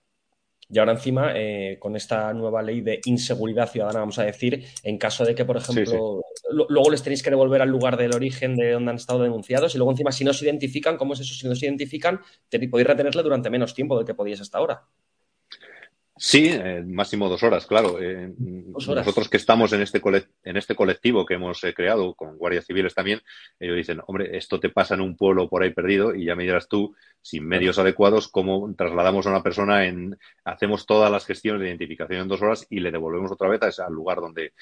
Y 0.70 0.80
ahora 0.80 0.92
encima, 0.92 1.32
eh, 1.34 1.78
con 1.80 1.96
esta 1.96 2.34
nueva 2.34 2.62
ley 2.62 2.82
de 2.82 3.00
inseguridad 3.06 3.70
ciudadana, 3.70 4.00
vamos 4.00 4.20
a 4.20 4.24
decir, 4.24 4.66
en 4.84 4.98
caso 4.98 5.24
de 5.24 5.34
que, 5.34 5.46
por 5.46 5.56
ejemplo, 5.56 6.22
luego 6.52 6.90
les 6.90 7.02
tenéis 7.02 7.24
que 7.24 7.30
devolver 7.30 7.62
al 7.62 7.70
lugar 7.70 7.96
del 7.96 8.14
origen 8.14 8.56
de 8.58 8.74
donde 8.74 8.92
han 8.92 8.98
estado 8.98 9.24
denunciados 9.24 9.74
y 9.76 9.78
luego 9.78 9.92
encima, 9.92 10.12
si 10.12 10.26
no 10.26 10.34
se 10.34 10.46
identifican, 10.46 10.98
¿cómo 10.98 11.14
es 11.14 11.22
eso? 11.22 11.34
Si 11.34 11.48
no 11.48 11.56
se 11.56 11.66
identifican, 11.66 12.20
podéis 12.70 12.88
retenerle 12.88 13.24
durante 13.24 13.50
menos 13.50 13.74
tiempo 13.74 13.96
del 13.96 14.06
que 14.06 14.14
podíais 14.14 14.42
hasta 14.42 14.58
ahora. 14.58 14.88
Sí, 16.20 16.50
eh, 16.52 16.84
máximo 16.86 17.30
dos 17.30 17.44
horas, 17.44 17.66
claro. 17.68 18.02
Eh, 18.02 18.34
nosotros 18.38 19.30
que 19.30 19.38
estamos 19.38 19.72
en 19.74 19.82
este, 19.82 20.02
en 20.44 20.58
este 20.58 20.76
colectivo 20.76 21.26
que 21.26 21.36
hemos 21.36 21.64
eh, 21.64 21.74
creado 21.74 22.16
con 22.16 22.38
guardias 22.38 22.66
civiles 22.66 22.96
también, 22.96 23.22
ellos 23.60 23.78
dicen, 23.78 24.02
hombre, 24.08 24.36
esto 24.36 24.60
te 24.60 24.70
pasa 24.70 24.96
en 24.96 25.02
un 25.02 25.16
pueblo 25.16 25.48
por 25.48 25.62
ahí 25.62 25.72
perdido 25.72 26.16
y 26.16 26.26
ya 26.26 26.36
me 26.36 26.44
dirás 26.44 26.68
tú, 26.68 26.96
sin 27.22 27.46
medios 27.46 27.78
adecuados, 27.78 28.30
cómo 28.30 28.74
trasladamos 28.76 29.28
a 29.28 29.30
una 29.30 29.44
persona 29.44 29.86
en, 29.86 30.18
hacemos 30.44 30.86
todas 30.86 31.12
las 31.12 31.26
gestiones 31.26 31.62
de 31.62 31.68
identificación 31.68 32.22
en 32.22 32.28
dos 32.28 32.42
horas 32.42 32.66
y 32.70 32.80
le 32.80 32.92
devolvemos 32.92 33.32
otra 33.32 33.50
vez 33.50 33.62
a 33.62 33.68
ese, 33.68 33.84
al 33.84 33.94
lugar 33.94 34.20
donde, 34.20 34.54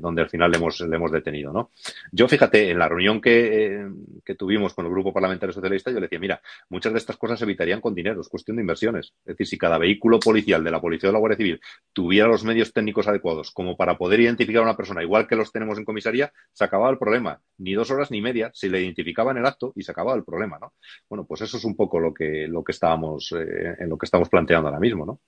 donde 0.00 0.22
al 0.22 0.30
final 0.30 0.50
le 0.50 0.56
hemos, 0.56 0.80
le 0.80 0.96
hemos 0.96 1.12
detenido, 1.12 1.52
¿no? 1.52 1.70
Yo, 2.10 2.26
fíjate, 2.26 2.70
en 2.70 2.78
la 2.78 2.88
reunión 2.88 3.20
que, 3.20 3.86
que 4.24 4.34
tuvimos 4.34 4.72
con 4.72 4.86
el 4.86 4.90
Grupo 4.90 5.12
Parlamentario 5.12 5.52
Socialista, 5.52 5.90
yo 5.90 5.96
le 5.96 6.06
decía, 6.06 6.18
mira, 6.18 6.40
muchas 6.70 6.92
de 6.92 6.98
estas 6.98 7.16
cosas 7.16 7.38
se 7.38 7.44
evitarían 7.44 7.80
con 7.80 7.94
dinero, 7.94 8.20
es 8.20 8.28
cuestión 8.28 8.56
de 8.56 8.62
inversiones. 8.62 9.12
Es 9.20 9.36
decir, 9.36 9.46
si 9.46 9.58
cada 9.58 9.78
vehículo 9.78 10.18
policial 10.18 10.64
de 10.64 10.70
la 10.70 10.80
policía 10.80 10.95
de 11.02 11.12
la 11.12 11.18
Guardia 11.18 11.36
Civil 11.36 11.60
tuviera 11.92 12.28
los 12.28 12.44
medios 12.44 12.72
técnicos 12.72 13.08
adecuados 13.08 13.50
como 13.50 13.76
para 13.76 13.96
poder 13.96 14.20
identificar 14.20 14.60
a 14.60 14.64
una 14.64 14.76
persona 14.76 15.02
igual 15.02 15.26
que 15.26 15.36
los 15.36 15.52
tenemos 15.52 15.78
en 15.78 15.84
comisaría, 15.84 16.32
se 16.52 16.64
acababa 16.64 16.90
el 16.90 16.98
problema. 16.98 17.40
Ni 17.58 17.74
dos 17.74 17.90
horas 17.90 18.10
ni 18.10 18.20
media, 18.20 18.50
se 18.54 18.68
le 18.68 18.82
identificaba 18.82 19.30
en 19.32 19.38
el 19.38 19.46
acto 19.46 19.72
y 19.74 19.82
se 19.82 19.92
acababa 19.92 20.16
el 20.16 20.24
problema, 20.24 20.58
¿no? 20.58 20.74
Bueno, 21.08 21.26
pues 21.26 21.40
eso 21.40 21.56
es 21.56 21.64
un 21.64 21.74
poco 21.74 21.98
lo 21.98 22.12
que, 22.12 22.46
lo 22.48 22.62
que 22.62 22.72
estábamos, 22.72 23.32
eh, 23.32 23.76
en 23.78 23.88
lo 23.88 23.98
que 23.98 24.06
estamos 24.06 24.28
planteando 24.28 24.68
ahora 24.68 24.80
mismo, 24.80 25.06
¿no? 25.06 25.20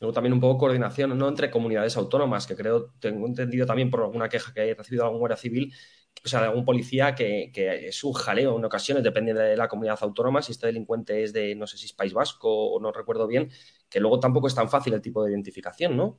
Luego 0.00 0.12
también 0.12 0.32
un 0.32 0.40
poco 0.40 0.58
coordinación 0.58 1.16
¿no? 1.16 1.28
entre 1.28 1.50
comunidades 1.50 1.96
autónomas, 1.96 2.46
que 2.46 2.56
creo, 2.56 2.90
tengo 2.98 3.26
entendido 3.26 3.64
también 3.64 3.90
por 3.90 4.00
alguna 4.00 4.28
queja 4.28 4.52
que 4.52 4.60
haya 4.60 4.74
recibido 4.74 5.04
algún 5.04 5.20
guardia 5.20 5.36
civil, 5.36 5.72
o 6.24 6.28
sea, 6.28 6.40
de 6.40 6.46
algún 6.46 6.64
policía 6.64 7.14
que, 7.14 7.50
es 7.54 8.04
un 8.04 8.12
jaleo 8.12 8.56
en 8.56 8.64
ocasiones, 8.64 9.04
depende 9.04 9.34
de 9.34 9.56
la 9.56 9.68
comunidad 9.68 9.98
autónoma, 10.00 10.42
si 10.42 10.52
este 10.52 10.66
delincuente 10.66 11.22
es 11.22 11.32
de, 11.32 11.54
no 11.54 11.66
sé 11.66 11.76
si 11.76 11.86
es 11.86 11.92
País 11.92 12.12
Vasco 12.12 12.48
o 12.48 12.80
no 12.80 12.92
recuerdo 12.92 13.26
bien, 13.26 13.50
que 13.90 14.00
luego 14.00 14.20
tampoco 14.20 14.46
es 14.46 14.54
tan 14.54 14.68
fácil 14.68 14.94
el 14.94 15.02
tipo 15.02 15.22
de 15.24 15.30
identificación, 15.30 15.96
¿no? 15.96 16.18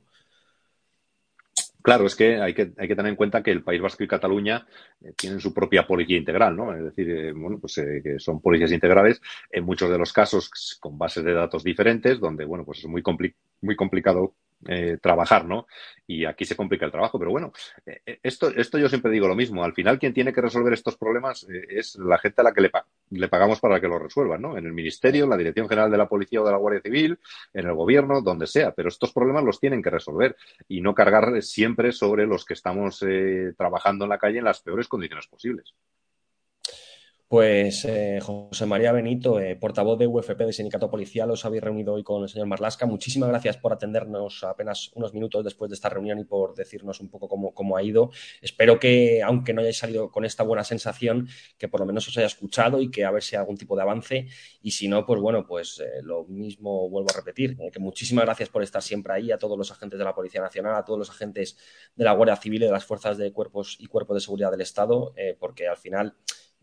Claro, 1.86 2.04
es 2.06 2.16
que 2.16 2.40
hay, 2.40 2.52
que 2.52 2.72
hay 2.76 2.88
que 2.88 2.96
tener 2.96 3.10
en 3.10 3.16
cuenta 3.16 3.44
que 3.44 3.52
el 3.52 3.62
País 3.62 3.80
Vasco 3.80 4.02
y 4.02 4.08
Cataluña 4.08 4.66
eh, 5.00 5.12
tienen 5.16 5.38
su 5.38 5.54
propia 5.54 5.86
policía 5.86 6.16
integral, 6.16 6.56
¿no? 6.56 6.74
Es 6.74 6.82
decir, 6.82 7.08
eh, 7.08 7.32
bueno, 7.32 7.60
pues 7.60 7.78
eh, 7.78 8.00
que 8.02 8.18
son 8.18 8.40
policías 8.40 8.72
integrales, 8.72 9.20
en 9.52 9.64
muchos 9.64 9.88
de 9.88 9.96
los 9.96 10.12
casos 10.12 10.50
con 10.80 10.98
bases 10.98 11.22
de 11.22 11.32
datos 11.32 11.62
diferentes, 11.62 12.18
donde, 12.18 12.44
bueno, 12.44 12.64
pues 12.64 12.80
es 12.80 12.86
muy, 12.86 13.04
muy 13.60 13.76
complicado 13.76 14.34
eh, 14.68 14.98
trabajar, 15.00 15.44
¿no? 15.44 15.66
Y 16.06 16.24
aquí 16.24 16.44
se 16.44 16.56
complica 16.56 16.86
el 16.86 16.90
trabajo, 16.90 17.18
pero 17.18 17.30
bueno, 17.30 17.52
eh, 17.84 18.00
eh, 18.06 18.20
esto, 18.22 18.48
esto 18.48 18.78
yo 18.78 18.88
siempre 18.88 19.12
digo 19.12 19.28
lo 19.28 19.34
mismo. 19.34 19.62
Al 19.62 19.74
final, 19.74 19.98
quien 19.98 20.14
tiene 20.14 20.32
que 20.32 20.40
resolver 20.40 20.72
estos 20.72 20.96
problemas 20.96 21.46
es 21.68 21.96
la 21.96 22.18
gente 22.18 22.40
a 22.40 22.44
la 22.44 22.52
que 22.52 22.62
le, 22.62 22.70
le 23.10 23.28
pagamos 23.28 23.60
para 23.60 23.80
que 23.80 23.86
lo 23.86 23.98
resuelvan, 23.98 24.42
¿no? 24.42 24.56
En 24.56 24.66
el 24.66 24.72
Ministerio, 24.72 25.24
en 25.24 25.30
la 25.30 25.36
Dirección 25.36 25.68
General 25.68 25.90
de 25.90 25.98
la 25.98 26.08
Policía 26.08 26.40
o 26.40 26.44
de 26.44 26.52
la 26.52 26.58
Guardia 26.58 26.80
Civil, 26.80 27.18
en 27.52 27.66
el 27.66 27.74
Gobierno, 27.74 28.22
donde 28.22 28.46
sea. 28.46 28.72
Pero 28.72 28.88
estos 28.88 29.12
problemas 29.12 29.44
los 29.44 29.60
tienen 29.60 29.82
que 29.82 29.90
resolver 29.90 30.36
y 30.68 30.80
no 30.80 30.94
cargar 30.94 31.42
siempre 31.42 31.92
sobre 31.92 32.26
los 32.26 32.44
que 32.44 32.54
estamos 32.54 33.04
trabajando 33.56 34.04
en 34.04 34.10
la 34.10 34.18
calle 34.18 34.38
en 34.38 34.44
las 34.44 34.62
peores 34.62 34.88
condiciones 34.88 35.26
posibles. 35.26 35.74
Pues 37.28 37.84
eh, 37.84 38.20
José 38.22 38.66
María 38.66 38.92
Benito, 38.92 39.40
eh, 39.40 39.56
portavoz 39.56 39.98
de 39.98 40.06
UFP 40.06 40.44
de 40.44 40.52
Sindicato 40.52 40.88
Policial, 40.88 41.28
os 41.28 41.44
habéis 41.44 41.60
reunido 41.60 41.94
hoy 41.94 42.04
con 42.04 42.22
el 42.22 42.28
señor 42.28 42.46
Marlasca. 42.46 42.86
Muchísimas 42.86 43.28
gracias 43.30 43.56
por 43.56 43.72
atendernos 43.72 44.44
apenas 44.44 44.92
unos 44.94 45.12
minutos 45.12 45.42
después 45.42 45.68
de 45.68 45.74
esta 45.74 45.88
reunión 45.88 46.20
y 46.20 46.24
por 46.24 46.54
decirnos 46.54 47.00
un 47.00 47.10
poco 47.10 47.28
cómo, 47.28 47.76
ha 47.76 47.82
ido. 47.82 48.12
Espero 48.40 48.78
que, 48.78 49.24
aunque 49.24 49.52
no 49.52 49.60
hayáis 49.60 49.78
salido 49.78 50.12
con 50.12 50.24
esta 50.24 50.44
buena 50.44 50.62
sensación, 50.62 51.26
que 51.58 51.66
por 51.66 51.80
lo 51.80 51.86
menos 51.86 52.06
os 52.06 52.16
haya 52.16 52.28
escuchado 52.28 52.80
y 52.80 52.92
que 52.92 53.04
a 53.04 53.10
ver 53.10 53.24
si 53.24 53.34
hay 53.34 53.40
algún 53.40 53.56
tipo 53.56 53.74
de 53.74 53.82
avance. 53.82 54.28
Y 54.62 54.70
si 54.70 54.86
no, 54.86 55.04
pues 55.04 55.20
bueno, 55.20 55.48
pues 55.48 55.80
eh, 55.80 56.02
lo 56.04 56.26
mismo 56.26 56.88
vuelvo 56.88 57.10
a 57.10 57.16
repetir. 57.16 57.56
que 57.72 57.80
muchísimas 57.80 58.24
gracias 58.24 58.50
por 58.50 58.62
estar 58.62 58.82
siempre 58.82 59.14
ahí, 59.14 59.32
a 59.32 59.38
todos 59.38 59.58
los 59.58 59.72
agentes 59.72 59.98
de 59.98 60.04
la 60.04 60.14
Policía 60.14 60.42
Nacional, 60.42 60.76
a 60.76 60.84
todos 60.84 61.00
los 61.00 61.10
agentes 61.10 61.58
de 61.96 62.04
la 62.04 62.12
Guardia 62.12 62.36
Civil 62.36 62.62
y 62.62 62.66
de 62.66 62.72
las 62.72 62.84
fuerzas 62.84 63.18
de 63.18 63.32
cuerpos 63.32 63.78
y 63.80 63.86
cuerpos 63.86 64.14
de 64.14 64.20
seguridad 64.20 64.52
del 64.52 64.60
Estado, 64.60 65.12
porque 65.40 65.66
al 65.66 65.76
final 65.76 66.14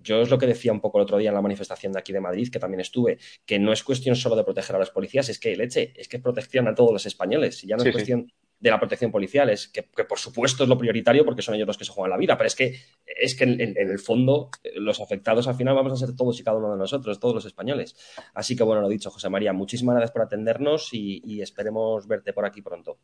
yo 0.03 0.21
es 0.21 0.29
lo 0.29 0.37
que 0.37 0.45
decía 0.45 0.71
un 0.71 0.81
poco 0.81 0.97
el 0.97 1.03
otro 1.03 1.17
día 1.17 1.29
en 1.29 1.35
la 1.35 1.41
manifestación 1.41 1.93
de 1.93 1.99
aquí 1.99 2.13
de 2.13 2.21
Madrid, 2.21 2.49
que 2.51 2.59
también 2.59 2.81
estuve, 2.81 3.17
que 3.45 3.59
no 3.59 3.71
es 3.71 3.83
cuestión 3.83 4.15
solo 4.15 4.35
de 4.35 4.43
proteger 4.43 4.75
a 4.75 4.79
los 4.79 4.91
policías, 4.91 5.29
es 5.29 5.39
que 5.39 5.55
leche, 5.55 5.93
es 5.95 6.07
que 6.07 6.17
es 6.17 6.23
protección 6.23 6.67
a 6.67 6.75
todos 6.75 6.91
los 6.91 7.05
españoles, 7.05 7.63
y 7.63 7.67
ya 7.67 7.77
no 7.77 7.83
es 7.83 7.91
cuestión 7.91 8.31
de 8.59 8.69
la 8.69 8.79
protección 8.79 9.11
policial, 9.11 9.49
es 9.49 9.67
que, 9.67 9.83
por 9.83 10.17
supuesto 10.17 10.63
es 10.63 10.69
lo 10.69 10.77
prioritario 10.77 11.25
porque 11.25 11.41
son 11.41 11.55
ellos 11.55 11.67
los 11.67 11.77
que 11.77 11.83
se 11.83 11.91
juegan 11.91 12.11
la 12.11 12.17
vida, 12.17 12.37
pero 12.37 12.47
es 12.47 12.55
que, 12.55 12.79
es 13.05 13.35
que 13.35 13.43
en, 13.43 13.59
el 13.59 13.99
fondo 13.99 14.49
los 14.75 15.01
afectados 15.01 15.49
al 15.49 15.55
final 15.55 15.75
vamos 15.75 15.91
a 15.91 16.05
ser 16.05 16.15
todos 16.15 16.39
y 16.39 16.43
cada 16.43 16.57
uno 16.57 16.71
de 16.71 16.77
nosotros, 16.77 17.19
todos 17.19 17.35
los 17.35 17.45
españoles. 17.45 17.97
Así 18.33 18.55
que 18.55 18.63
bueno, 18.63 18.81
lo 18.81 18.87
dicho, 18.87 19.11
José 19.11 19.29
María, 19.29 19.51
muchísimas 19.51 19.95
gracias 19.95 20.11
por 20.11 20.21
atendernos 20.21 20.89
y 20.93 21.41
esperemos 21.41 22.07
verte 22.07 22.31
por 22.31 22.45
aquí 22.45 22.61
pronto. 22.61 22.99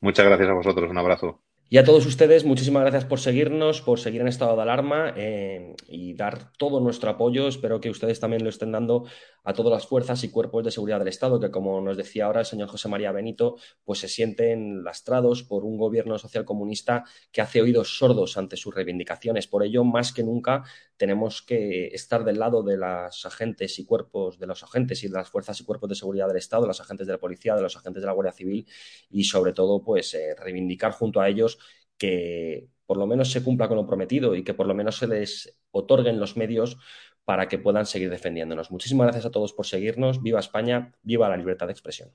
Muchas 0.00 0.26
gracias 0.26 0.48
a 0.48 0.54
vosotros, 0.54 0.90
un 0.90 0.98
abrazo. 0.98 1.42
Y 1.72 1.78
a 1.78 1.84
todos 1.84 2.04
ustedes, 2.04 2.44
muchísimas 2.44 2.82
gracias 2.82 3.04
por 3.04 3.20
seguirnos, 3.20 3.80
por 3.80 4.00
seguir 4.00 4.22
en 4.22 4.26
estado 4.26 4.56
de 4.56 4.62
alarma 4.62 5.14
eh, 5.16 5.76
y 5.86 6.14
dar 6.14 6.50
todo 6.58 6.80
nuestro 6.80 7.10
apoyo. 7.10 7.46
Espero 7.46 7.80
que 7.80 7.90
ustedes 7.90 8.18
también 8.18 8.42
lo 8.42 8.50
estén 8.50 8.72
dando 8.72 9.04
a 9.44 9.52
todas 9.52 9.72
las 9.72 9.86
fuerzas 9.86 10.24
y 10.24 10.30
cuerpos 10.30 10.64
de 10.64 10.72
seguridad 10.72 10.98
del 10.98 11.06
Estado, 11.06 11.38
que 11.38 11.52
como 11.52 11.80
nos 11.80 11.96
decía 11.96 12.26
ahora 12.26 12.40
el 12.40 12.46
señor 12.46 12.68
José 12.68 12.88
María 12.88 13.12
Benito, 13.12 13.56
pues 13.84 14.00
se 14.00 14.08
sienten 14.08 14.82
lastrados 14.82 15.44
por 15.44 15.64
un 15.64 15.78
gobierno 15.78 16.18
social 16.18 16.44
comunista 16.44 17.04
que 17.30 17.40
hace 17.40 17.62
oídos 17.62 17.96
sordos 17.98 18.36
ante 18.36 18.56
sus 18.56 18.74
reivindicaciones. 18.74 19.46
Por 19.46 19.62
ello, 19.62 19.84
más 19.84 20.12
que 20.12 20.24
nunca, 20.24 20.64
tenemos 20.96 21.40
que 21.40 21.86
estar 21.88 22.24
del 22.24 22.40
lado 22.40 22.64
de 22.64 22.78
los 22.78 23.24
agentes 23.24 23.78
y 23.78 23.84
cuerpos, 23.84 24.40
de 24.40 24.46
los 24.48 24.64
agentes 24.64 25.04
y 25.04 25.08
de 25.08 25.14
las 25.14 25.30
fuerzas 25.30 25.60
y 25.60 25.64
cuerpos 25.64 25.88
de 25.88 25.94
seguridad 25.94 26.26
del 26.26 26.36
Estado, 26.36 26.62
de 26.62 26.68
los 26.68 26.80
agentes 26.80 27.06
de 27.06 27.12
la 27.12 27.20
policía, 27.20 27.54
de 27.54 27.62
los 27.62 27.76
agentes 27.76 28.02
de 28.02 28.06
la 28.06 28.12
Guardia 28.12 28.32
Civil 28.32 28.66
y 29.08 29.22
sobre 29.22 29.52
todo, 29.52 29.84
pues 29.84 30.12
eh, 30.14 30.34
reivindicar 30.36 30.90
junto 30.92 31.20
a 31.20 31.28
ellos 31.28 31.59
que 32.00 32.66
por 32.86 32.96
lo 32.96 33.06
menos 33.06 33.30
se 33.30 33.44
cumpla 33.44 33.68
con 33.68 33.76
lo 33.76 33.86
prometido 33.86 34.34
y 34.34 34.42
que 34.42 34.54
por 34.54 34.66
lo 34.66 34.74
menos 34.74 34.96
se 34.96 35.06
les 35.06 35.56
otorguen 35.70 36.18
los 36.18 36.36
medios 36.36 36.78
para 37.24 37.46
que 37.46 37.58
puedan 37.58 37.86
seguir 37.86 38.10
defendiéndonos. 38.10 38.72
Muchísimas 38.72 39.04
gracias 39.04 39.26
a 39.26 39.30
todos 39.30 39.52
por 39.52 39.66
seguirnos. 39.66 40.22
Viva 40.22 40.40
España, 40.40 40.92
viva 41.02 41.28
la 41.28 41.36
libertad 41.36 41.66
de 41.66 41.72
expresión. 41.72 42.10